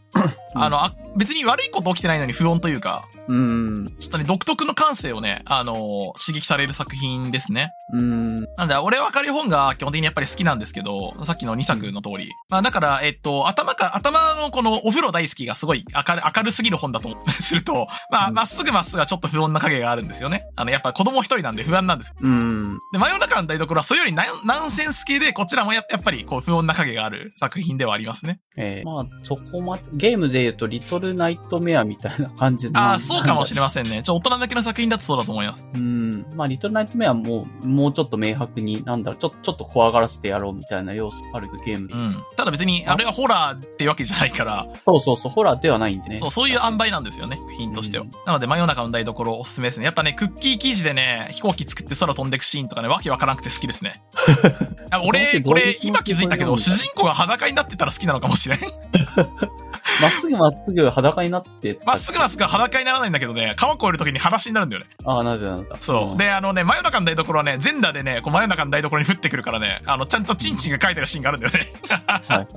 [0.55, 3.95] あの、あ別に悪いこと起きてないのに不穏というか、うん。
[3.99, 7.71] ちょっとね、独特の感性をね、あの刺激される作品ですね。
[7.93, 8.41] うん。
[8.57, 12.29] なんで、俺は明るい本が基本的にやっぱり好きなんですけど、さっきの2作の通り。
[12.49, 20.47] まあだから、えっと、頭か、頭のこのお風呂大好きがすごい明る明るすぎる本だと すると、まあ、うんまっすぐまっすぐはちょっと不穏な影があるんですよね。
[20.55, 22.13] あの、やっぱ子供一人なんで不安なんです。
[22.19, 22.79] うん。
[22.93, 28.39] で、真夜中の台所はそれよりナンナンセンス系で、こちらもややっぱりこう不穏な影がある作品ではありますね。
[28.55, 34.01] えーまあ、そこまで、ゲームで言うと、リトルナイトメアみたいな感じああ、そうかもしれれませんね。
[34.03, 35.67] ちょ、大人向けの作品だとそうだと思います。
[35.73, 36.25] うん。
[36.35, 41.93] まあ、リトルナイトメアも、もうちょっと明白に、なんだろう、ちょ、ちょっと怖がらせてやろうみたいな要素あるゲームで。
[41.93, 42.15] うん。
[42.37, 46.19] ただ別に、あれはホラーっていうわけじゃないから、そうそうそう、ホラーではないんでね。
[46.19, 48.03] そう、そういう塩梅なんですよね、作品としては。
[48.03, 49.85] うんなので、真夜中の台所おすすめですね。
[49.85, 54.01] やっぱね、クッキー生地でね、飛行機作って空飛んでくシーンとかね、わけわからなくて好きですね。
[54.91, 58.59] あ俺、これ、今気づいたけど、主人公が裸になってたら好きなのかもしれん。
[60.01, 64.89] まっすぐまっすぐ裸になってたまっすぐまっすぐ裸にならないんだけどね、川越える時に裸足になるんだよね。
[65.05, 65.77] ああ、なぜなんだ。
[65.79, 66.15] そう。
[66.15, 71.73] んで、あのね、真夜中の台所はね、全裸でね、こう真夜中の台所に降ってくるからね、あの、ちゃんとチンチンが書いてるシーンがあるんだよね。
[72.05, 72.47] はいはい。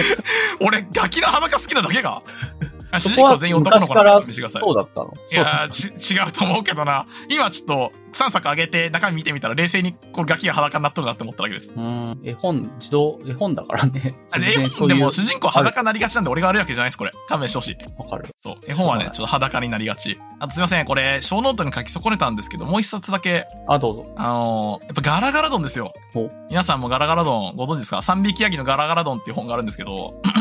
[0.60, 2.22] 俺、ガキの裸好きなだけが。
[2.92, 4.62] あ主そこは人公全員男の子なん昔からでしてください。
[4.62, 5.14] そうだったの？
[5.32, 7.06] いやーち、 違うと思うけどな。
[7.28, 11.70] 今ちょっと3作上げて中身見てみたら冷静にこれガキが裸になっとるなって思っただけです。
[11.70, 12.20] うーん。
[12.24, 14.14] 絵本、自動、絵本だからね。
[14.36, 17.12] 絵本でも主人公裸になりがちなんで俺が悪いわけじゃないです、これ。
[17.28, 17.76] 勘弁してほしい。
[18.02, 18.28] わかる。
[18.40, 18.56] そう。
[18.66, 20.18] 絵本はねは、いちょっと裸になりがち。
[20.40, 24.06] あとすいません、これ、ショーノートに書き損ねたんですけど、もう一冊だけ、あ、どうぞ。
[24.16, 26.30] あのーやっぱガラガラドンですよお。
[26.48, 28.02] 皆さんもガラガラドンご存知ですか？
[28.02, 30.32] 三匹ヤギのガラガラドンっていう本があるんですけどうん、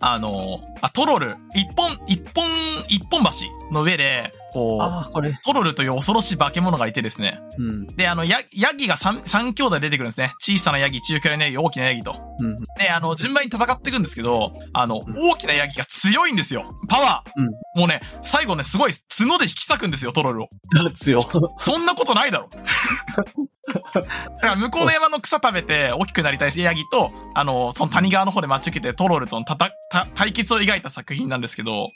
[0.00, 2.44] あのあ、トロル、一本、一本、
[2.88, 3.30] 一本橋
[3.72, 5.38] の上で、こう、ああ、これ。
[5.44, 7.40] トロルという恐ろしい化け物がいてですね。
[7.58, 7.86] うん。
[7.86, 10.34] で、あの、ヤヤギが三、三兄弟出てくるんですね。
[10.40, 12.16] 小さなヤギ、中くらいのヤギ、大きなヤギと。
[12.38, 12.60] うん。
[12.78, 16.74] で、あの、順番に戦っていくんですけど、あの、うん大きなヤギが強いんですよ。
[16.88, 17.30] パワー。
[17.36, 20.48] うんもうね、最後ね、すごい角で引き裂くんですよ、トロルを。
[20.94, 21.26] 強。
[21.58, 22.48] そんなことないだろ。
[23.72, 24.00] だ
[24.40, 31.88] から向こうの山の草食べて大きくなりたいヤギと、あの、その谷川の方で待ち受けてトロルとのたたた対決を描いた作品なんですけど、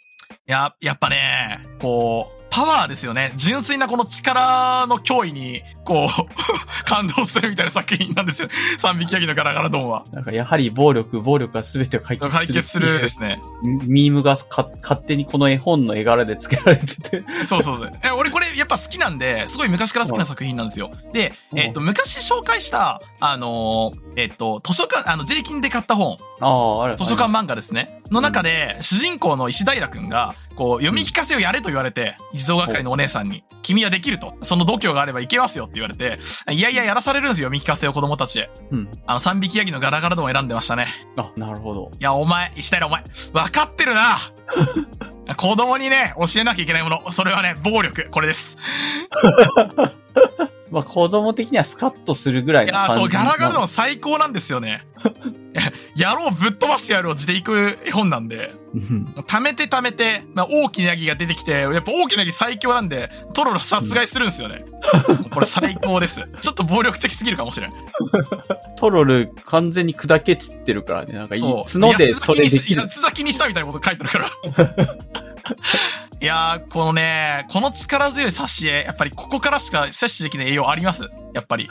[0.47, 3.33] や、やっぱね、こう、パワーですよね。
[3.37, 6.09] 純粋なこの力の脅威に、こう、
[6.89, 8.49] 感動するみたいな作品なんですよ。
[8.79, 10.05] 三匹ヤギのガラガラドンは。
[10.11, 12.47] なんかやはり暴力、暴力が全てを解決する。
[12.47, 13.43] 解決するですね。
[13.63, 17.25] ミームがか勝手にこの絵本の絵柄で付けられてて。
[17.45, 17.93] そうそうそう。
[18.03, 20.91] え、俺これやっぱ好きなんで、すごい昔から好きな作品なんですよ。
[21.13, 26.49] で、うんえっ、と、昔紹介した、あのーえっ、と、図書館、あの、税金で買った本、あ
[26.81, 26.97] あ、あれ。
[26.97, 28.01] 図書館漫画ですね。
[28.11, 34.35] の中で、主人公の石平くんが、こう、読み聞かせをやれと言われて、児童係のお姉さんに、君はできると。
[34.43, 36.19] その度胸があればいけますよって言われて、
[36.51, 38.51] いやいややらされるんですよ、読み聞かせを子供たちへ。
[38.71, 38.91] うん。
[39.07, 40.89] あの、三匹ヤギのガラガラドンを選んでましたね。
[41.17, 41.91] あ、なるほど。
[41.99, 43.03] いや、お前、石平お前、
[43.33, 44.19] 分かってるな
[45.37, 47.13] 子供にね、教えなきゃいけないもの。
[47.13, 48.09] それはね、暴力。
[48.11, 48.57] これです。
[50.71, 53.01] まあ、子供的にはスカッとするぐらいいや、の感じ。
[53.01, 54.87] そう、ガラガラドン最高なんですよね。
[55.97, 64.65] いや野郎ぶっ飛ばしてやるを字でいく絵本なんで、うん貯めて貯めて、まあ、大きなヤギが出てきて、やっぱ大きなヤギ最強なんで、トロロ殺害するんですよね。
[65.33, 66.23] これ最高です。
[66.41, 67.73] ちょっと暴力的すぎるかもしれん。
[68.77, 71.15] トロル完全に砕け散ってるからね。
[71.15, 71.81] なんかいい、そう。
[71.81, 72.89] 角でそれできる八。
[72.89, 74.31] つ咲きにしたみたいなこと書いてるから。
[76.21, 81.09] いやー、このね、この力強い挿絵、やっぱりここからしか摂取できない栄養あります？
[81.35, 81.69] やっぱり。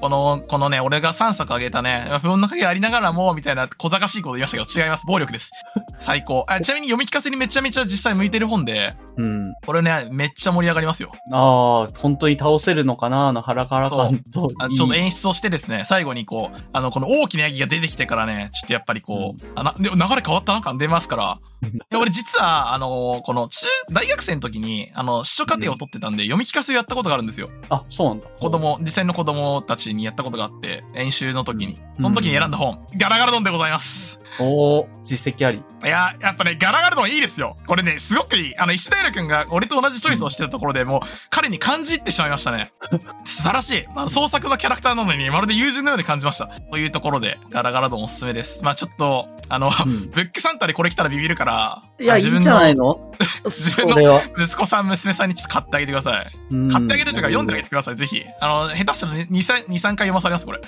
[0.00, 5.06] この、このね、俺が3作あげたね、不穏の影ありながらも、みたいな小賢しいこと言いましたけど、違います。
[5.06, 5.52] 暴力です。
[5.98, 6.44] 最高。
[6.48, 9.52] あちなみに読み聞かせにめちゃめちゃ実際向いてる本で、うん。
[9.64, 11.12] これね、めっちゃ盛り上がりますよ。
[11.30, 14.48] ああ、本当に倒せるのかなあのハラハラ感と。
[14.58, 21.38] あちょっと演出をしてですね、最後にこう、あの、この大きなヤギが出てきてからね、ちょっとやっぱりこう、あな、でも流れ変わったな感出ますから、
[21.68, 27.50] いや俺実は、あのこの中、大学生の時に、あの、司書課程を取ってたんで、読み聞かせをやったことがあるんですよ。
[27.68, 28.28] あ、そうなんだ。
[28.28, 31.78] 子供、実際の子供たちにやったことがあって、演習の時に。
[32.00, 34.21] その時に選んだ本、ガラガラドンでございます。
[34.38, 35.58] おー、実績あり。
[35.84, 37.56] いや、やっぱね、ガラガラドンいいですよ。
[37.66, 38.58] これね、すごくいい。
[38.58, 42.72] あの、石平くんが俺と同じチョイスをしてたところでもう、彼に感じ入ってしまいましたね。
[43.24, 43.86] 素晴らしい。
[43.94, 46.46] あの、創作のキャラクターなのに、まるで友人のように感じました。
[46.70, 48.64] というところで、ガラガラドンおすすめです。
[48.64, 50.10] まあちょっと、あの、うん。
[50.10, 53.12] ブックサンタでこれ来たらビビるから、いや、いいんじゃないの？
[53.44, 54.22] 自分の。
[54.38, 56.26] 息子さん、娘さんにちょっと買ってあげてください。
[56.50, 58.24] うん買ってあげるというか、読んであげてください、ぜひ。
[58.40, 60.60] あの、下手したら2、3、2 3回読まされます、これ。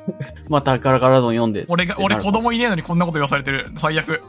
[0.48, 1.64] またガラガラドン読んで。
[1.68, 3.70] 俺が、俺子供いねえのにこんなこと言わされてる。
[3.76, 4.22] 最悪。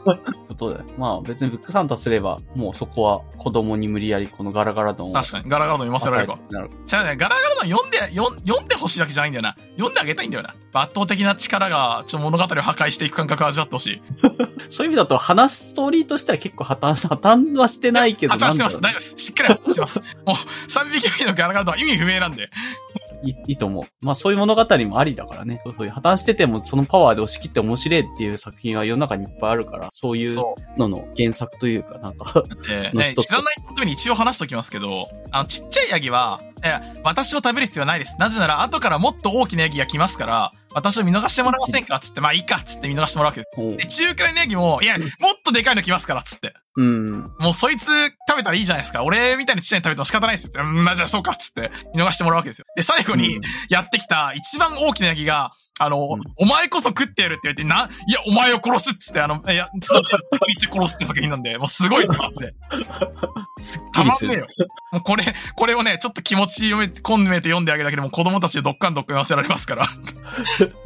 [0.48, 0.84] ことだよ。
[0.96, 5.12] まあ別にブックサンタすれば、もうそこは子供に無理やりこのガラガラドンを。
[5.12, 6.38] 確かに、ガラガラドン読ませられるか。
[6.50, 9.56] なるじゃあね、ガラガラドン読んで、読ん読んでほしいわけじゃないんだよな。
[9.72, 10.54] 読んであげたいんだよな。
[10.72, 14.02] 圧倒的な力が、ちょ、物語を破壊していく感覚を味わってほしい。
[14.68, 18.34] そういう意味だと話ストーリーとしては結構破綻し、破綻はしてないけど。
[18.34, 18.80] 破綻してます。
[18.80, 19.14] 大丈夫です。
[19.16, 19.98] しっかり破綻してます。
[19.98, 20.36] もう、
[20.68, 22.50] 3匹目のガラガラドンは意味不明なんで。
[23.24, 23.84] ういいいいと思う。
[24.00, 25.62] まあそういう物語もありだからね。
[25.64, 30.44] そういう破綻しててもそのパワーで押し切って面白いっていう作品は世の中にいっぱいあるから、そういう。
[30.76, 38.16] のの原作というか、なんか、 で、ね、知らないことに一応話しておきますけど、あの、ちっちゃいヤギは、いや、私を食べる必要はないです。
[38.18, 42.00] なぜなら、後からもっと大きなヤギが来ますから、私を見逃してもらえませんか？
[42.00, 43.76] つって、まあいいかつって見逃してもらうわけです。
[43.76, 45.08] で、中くらいのヤギも、いや、もっ
[45.44, 46.54] とでかいの来ますから、つって。
[46.76, 47.32] うん。
[47.38, 47.86] もうそいつ
[48.28, 49.04] 食べたらいいじゃないですか。
[49.04, 50.64] 俺みたいにちっちゃいの食べても仕方ないですよ。
[50.64, 52.66] うん、まあじゃあそうか、つって見逃してもらうわけですよ。
[52.76, 60.02] で、最後にうんやってきた一番大きなヤギが、あの、うんお前こそ食ってやるって言って、な、いや、お前を殺すっつって、あの、いや、そう、
[60.48, 62.54] にして殺すって作品なんで、もうすごいなって。
[63.62, 64.46] すっきたまんねえよ。。
[64.92, 69.88] もうこれ、これをね、ちょっと気持ち読めて、込めて読んであげるだけでも子供たちでどっかんどっかん言わせられますから、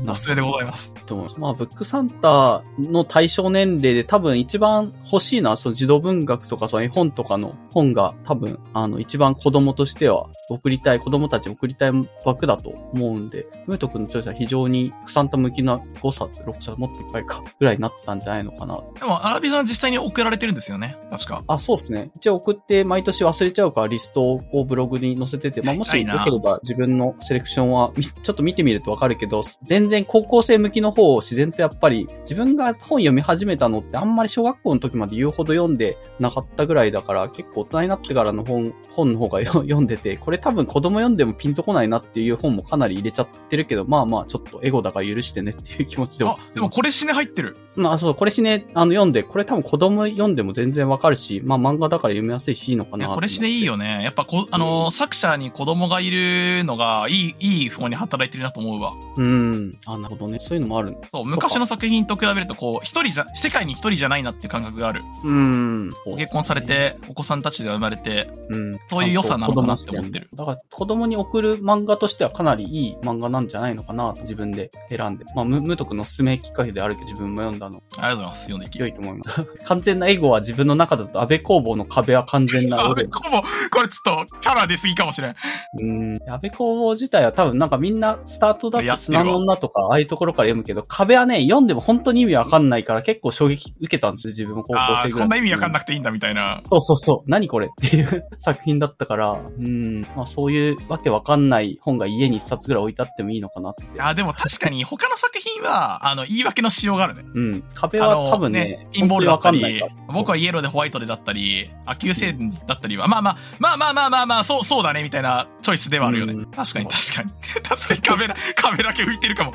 [0.06, 0.92] おすすめでございます。
[1.06, 1.40] と思います。
[1.40, 11.92] まあ、ブックサンタの対象年齢で多分一番欲しいのは、その児童文学とかその絵本とかの本が多分、あの、一番子供としては送りたい、子供たちに送りたい
[12.24, 18.80] 枠だと思うんで、ムート君のチョイスは非常にクサンタ向きな5冊、6冊、もっといっぱいか、ぐらいになってたんじゃないのかな。
[18.98, 20.96] でも、アラビさんは実際に送られてるんですよね。
[21.12, 21.44] 確か。
[21.46, 22.10] あ、そうですね。
[22.16, 47.56] 一応送って毎年忘れちゃうからリストをブログに載せてて、まあ、もしよければ自分のセレクションはみちょっと見てみるとわかるけど、全然高校生向きの方を自然とやっぱり自分が本読み始めたのってあんまり小学校の時まで言うほど読んでなかったぐらいだから結構大人になってからの本、本の方が 読んでて、これ多分子供読んでもピンとこないなっていう本もかなり入れちゃってるけど、まあまあちょっとエゴだから許してねっていう気持ちであ、でもこれ死ね入ってる。
[47.78, 54.02] まあそう、これしね、あの読んで、これ多分子供読んでも全然わかるし、まあ漫画だから読みやすいしいいのかなこれしねいいよね。
[54.02, 58.94] やっぱこ、あのー作者に子供がいるのが、いい、いい方に働いてるなと思うわ。
[59.16, 59.78] うん。
[59.86, 60.38] あ、なるほどね。
[60.40, 60.96] そういうのもある。
[61.12, 65.02] そう、昔の作品と比べると、こう、一人じゃ、世界に一人じゃないなっていう感覚がある。
[65.22, 65.90] うん。
[66.04, 68.78] ご結婚されて、お子さんたちで生まれて、うん。
[68.88, 75.24] そういう良さなのかなって思ってるだから子供に送る漫画としてはかなりいい漫画なんじゃないのかなと自分で選んで。
[75.34, 78.40] まあ、む、むとくんのすめきっかけであるけど自分も読んだのありがとうございます。
[78.42, 79.44] 読んでいき良いと思います。
[79.64, 83.04] 完全なエゴは自分の中だと安倍工房の壁は完全なあ、俺。
[83.04, 85.36] こも、これちょっと、キャラ出すぎかもしれん。
[85.80, 86.14] うん。
[86.28, 95.26] 安倍工房自体は多分なんかみんなスタートだって砂の女とかああいうところから読むけど、壁はね、読んでも本当に意味わかんないから結構衝撃受けたんですよ、自分も高校ああ、生ぐらい。
[95.26, 96.60] こんな意味わかんなくていいんだみたいな。
[96.62, 97.30] そうそうそう。
[97.30, 100.02] 何これっていう作品だったから、うん。
[100.16, 103.82] まあそういうわけわかんない本が家に一冊ぐらい置いてあってもいいのかなって。
[103.82, 107.24] いや、でも確かに他の作品には、あの、言い訳のしようがあるね。
[107.34, 107.57] うん。
[107.74, 112.34] 壁は多分ね、インボールだったり僕はイエローでホワイトでだったり、あ、急性
[112.66, 116.32] だったりは、まあまあ、まあまあまあまあまあ、そう、そうだね、みたいなチョイスではあるよね。
[116.32, 117.30] うん確かに確かに。
[117.62, 119.52] 確かに 壁だ、壁だけ浮いてるかも。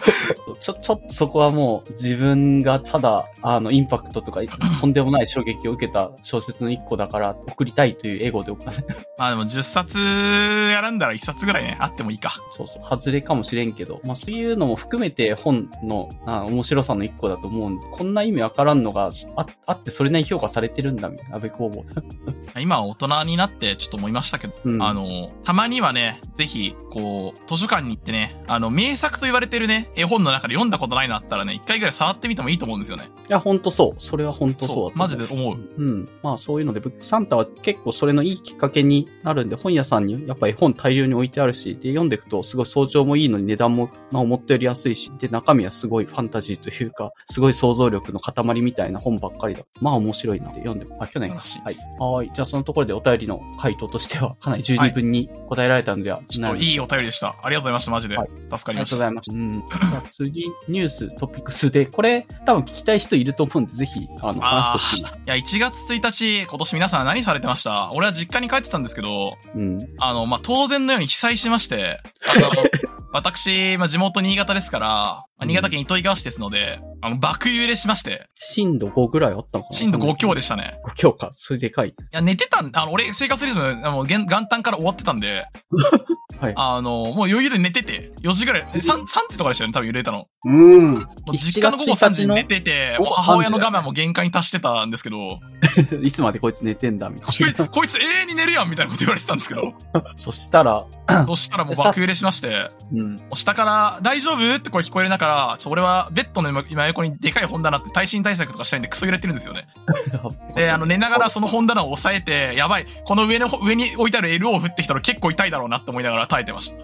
[0.60, 4.42] ちょ、ちょっとそこはもう自分がただ、あの、インパクトとか、
[4.80, 8.86] とんでもない衝撃を受けた小説の一個だから、送りたいというエゴで送ったね。
[9.18, 12.32] まあでも10冊選んだら1冊ぐらいね、あってもいいか。
[12.52, 21.86] そうそう、外れかもしれんけど、まあそういうのも含めて本のあ面白さの一個だと思うこんな意味わからんのがああってそれなりに評価されてるんだみたいな、安倍工房。
[22.60, 33.10] 今は大人になってちょっと思いましたけど、うんあの、たまにはね、ぜひ、こう、図書館に行ってね、あの、名作と言われてるね、絵本の中で読んだことないのあったらね、一回ぐらい触ってみてもいいと思うんですよね。
[33.30, 34.02] いや、ほんとそう。
[34.02, 35.57] それはほんとそうだと思そうマジで思う。
[35.78, 36.10] うん。
[36.24, 49.64] まあそういうので、ブックサンタは結構それのいいきっかけになるんで、本屋さんにやっぱり本大量に置いてあるし、で、読んでいくとすごい相乗もいいのに値段も、まあ思ったより安いし、で、中身はすごいファンタジーというか、すごい想像力の塊みたいな本ばっかりだ。
[49.82, 51.44] まあ面白いなって読んで、あ、去年か。
[51.44, 51.78] 素晴はい。
[52.00, 52.32] はい。
[52.34, 57.36] じゃあそのところでお便りの回答としては、かなり十二分に答えられたのでは、ちょっといいお便りでした。
[57.41, 58.18] ありがとうございました、マジで。
[58.18, 58.90] はい助かありがりました。
[58.90, 59.36] とうございました。
[59.36, 59.64] うん。
[59.90, 65.02] じゃあ次、ニュース、トピックスで、これ、多分聞きたい人いると思うんで、ぜひ、あの、話してほしい。
[65.02, 67.91] いや、1月1日、今年皆さん何されてました？
[67.94, 69.80] 俺は実家に帰ってたんですけど、うん。
[70.00, 72.00] あの、まあ、当然のように被災しまして、
[72.36, 72.50] あの、
[73.14, 79.77] 私、まあ、地元新潟ですから、まあ新潟県糸魚川市ですので、あの、爆揺れしまして、震度5ぐらいあったのかな？
[79.77, 80.80] 震度5強でしたね。
[80.85, 81.31] 5強か。
[81.35, 81.90] それでかい。
[81.90, 85.45] いや、寝てたん、あの、俺、生活リズム、あの、元元旦から終わってたんで、
[86.40, 86.53] はい。
[86.56, 90.26] あの、もう余裕で寝てて、4時ぐらい、3、3時とかでしたよね、多分揺れたの。
[90.45, 90.91] うん。
[90.94, 95.40] もう実家の午後3時に寝てて、おもう母親の我慢も限界に達してたんですけど、
[96.02, 97.68] いつまでこいつ寝てんだ、みたこいいな。
[97.68, 99.73] こいつ永遠に寝るやんみたいなこと言われてたんですけど、
[100.15, 100.85] そしたら、
[101.27, 103.03] そしたらもう爆揺れしまして、うん。
[103.34, 104.56] 下から、大丈夫？
[104.56, 109.68] って声聞こえる中から、ちょ俺はベッドの今今横にでかい本棚って耐震対策とかしたいんでクソ揺れてるんですよね。
[110.56, 116.78] で、あの、寝ながらその本棚を押さえて、やばい、この上の、上に置いてある L を振ってきたら結構痛いだろうなって思いながら耐えてました。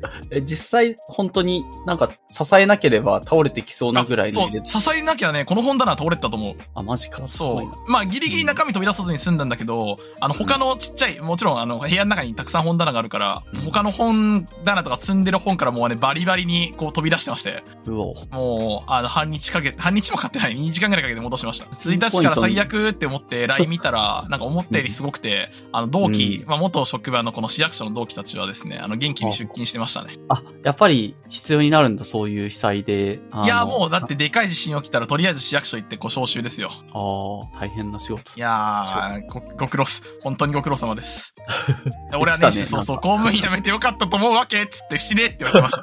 [0.30, 6.54] え、実際、本当になんか、支えなければ倒れてきそうなぐらいのそう支えなきゃね、この本棚は倒れてたと思う。
[6.74, 7.26] あ、マジか。
[7.28, 7.60] すそ。
[7.60, 7.90] う。
[7.90, 18.14] まあ、ギリギリ中身飛び出さずに済んだんだけど、あの、他のちっちゃい、もちろん、あの、部屋の中にたくさん本棚があるから、他の本棚とか積んでる本からもうね、バリバリにこう飛び出してまして、うお。
[18.30, 21.66] もう、あの、半日かけて、半日もかかってない、2時間ぐらいかけて戻しました。
[21.66, 30.18] 1日から最悪って思って LINE 見たら、なんか思ったよりすごくて、あの、同期、まあ、元職場のこの市役所の同期たちはですね、あの、元気に出勤してましたね。
[30.28, 33.20] あ、やっぱり必要になるんだ、そういう被災で。
[33.44, 36.70] いや、もう、だってでかい地震起きたら、とりあえず市役所行ってご招集ですよ。
[36.92, 38.40] ああ、大変な仕事い。
[38.40, 40.02] やー、ご、ご苦労す。
[40.22, 41.34] 本当にご苦労様です。
[42.18, 45.76] 俺はね、そうそう、公務員辞めてよかったと思うわけっつって死ねって言われてまし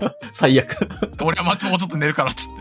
[0.00, 0.16] た。
[0.32, 0.88] 最悪。
[1.20, 2.52] 俺はまもうちょっと寝るからっつって。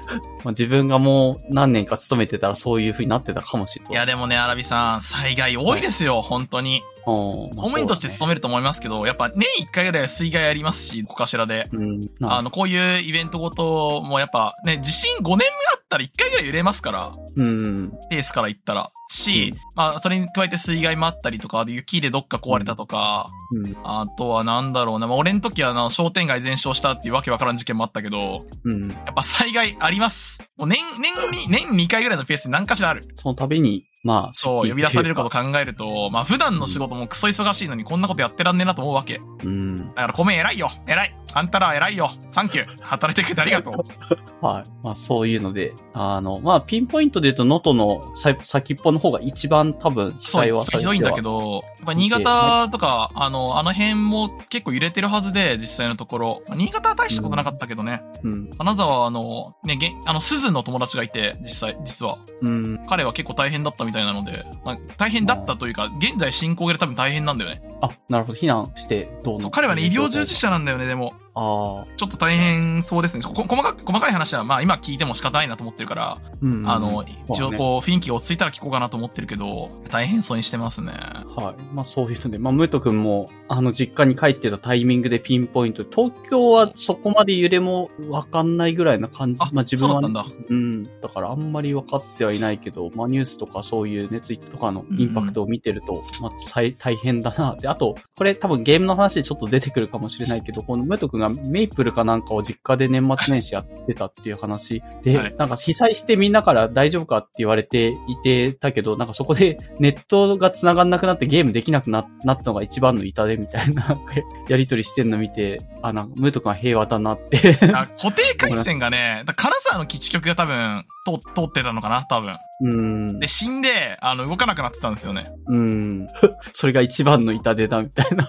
[0.44, 3.94] まあ、自分がもう何年か勤めてたらそういう風になってたかもしれない。
[3.94, 6.82] いや、でもね、アラビさん、災害多いですよ、本当に。
[7.06, 11.68] 公公務員として勤めると思いますけど、やっぱ年1回ぐらいは水害ありますし、こかしらで。
[11.72, 12.02] うん。
[12.20, 15.48] なあの、こういうイベントごともやっぱね、地震5年目あ
[15.80, 17.92] ったら1回ぐらい揺れますから、うん。
[18.10, 18.92] ペースから言ったら。
[19.12, 23.76] し、うんまあ、それに加えて水害もあったりとか、雪でどっか壊れたとか、うん。
[23.84, 28.90] あとはなんだろうな、まあ、俺の時はあの商店街全焼したっていうわけわからん事件もあったけど、うん。
[28.90, 30.40] やっぱ災害あります。
[30.58, 31.14] もう年、年
[31.50, 33.06] に、年2回ぐらいのペースで何かしらある。
[33.16, 35.44] その度に、まあ、そう、呼び出されることか。
[35.44, 39.22] 考えると、まあ普段の仕事もクソ忙しいのにこんなことやってらんねえなと思うわけ。
[39.44, 39.88] うん。
[39.90, 40.70] だから、ごめん、偉いよ。
[40.88, 41.16] 偉い。
[41.34, 42.12] あんたら偉いよ。
[42.30, 42.82] サンキュー。
[42.82, 43.76] 働いてくれてありがとう。
[44.46, 44.64] はい。
[44.84, 56.42] まあ、そういうので、あの、まあ、ピンポイントで言うと、能登のさ先っぽの方が一番多分、被災はされてはひどいんだけど、やっぱ新潟とか、あの、あの辺も結構揺れてるはずで、実際のところ。
[56.48, 58.02] まあ新潟は大したことなかったけどね。
[58.24, 58.50] うん。
[58.58, 62.18] 金沢はあの、ね、げんあの、鈴の友達がいて、実際、実は。
[62.42, 62.84] うん。
[62.88, 67.62] 彼は結構大変だったみたいなので、まあ、大変だったというか、現在進行形で多分大変なんだよね。
[67.82, 68.40] あ、なるほど。
[68.40, 71.14] 避難して、どうのそう、彼はね、医療従事者なんだよね、でも。
[71.34, 71.88] ああ。
[71.98, 73.24] ちょっと大変そうですね。
[73.24, 76.70] こ細かく、細かい話は、まあ今聞いても仕方ないなと思ってるから、うん。
[76.70, 77.54] あの、一応う。
[77.54, 80.92] こう、雰囲気が落ち着いたら聞こうかなと思ってるけど、大変そうにしてますね。
[80.92, 81.64] はい。
[81.74, 85.84] まあそういうので、まあムート君も、あの、実家に帰ってたタイミングでピンポイント。
[85.90, 89.42] 東京はそこまで揺れもわかんないぐらいな感じ。
[89.42, 90.46] あ、まあ自分は、そうだったんだ。
[90.50, 91.02] うん。
[91.02, 97.68] だからあんまり分かってはいないけど、まあニュースとかそういうね、ツイッターとかのインパクトを見てると、まあ大大変だなって。
[97.68, 113.98] あと、これ多分ゲームの話でちょっと出てくるかもしれないけど、このムート君がメイプルかなんかを実家で年末年始やってたっていう話で、はいなんか被災してみんなから大丈夫かって言われていてたけど、なんかそこで ネットが繋がんなくなってゲームできなくななったのが一番の痛手みたいな
[114.50, 117.58] やりとりしてんの見て、あ、なんかムート君は平和だなって。
[117.74, 122.38] あ固定回線がね、だ金沢の基地局が多分、通通ってたのかな多分。
[122.62, 123.28] うんで、。
[123.28, 125.32] 死んで、あの、動かなくなってたんですよね。
[125.48, 126.08] うん。
[126.54, 128.24] それが一番の痛手だみたいな。
[128.24, 128.28] い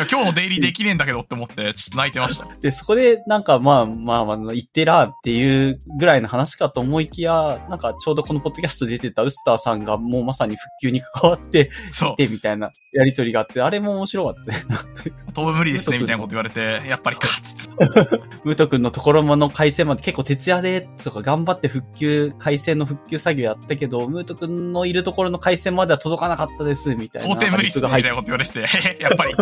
[0.00, 2.48] や、今日の出入りできねえんだけどって思って、 ちょっと泣いてました。
[2.60, 12.14] で、そこで、なんか、まあまあまあ、言ってらっていうぐらいの話かと思いきや、なんかちょうどこのポッドキャスト出てたウスターさんがもうまさに復旧に関わってそうい。
[12.16, 14.58] てみたいなやりとりがあって、あれも面白かったね。
[15.32, 17.64] 飛ぶ無理ですね、みたいなこと言われて、やっぱりか、つって。
[18.44, 27.28] ムート君のところの回線まで結構徹夜でとか頑張って復旧、回線の復旧作業やったけど、ムート君のいるところの回線までは届かなかったです、みたいな。
[27.28, 28.60] 到底無理っすね、みたいなこと言われて
[29.00, 29.34] やっぱり。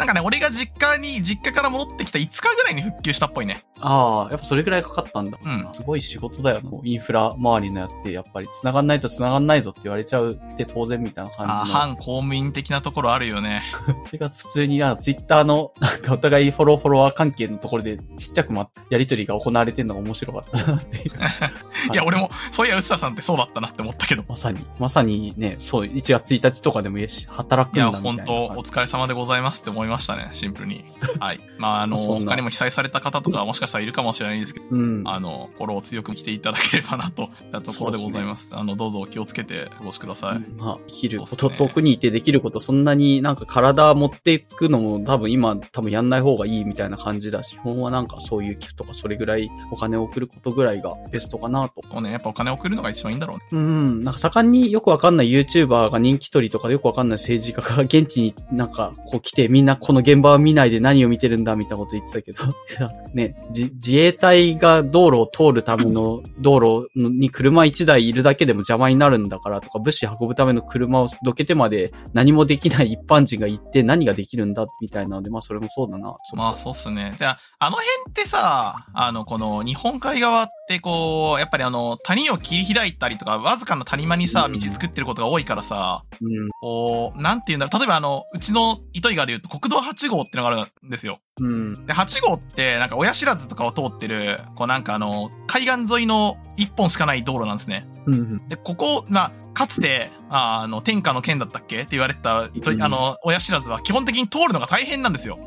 [0.00, 3.64] なんかね、俺が実家に、実家から戻ってきた5日ぐらいに復旧したっぽいね。
[3.80, 5.38] ああ、やっぱそれぐらいかかったんだ。
[5.44, 5.68] うん。
[5.72, 6.70] すごい仕事だよな。
[6.70, 11.78] もうインフラ周りのやつって、やっぱり繋がんないと繋がんないぞって言われちゃうって当然みたいなあ感じの。
[11.78, 13.62] 反公務員的なところあるよね。
[14.06, 21.92] それが普通に、あツイッターの、なんかお互いフォローフォロワー関係のところでちっちゃくま、やりとりが行われてるのが面白かったなっていう。
[21.92, 24.24] いや、俺も、そういや、うっささんってそうだったなって思ったけど。
[24.28, 28.24] まさに、まさにね、そう、1月1日とかでもいいし働くいや、んだみたいな。
[28.24, 30.84] 本当お疲れ様でございますって思いましたね、シンプルに。
[31.20, 31.40] はい。
[31.58, 35.02] まあ、あの、他にも被災された方とかもしかしたらいるかもしれないですけど、うん。
[35.06, 38.50] あの、心を強く来ていただければなと、いったところでございます。
[38.54, 40.36] あの、どうぞお気をつけてお越しください。
[40.36, 51.82] うんまあ、できること、ね遠くにいてできること、そんなになんか体持っていくのも多分今多分やんない方がいいみたいな感じだし、基本はなんかそういう寄付とかそれぐらいお金を送ることぐらいがベストかなと。
[52.00, 53.44] ね、やっぱお金送るのが一番いいんだろうね。
[53.52, 62.44] うん、なんか盛んによくわかんない YouTuber が人気取りとかよくわかんない政治家が現地になんかこう来てみんなこの現場を見ないで何を見てるんだみたいなこと言ってたけど、
[63.14, 76.16] ね、じ自衛隊が道路を通るための道路に車1台いるだけでも邪魔になるんだからとか、物資運ぶための車をどけてまで何もできない一般人が行って何ができるんだみたいなので、まあそれもそうだな。
[76.34, 77.16] まあ、そうっすね。
[77.18, 86.50] で、あの辺ってさ、あの、この日本海側ってこう、やっぱりあの、谷を切り開いたりとか、わずかな谷間にさ、うん道作ってることが多いからさ、うん。
[86.60, 87.78] こう、なんて言うんだろう。
[87.78, 91.20] 例えばあの、うちの糸魚川で言うと国道8号ってのがあるんですよ。
[91.40, 91.86] うん。
[91.86, 97.86] で、8号って、なんか親知らずとかを通ってる、こうなんかあの、海岸沿いの一本しかない道路なんですね。
[98.06, 98.48] うん。
[98.48, 101.80] で、ここ、まあ、かつて、ああの、天下の剣だったっけ？
[101.80, 102.48] って言われてた、あ
[102.88, 105.38] の、親知らずは基本的に通るのが大変なんですよ。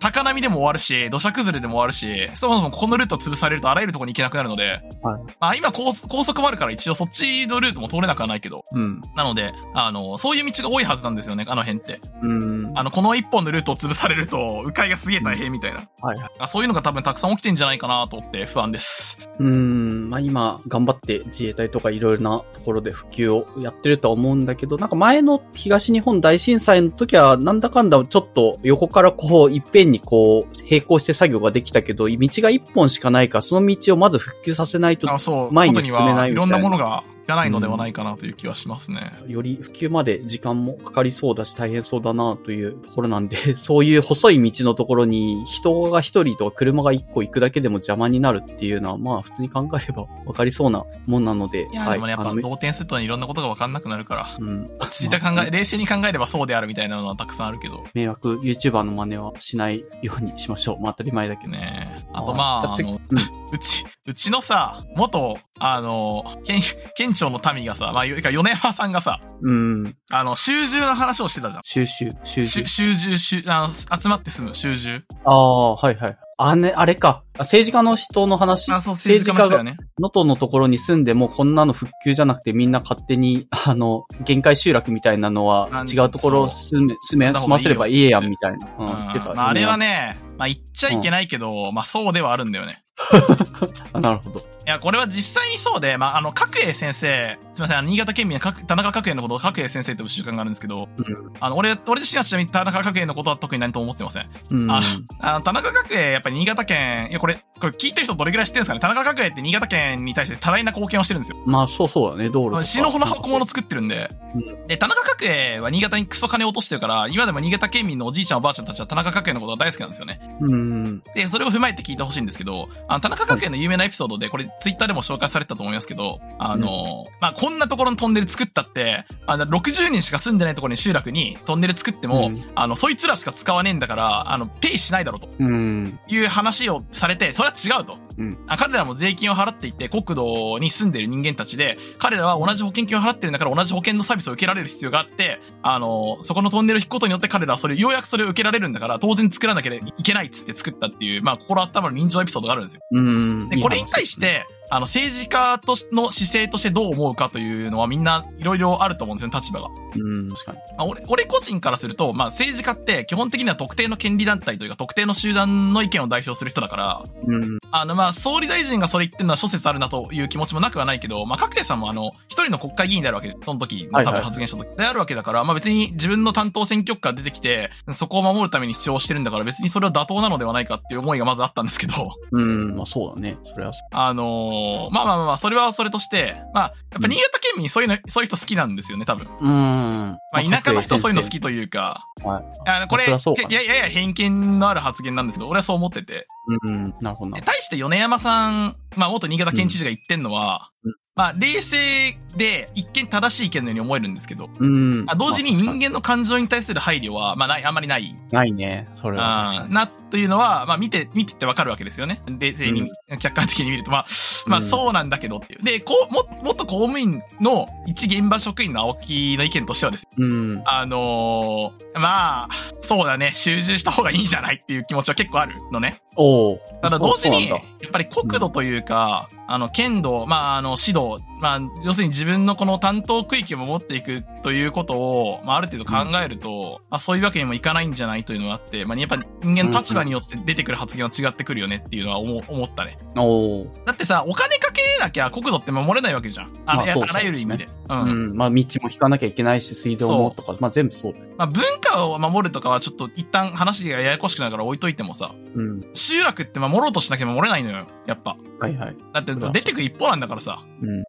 [0.00, 9.00] 高波でも終わるし、土砂崩れでも終わるし、そもそもこのルート潰されるとあらゆるところに行けなくなるので、はいまあ今高高速もあるから一応そっちのルートも通れなくはないけど、うん。
[9.16, 12.00] なので、あの、そういう道が多いはずなんですよね、あの辺って。
[12.22, 12.65] うん。
[12.74, 15.88] あの、この一本のルートを潰されると、迂回がすげえ大変みたいな。
[16.00, 16.30] はいはい。
[16.38, 19.18] あそういうのが多分たくさん起きてんじゃないかなと思って不安です。
[19.38, 39.12] うーん、まあ今、頑張って自衛隊とかいろいろなところで普及をやってるとは思うんだけど、なんか前の東日本大震災の時は、なんだかんだちょっと横からこう、いっぺんにこう、並行して作業ができたけど、道が一本しかないから、その道をまず復旧させないとあ、そう、前に進めないみたいないろんなものがいらないのではないかなという気はしますね。
[39.26, 54.70] より普及まで時間もかかりそうだし大変そうだなというところなんで、 そういう細い道のところに人が一人とか車が一個行くだけでも邪魔になるっていうのは、まあ普通に考えればわかりそうなもんなので、いや、でもね、やっぱあの動転するといろんなことがわかんなくなるから、うん。
[54.78, 60.80] 落ち着いた考え、冷静に考えればそうであるみたいなのはたくさんあるけど、迷惑 YouTuber の真似はしないようにしましょう。
[60.80, 61.52] まあ当たり前だけど。
[61.52, 63.18] ねあとまあ、あの、うん。
[63.52, 66.60] うち、うちのさ、元、あの、県、
[66.96, 69.96] 県庁の民がさ、まあ、いうか、米山さんがさ、うん。
[70.10, 71.62] あの、集中の話をしてたじゃん。
[71.64, 72.94] 収集、収集集。
[72.94, 75.00] 集中、集、あの、集まって住む、集中。
[75.24, 76.18] ああ、はいはい。
[76.38, 77.22] あね、あれか。
[77.36, 78.70] あ政治家の人の話？
[78.70, 79.78] あ、そう、政治家の人だよね。
[79.98, 88.66] 能登のところに住んでもこんなの復旧じゃなくてみんな勝手に、あの、限界集落みたいなのはあ違うところを住め、住め、住ませればいいやんみたいな。
[88.66, 89.32] ううんん、言ってた。
[89.32, 89.78] まあ、あれは。
[89.78, 92.82] ね、まあ、言っちゃいけないけど、まあ、そうではあるんだよね。
[93.94, 94.55] あなるほど。
[94.66, 104.28] いや、これは実際にそうで、まあ、あの、角栄先生、すみません、あの新潟県民は角田中角栄のことを角栄先生という習慣があるんですけど、うんあの、俺、俺自身はちなみに田中角栄のことは特に何とも思ってません？
[104.50, 104.68] うん。
[104.68, 104.80] あ
[105.20, 108.80] あの、田中角栄、やっぱり新潟県、いや、これ、これ聞いてる人どれぐらい知ってるんですかね？
[108.80, 111.38] 田中角栄って新潟県に対して多大な貢献をしてるんですよ。
[111.46, 112.64] まあ、そうそうだね、道路。
[112.64, 114.10] 死のほの箱物作ってるんで。
[114.34, 120.20] うで、田中角栄は新潟にクソ金を落としてるから、今でも新潟県民のおじいちゃんおばあちゃんたちは田中角栄のことが大好きなんですよね。
[120.40, 121.02] うん。
[121.14, 135.98] で、それを踏まえて聞いてほしいんですけど、あの、田中角栄の有名なエピソードで、これ、ツイッターでも紹介されてたと思いますけど、あの、まあ、こんなところのトンネル作ったって、あの、60人しか住んでないところに集落にトンネル作っても、うんあの、そいつらしか使わねえんだから、あの、ペイしないだろうとうん。
[136.08, 137.98] いう話をされて、それは違うと。
[138.18, 152.82] うんあ彼らも税金を払っていて、国土に住んでる人間たちで、彼らは同じ保険金を払ってるんだから同じ保険のサービスを受けられる必要があって、あの、そこのトンネルを引くことによって彼らはそれ、ようやくそれを受けられるんだから、当然作らなきゃいけないっつって作ったっていう、まあ、心温まる人情エピソードがあるんですよ。
[152.90, 153.48] うん。
[153.48, 159.68] で、これに対し、て、あの、政治家としの姿勢としてどう思うかというのはみんないろいろあると思うんですよね、立場が。
[159.96, 160.58] うん、確かに。
[160.76, 167.58] まあ、俺、俺個人からすると、まあ、政治家って基本的には特定の権利団体というか特定の集団の意見を代表する人だから、うん。
[167.70, 173.38] あの、まあ、総理大臣がそれ言ってるのは諸説あるなという気持ちもなくはないけど、まあ、角栄さんもあの、一人の国会議員であるわけです。
[173.44, 181.94] その時、多分発言した時であるわけだから、まあ別に自分の担当選挙区から出てきて、そこを守るために主張してるんだから別にそれは妥当なのではないかっていう思いがまずあったんですけど、
[182.32, 183.38] うん、まあそうだね。
[183.54, 184.12] それはそあ
[184.56, 189.26] のーまあまあまあまあ、それはそれとして、まあ、やっぱ新潟県民そういうの、そういう人好きなんですよね、多分。
[189.26, 189.30] う。
[189.40, 189.50] うん。
[189.50, 192.44] ままあ、田舎の人そういうの好きというか、はい。
[192.66, 196.26] あの、これ、そりゃそうかなけややや偏見のある発言なんですけど、俺はそう思ってて。
[196.62, 197.36] うん、なるほど。
[197.36, 205.04] 対して米山さん、まあ、元新潟県知事が言ってんのは、うんまあ、冷静で一見正しい意見のように思えるんですけど、うん。
[205.08, 208.16] あ同時に人間の感情に対する配慮は、まあ、ない、あんまりない。
[208.30, 208.88] ないね。
[208.94, 212.22] それはな、というのは、まあ、見て、見てってわかるわけですよね。
[212.26, 214.06] 冷静に、客観的に見ると、まあ、
[214.46, 215.62] まあ、うんそうなんだけどっていう。
[215.62, 220.62] で、こう、も、元公務員の一現場職員の青木の意見としてはですねうん。
[220.66, 222.48] あのーまあ、
[222.80, 226.00] そうだね、集中した方がいいんじゃないっていう気持ちは結構あるのね。
[226.16, 226.58] おお。
[226.82, 227.60] ただ同時に、やっ
[227.90, 242.98] ぱり国土というか、あの、県道、まあ、あの、指導、まあ、要するに自分のこの担当区域を守っていくということを、まあ、ある程度考えると、まあ、そういうわけにもいかないんじゃないというのがあって、まあ、やっぱ人間の立場によって出てくる発言は違ってくるよねっていうのは思思ったね。
[243.16, 243.74] おお。
[243.84, 246.52] だってさ、お金かけなきゃ国土って守れないわけじゃん。
[246.66, 247.68] あの、まああらゆる意味で。
[247.88, 248.02] うん。
[248.02, 248.04] う
[248.34, 248.36] ん。
[248.36, 251.24] まあ道も引かなきゃいけないし、水道もとか、まあ全部そうだよ。
[251.36, 255.84] まあ、文化を守るとかはちょっと一旦話がややこしくなるから置いといてもさ、うん。
[255.94, 257.86] 集落って守ろうとしなきゃ守れないのよ。
[258.06, 258.36] やっぱ。
[258.60, 258.96] はいはい。
[259.12, 260.62] だって出てく一方なんだからさ。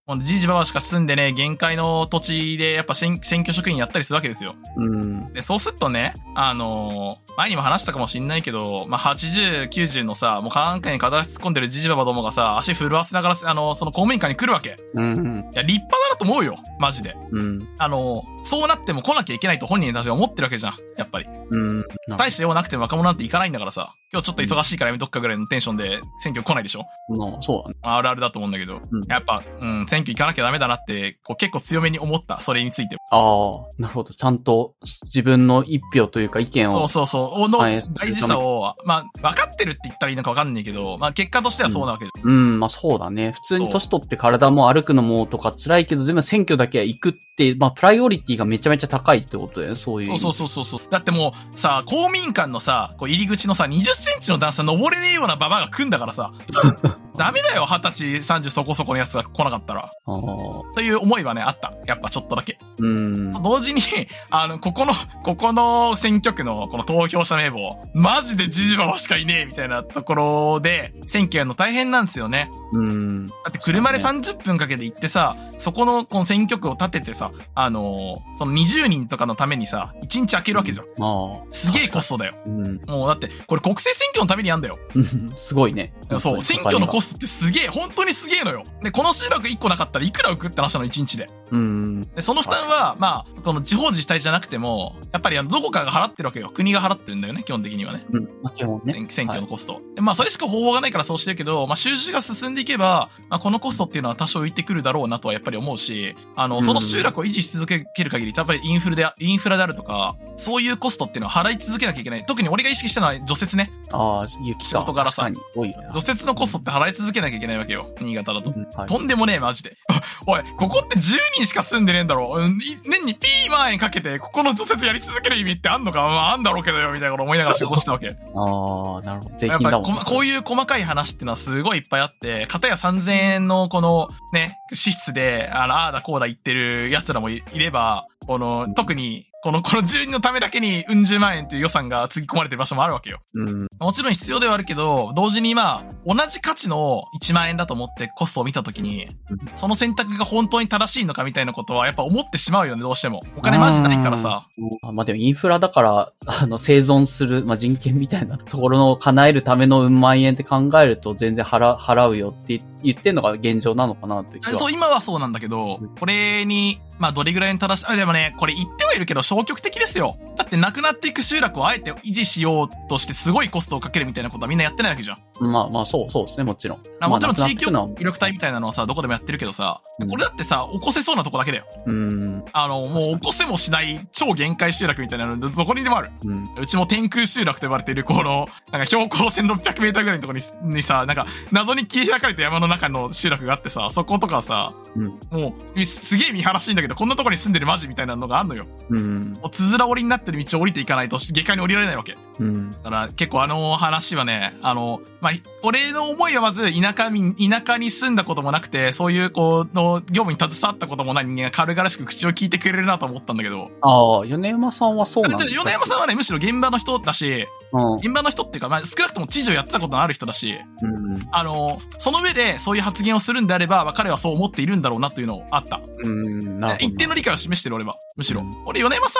[0.08, 0.22] うん。
[0.22, 4.56] じじばばしか住んでね、限界の土地でやっぱ選選挙職員やったりするわけですよ。
[4.76, 5.34] うん。
[5.34, 14.70] で、そうするとね、あのー前にも話したかもしんないけど、まあ、80、90のさ、もう科学館に片足突っ込んでるじじばばどもがさ、足震わせながら、あのーその公務員館に来るわけ。
[14.72, 15.50] いうん。
[15.54, 16.58] や、立派だなと思うよ。
[16.80, 17.16] マジで。
[17.32, 17.68] うん。
[17.78, 20.74] あのーそうなっても来なきゃいけないと本人たちが思ってるわけじゃん。
[20.98, 21.28] やっぱり。
[21.52, 21.82] うん。
[22.08, 23.94] な大して用なくても若者なんて行かないんだからさ。
[24.14, 27.76] 今日ちょっと忙しいからやめとくかぐらいのテンションで選挙来ないでしょまあ、そうだね。
[27.82, 28.80] あるあるだと思うんだけど。
[28.90, 32.40] うんやっぱ、うん、選挙行かなきゃダメだなって、こう結構強めに思った。
[32.42, 32.98] それについて。
[33.12, 34.14] ああ、なるほど。
[34.14, 34.76] ちゃんと
[35.06, 36.72] 自分の一票というか意見を。
[36.72, 37.50] そうそうそう。
[37.50, 42.28] のはい大事さを、まあ、分かってるって言ったらいいのか分かんないけど、まあ結果としてはそうなわけじゃん。
[42.28, 43.32] うん、まあそうだね。
[43.32, 49.76] 普通に年取って体も歩くのもとか辛いけど、でも選挙だけは行くって、まあプライオリティがめちゃめちゃ高いってことだよね。
[49.76, 50.08] そういう。
[50.08, 50.82] そうそうそうそうそう。
[50.90, 56.32] だってもう、さ、公務員館のさ、こう入り口のさ、20センチの段差登れねえようなババアが来んだからさ。
[57.18, 59.82] ダメだよ、二十歳、30そこそこのやつが来なかったら。
[59.82, 60.77] ああ。
[60.78, 61.74] という思いはね、あった。
[61.88, 62.60] やっぱちょっとだけ。
[62.78, 63.32] うん。
[63.42, 63.82] 同時に、
[64.30, 64.94] あの、ここの、
[65.24, 72.52] ここの選挙区のこの投票者名簿、マジでジジババしかいねえみたいなところで、選挙やるの大変なんですよね。
[72.74, 73.28] うん。
[73.28, 80.86] だって車で30分かけて行ってさ、そこのこの選挙区を立ててさ、あのーその20人とかのためにさ、1日空けるわけじゃん。
[81.00, 81.46] まあ。
[81.52, 82.36] すげえコストだよ。
[82.46, 82.82] うん。
[82.86, 84.78] もうだって、これ国政選挙のためにやんだよ。
[85.38, 85.94] すごいね。
[86.20, 88.64] そう、選挙のコスストってすげえ、本当にすげえのよ。
[88.84, 91.26] で、この集落1個なかったらいくら浮くって話なの、1日で。
[91.26, 91.34] ト。
[91.52, 92.02] うん。
[92.16, 96.52] で、その負担は、まあ、この地方自治体じゃなくても、やっぱりあの、どこかが払ってるわけよ。
[96.54, 98.06] 国が払ってるんだよね、基本的にはね。
[98.12, 98.24] うん。
[98.42, 98.94] まあ基本ね。
[98.94, 99.82] 選選挙のコスト。
[99.96, 112.26] でまあ、それしか方法がないからそうしてるけど、まあ、収支が進んでいけば、まあ、このコストっていうのは多少浮いてくるだろうなとはやっぱり思うし、あの、その集落を維持し続ける限り、やっぱりインフルで、インフラであるとか、そういうコストっていうのは払い続けなきゃいけない。
[112.26, 113.72] 特に俺が意識したのは除雪ね。
[113.92, 114.82] ああ、雪仕か。
[114.82, 115.30] 事柄さ。
[115.56, 115.74] 多い。
[115.94, 117.94] 除雪のコストって払い続けなきゃいけないわけよ。
[118.00, 118.52] 新潟だと。
[118.52, 119.78] うんはいとんでもねえ、マジで。
[120.26, 121.02] おい、ここって10
[121.36, 122.38] 人しか住んでねえんだろ？
[122.40, 126.02] 年にピー万円かけて、ここの除雪やり続ける意味ってあんのか？
[126.02, 128.10] まあ、あんだろうけどよ、みたいなこと思いながら仕事したわけ。
[128.36, 129.36] ああ、なるほど。
[129.38, 130.00] 税やっぱ金だもんね。
[130.00, 143.20] ここういう細かい話っていうのはすごいいっぱいあって、片や3000円のこのね、支出で、あの、ああだこうだ言ってる奴らもいいれば、この、特に、この、 この住人のためだけに、うん十万円という予算がつぎ込まれてる場所もあるわけよ。
[143.34, 143.68] うん。
[143.80, 149.08] もちろん必要ではあるけど、同時にまあ、同じ価値の1万円だと思ってコストを見たときに、
[149.56, 153.22] その選択が本当に正しいのかみたいなことはやっぱ思ってしまうよね、どうしても。
[153.38, 154.48] お金マジないからさ。
[154.58, 154.96] うん。
[154.96, 164.58] まあでもインフラだから、あの、生存する、まあ人権みたいなところの叶えるためのうん万円って考えると全然払、払うよって言っ言ってんのが現状なのかなって気は。
[164.58, 170.18] そう、今はそうなんだけどうん、これに、まあ、どれぐらいに正し、あ、でもね、これ言ってはいるけど消極的ですよ。
[170.36, 175.20] だって、なくなっていく集落をあえて維持しようとして、すごいコストをかけるみたいなことはみんなやってないわけじゃん。
[175.40, 176.82] まあまあ、そう、そうですね、もちろん。
[177.00, 181.66] あもちろんまあ地域協力隊みたいなのはさ、どこでもやってるけどさ、うん俺だってさ、起こせそうなとこだけだよ。
[181.86, 182.46] うん。
[182.54, 186.12] あの、もう起こせもしない超限界集落みたいなの、どこにでもある。
[186.24, 186.50] うん。
[186.62, 195.20] うちも天空集落と呼ばれている、この、なんか標高1600メーターぐらいのところににさ、なんか、謎に切り開かれた山の中の集落があってさ、そことかさ、うん。
[195.32, 198.66] もう、すげえ見晴らしいんだけど、こんなところに住んでるマジみたいなのがあんのよ。
[198.90, 199.34] うん。
[199.34, 202.14] もう、つづら折りになってる道を降りていかないと、下界に降りられないわけ。
[202.14, 202.76] だうん。
[202.84, 205.34] から、結構あの話はね、あの、まあ、
[205.64, 218.00] 俺の思いはまず、田舎民、田舎に住んだこともなくて、そういう、こう、の、業務に携わったこともない人間が軽々しく口を聞いてくれるなと思ったんだけど、ああ、米山さんはそうな米山さんはね、むしろ現場の人だし、うん。
[218.00, 221.28] 現場の人っていうか、まあ、少なくとも知事をやってたことのある人だし、うん。
[221.32, 225.82] あの、その上でそういう発言をするんであれば、まあ、彼はそう思っているんだろうなというのあった。
[226.00, 226.60] うん。
[226.60, 226.86] なるほど。
[226.86, 227.96] 一定の理解を示してる俺は。
[228.16, 228.42] むしろ。
[228.42, 229.20] うん俺、米山さ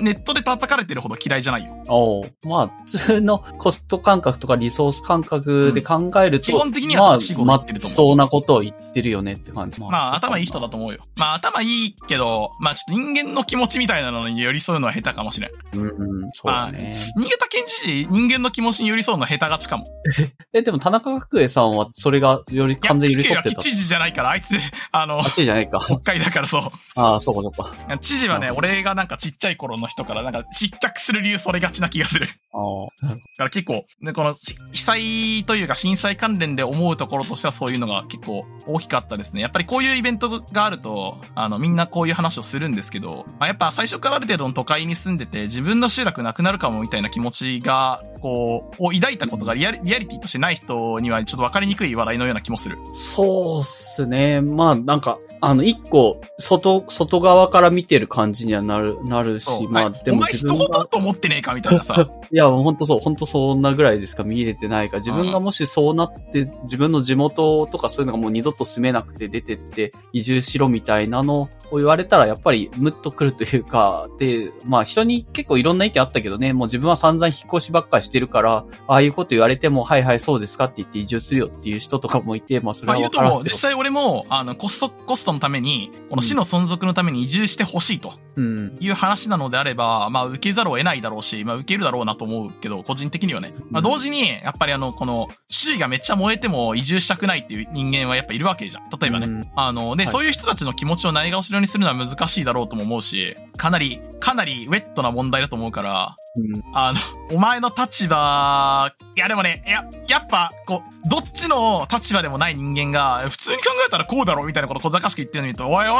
[0.00, 1.82] ん、ネットで叩かれてるほど嫌いじゃないよ。
[1.88, 9.80] おうまあ、普通のコスト感覚とかリソース感覚で考えると、基本的には正しいこと言ってると思うなことを言ってるよねって感じ。
[9.80, 11.04] まあ、頭いい人だと思うよ。
[11.16, 15.50] まあ、頭いいけど、まあ、ちょっと人間の気持ちみたいなのに寄り添うのは下手かもしれん。
[15.74, 16.96] うん、うん、そうだね。
[17.16, 19.86] 新潟県知事、人間の気持ちに寄り添うのは下手がちかも。
[20.52, 23.62] え、でも田中角栄さんはそれがより完全に寄り添ってた。
[23.62, 24.56] 知事じゃないから、あいつ、
[24.92, 25.80] あのあ、、知事じゃないか。
[25.80, 26.62] 北海だからそう。
[26.94, 27.98] ああ、そうかそうか。
[27.98, 32.28] 知事はね、俺がなんかちっちゃい頃の人から、なんか失脚する理由それがちな気がする。
[32.52, 32.58] あ
[33.06, 39.40] あ、だから結構、ね、このし被災というか震災関連で思うところとしてはそういうのが結構大きかったですね。
[39.40, 52.78] やっぱりこういうイベントがあると、あの、みんなこういう話をするんですけど、まあ、やっぱ最初からある程度の都会に住んでて自分の集落なくなるかもみたいな気持ちが、こう、を抱いたことがリアリリアリティとしてない人にはちょっとわかりにくい話題のような気もする。
[52.94, 54.40] そうっすね。
[54.40, 59.46] まあ、なんか、あの、一個、外、外側から見てる感じにはなる、なるし。
[59.70, 61.94] まあ、はいでもお前人自分が、事だと思ってねえかみたいなさ。
[62.32, 83.42] いや、本当そう、本当そんなぐらいでしか見れてないから、自分がもしそうなって、自分の地元とかそういうのがもう二度と住めなくて出てって移住しろみたいなのを言われたら、やっぱりムッとくるというか、で、まあ人に結構いろんな意見あったけどね、もう自分は散々引っ越しばっかりしてるから、ああいうこと言われても、はいはいそうですかって言って移住するよっていう人とかもいて、まあそれまあは言うとも。
[83.44, 88.14] 実際俺も、あの、コスト、コストのために、この市の存続のために移住してほしいと。
[88.36, 88.76] うん。
[88.80, 93.54] いう話なのであれば、まあ受けざるを得ないだろうし、まあ受けるだろうなと思うけど、個人的にはね。
[93.70, 98.90] まあうん同時に、やっぱりあの、この、周囲がめっちゃ燃えても移住したくないっていう人間はやっぱいるわけじゃん。
[98.98, 99.26] 例えばね。
[99.26, 106.62] うんあの、で、はいそういう人たちの気持ちをないがしろにするのは難しいだろうとも思うし、かなり、かなりウェットな問題だと思うから、うん。
[106.72, 106.98] あの、
[107.34, 115.96] お前の立場、いやでもね、いや、やっぱ、こう、どっちの立場でもない人間が、普通に考えたらこうだろみたいなこと小賢しく言ってるの見ると、おいおいおい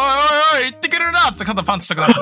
[0.57, 2.15] おい、言ってくれるなって肩パンチしたくなる。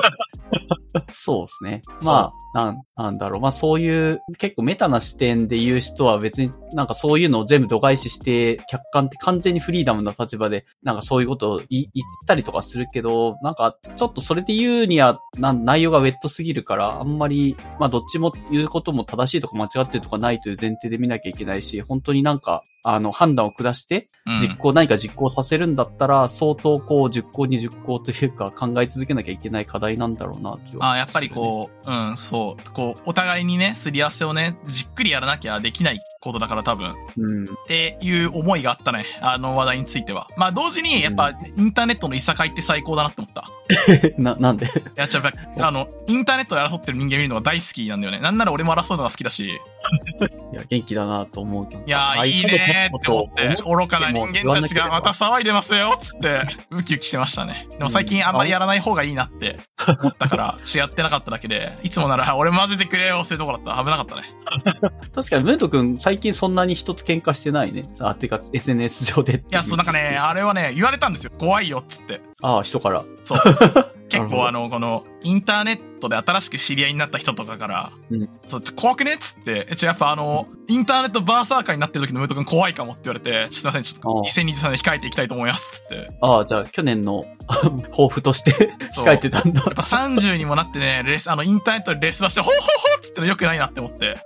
[1.11, 1.81] そうですね。
[2.03, 3.41] まあ、なん、なんだろう。
[3.41, 11.89] まあそういう、結構メタな視点で言う人は別になんかそういうのを全部度外視して、客観って完全にフリーダムな立場で、なんかそういうことを言言っ
[12.25, 24.37] たりとかするけど、なんかちょっとそれで言うには、なん内容がウェットすぎるから、あんまり、まあどっちも言うことも正しいとか間違ってるとかないという前提で見なきゃいけないし、本当になんか、あの、判断を下して、うん。
[24.37, 37.47] 実行、何か実行させるんだったら、相当こう、10行20行というか考え続けなきゃいけない課題なんだろうな、あやっぱりこう、うん、そう、こう、お互いにね、すり合わせをね、じっくりやらなきゃできないことだから多分、っうん。
[37.67, 40.27] ていう思いがあったね、あの話題については。
[40.37, 43.49] まあ同時に、やっぱ、インターネットのいさかいって最高だなって思った。
[44.21, 44.65] な、なんで？
[44.65, 45.21] いや、ちょ
[45.59, 48.19] あの、インターネットで争ってる人間見るのが大好きなんだよね。
[48.19, 49.45] なんなら俺も争うのが好きだし、
[50.53, 51.83] いや、元気だなと思うけど。
[51.85, 56.41] いやー、いいねーって思って、愚かな人間たちがまた騒いでますよつって、
[56.71, 57.67] ウキウキしてましたね。
[57.71, 59.57] でも最近あんまりやらない方がいいなって
[59.99, 63.83] 思ったから、 違ってなかっただけで、いつもなら、俺混ぜてくれよそういうとこだった。
[63.83, 64.23] 危なかったね。
[65.13, 67.83] 確かに、ムート君、最近そんなに人と喧嘩してないね。
[67.99, 69.47] あ、てか、SNS 上でってう。
[69.51, 71.31] いや、そう、なんかね、あれはね、言われたんですよ。
[71.37, 72.21] 怖いよ、っつって。
[72.41, 73.03] ああ、人から。
[73.23, 73.39] そう。
[74.09, 86.11] 結構あの、この、インターネットで新しく知り合いになった人とかから、うんそう、ちょ怖くねっつって、え、ちょ、やっぱあの、インターネットバーサーカーになってる時のムート君怖いかもって言われて、すいません、ちょっとああ2023年控えていきたいと思います、つって。
[86.21, 87.25] ああ、じゃあ、去年の
[87.91, 88.51] 抱負として
[88.95, 89.63] 控えてたんだ。
[89.65, 94.17] やっぱ30にもなってね、レース、あの、インターネットでレース出して、ほうほうほうっつっての良くないなって思って、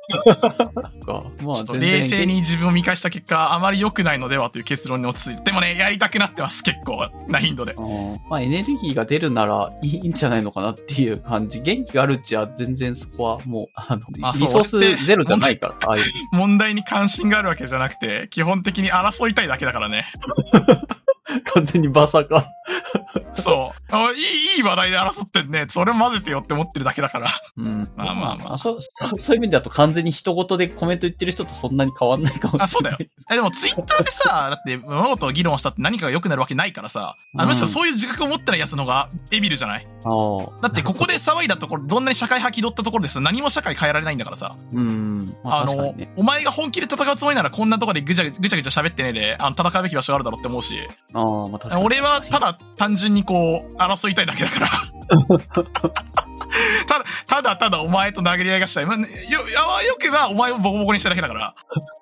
[1.05, 1.23] か。
[1.41, 7.73] まあ、ちょっと冷静に自分を見返した結果、あまり良くないのではという結論に落ち着いて、でもね、やりたくなってます、結構な頻度で。
[7.73, 11.61] うんまあ、エネルギーが出るならいいんじゃないのかなってっていう感じ。
[11.61, 16.03] 元気があるうちは全然そこはもう、あの、あリソースゼロじゃないから、ああいう。
[16.31, 20.05] 問題に関心があるわけじゃなくて、基本的に争いたいだけだからね。
[21.53, 22.45] 完全にバサか。
[23.35, 23.95] そう。
[23.95, 25.65] あいい、いい話題で争ってんね。
[25.69, 27.27] それ混ぜてよって思ってるだけだから。
[27.57, 27.89] うん。
[27.95, 32.65] まあまあまあそう、そうそういう意味だと完全に人事でコメント言ってる人とそんなに変わんないかもしれない。
[32.65, 32.97] あそうだよ
[33.31, 39.87] え、でもツイッターでさ、 だって物事を議論したって何かが良くなるわけないからさ、あむしろそういう自覚を持ってない奴の方がエビルじゃない？
[40.05, 40.61] ああ。
[40.61, 44.55] だってここで騒いだところ、どんなに社会派気取ったところでさ、何も社会変えられないんだからさ。
[44.73, 45.35] うん。
[45.43, 46.11] まああの、ね。
[46.17, 50.79] お前が本気で戦うつもりならこんなところでぐちゃぐちゃぐちゃ喋ってねえで、あの、戦うべき場所があるだろうって思うし、
[51.13, 51.85] ああ、まあ確かに。
[51.85, 54.69] 俺はただ単純にこう、争いたいだけだから。
[56.87, 58.85] ただ、ただただお前と殴り合いがしたい。
[58.85, 61.55] まあねよ、やわよくばお前をボコボコにしただけだから。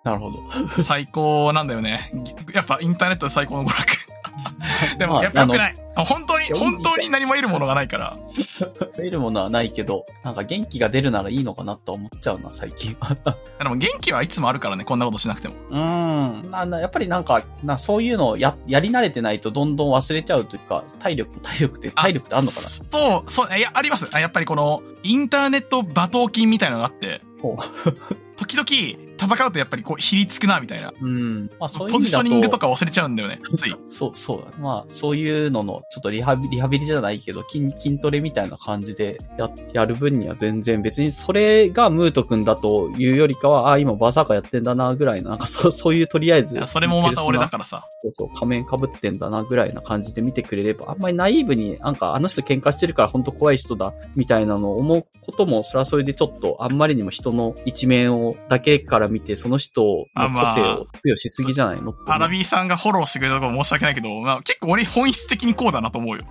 [0.04, 0.44] なるほど。
[0.84, 2.12] 最高なんだよね。
[2.54, 3.98] やっぱインターネットで最高の娯楽。
[4.98, 5.76] でも、まあやっぱ良くない。
[6.06, 8.18] 本当に、本当に何も得るものがないから。
[8.96, 13.16] 得るものはないけど、なんか元気が出るならいいのかなと思っちゃうな、最近は。
[13.60, 15.56] でも元気はいつもあるからね、こんなことしなくても。
[15.70, 16.52] うん。
[16.52, 22.70] ななやっぱりなんか、なそういうのをや、やり慣れてないとどんどん忘れちゃうというか、体力、体力って、体力ってあんのかな？
[22.70, 24.08] そう、そう、いや、あります。
[24.12, 27.22] あやっぱりこの、インターネット馬頭筋みたいなのがあって、
[28.38, 30.94] 時々、戦うとやっぱりこう、ひりつくな、みたいな。
[31.00, 31.50] うん。
[31.60, 33.76] まあそういう意ポジショニングとか忘れちゃうんだよね、つい。
[33.88, 34.58] そう、そうだ。
[34.60, 46.56] まあ、そういうのの、ちょっとリハビリ、リハビリじゃないけど、筋、筋トレみたいな感じでや、やる分には全然別に、それがムート君だというよりかは、あ、今バサカやってんだな、ぐらいな、なんかそう、そういうとりあえず。
[46.56, 47.88] いや、それもまた俺だからさ。
[48.12, 66.24] そうそう、仮面被ってんだな、ぐらいな感じで見てくれれば、あんまりナイーブになんか、あの人喧嘩してるから本当怖い人だ、みたいなのを思うことも、それはそれでちょっと、あんまりにも人の一面を、だけから見て、その人のあまあ個性を付与しすぎじゃないのって思うアラビーさんがフォローしてくれたとこ申し訳ないけど、まあ、結構俺本質的にこうだなと思うよ。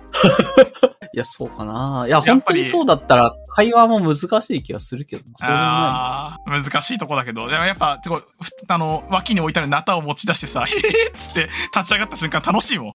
[1.13, 2.05] いや、そうかな。
[2.07, 7.99] いや、本当にそうだったら、会話も難しい気がするけど、そうでもな難しいとこだけど、でもやっぱ、
[8.67, 12.87] あの、脇に置いてあるナタを持ち出してさ、 へへへっつって立ち上がった瞬間楽しいもん。
[12.89, 12.93] い。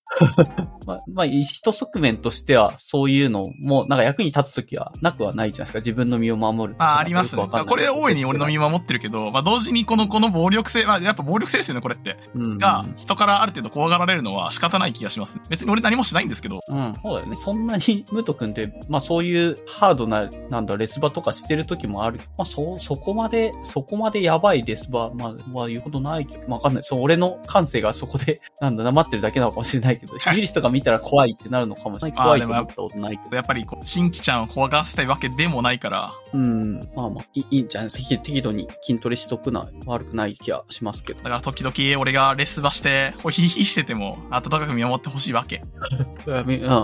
[0.87, 5.79] まあ、まあ、一側面としては、そういうのも、なんか役に立つときはなくはないじゃないですか。
[5.79, 6.77] 自分の身を守る。
[6.79, 7.47] ああ、ありますね。
[7.49, 12.17] これ大いに俺の身守ってるけど、まあ同時にこの、この暴力性、まあやっぱ暴力性ですよね、これって。
[12.35, 12.59] うん。
[12.59, 15.41] が、人からある程度怖がられるのは仕方ない気がします。
[15.49, 17.37] 別に俺何もしないんですけど、うん、そうだよね。
[17.37, 22.21] そんなに、ムート君って、まあそういうハードな、なんだ、レスバとかしてる時もある。
[22.39, 26.83] まあそ、そこまで、そこまでやばいレスバ、まあ、まあ言うことないけど、まあわかんない。
[26.83, 32.23] そう、俺の感性がそこで、なんだ、黙ってるだけなのかもしれないけど、見る人が見たら怖いってなるのかもしれない。
[32.23, 33.35] 怖いと思ったことないけど。
[33.35, 41.23] やっぱりこう、新規ちゃんを怖がらせたいわけでもないから、うん、まあまあ、いいんじゃない適適度に筋トレしとくな、悪くない気がしますけど。
[41.25, 45.65] だから時々俺がレスバして、ほひひしてても、温かく見守ってほしいわけ。
[46.27, 46.31] う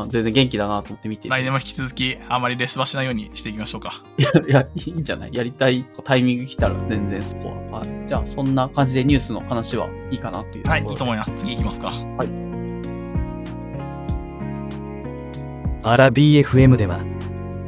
[0.06, 1.30] ん、全然元気だなと思って見てる。
[1.30, 3.92] 来年も引き続き、あまりレスバしないようにしていきましょうか。
[4.18, 5.30] いや、いや、いいんじゃない？
[5.32, 7.78] やりたいタイミング来たら全然そこは。
[7.80, 7.88] はい。
[8.08, 10.90] じゃあ、そんな感じでニュースの話はいいかなっていうはい、で。
[10.90, 11.32] いいと思います。
[11.38, 11.92] 次行きますか？
[15.82, 17.00] アラ BFM では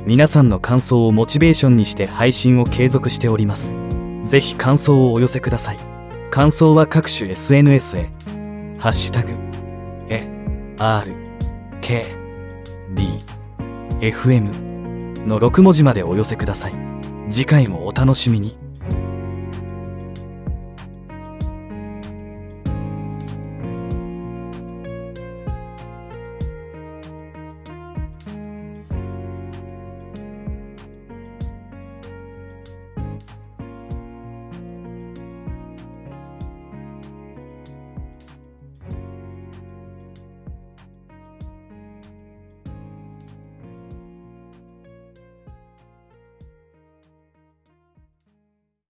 [0.07, 3.79] 皆さんの感想をモチベーションにして配信を継続しております。
[4.25, 5.79] ぜひ感想をお寄せください。
[6.31, 8.11] 感想は各種 SNS へ。
[8.79, 9.35] ハッシュタグ
[10.09, 10.27] え
[10.79, 11.15] R
[11.81, 12.07] K
[12.95, 13.09] B
[14.01, 16.73] FM の6文字までお寄せください。
[17.29, 18.57] 次回もお楽しみに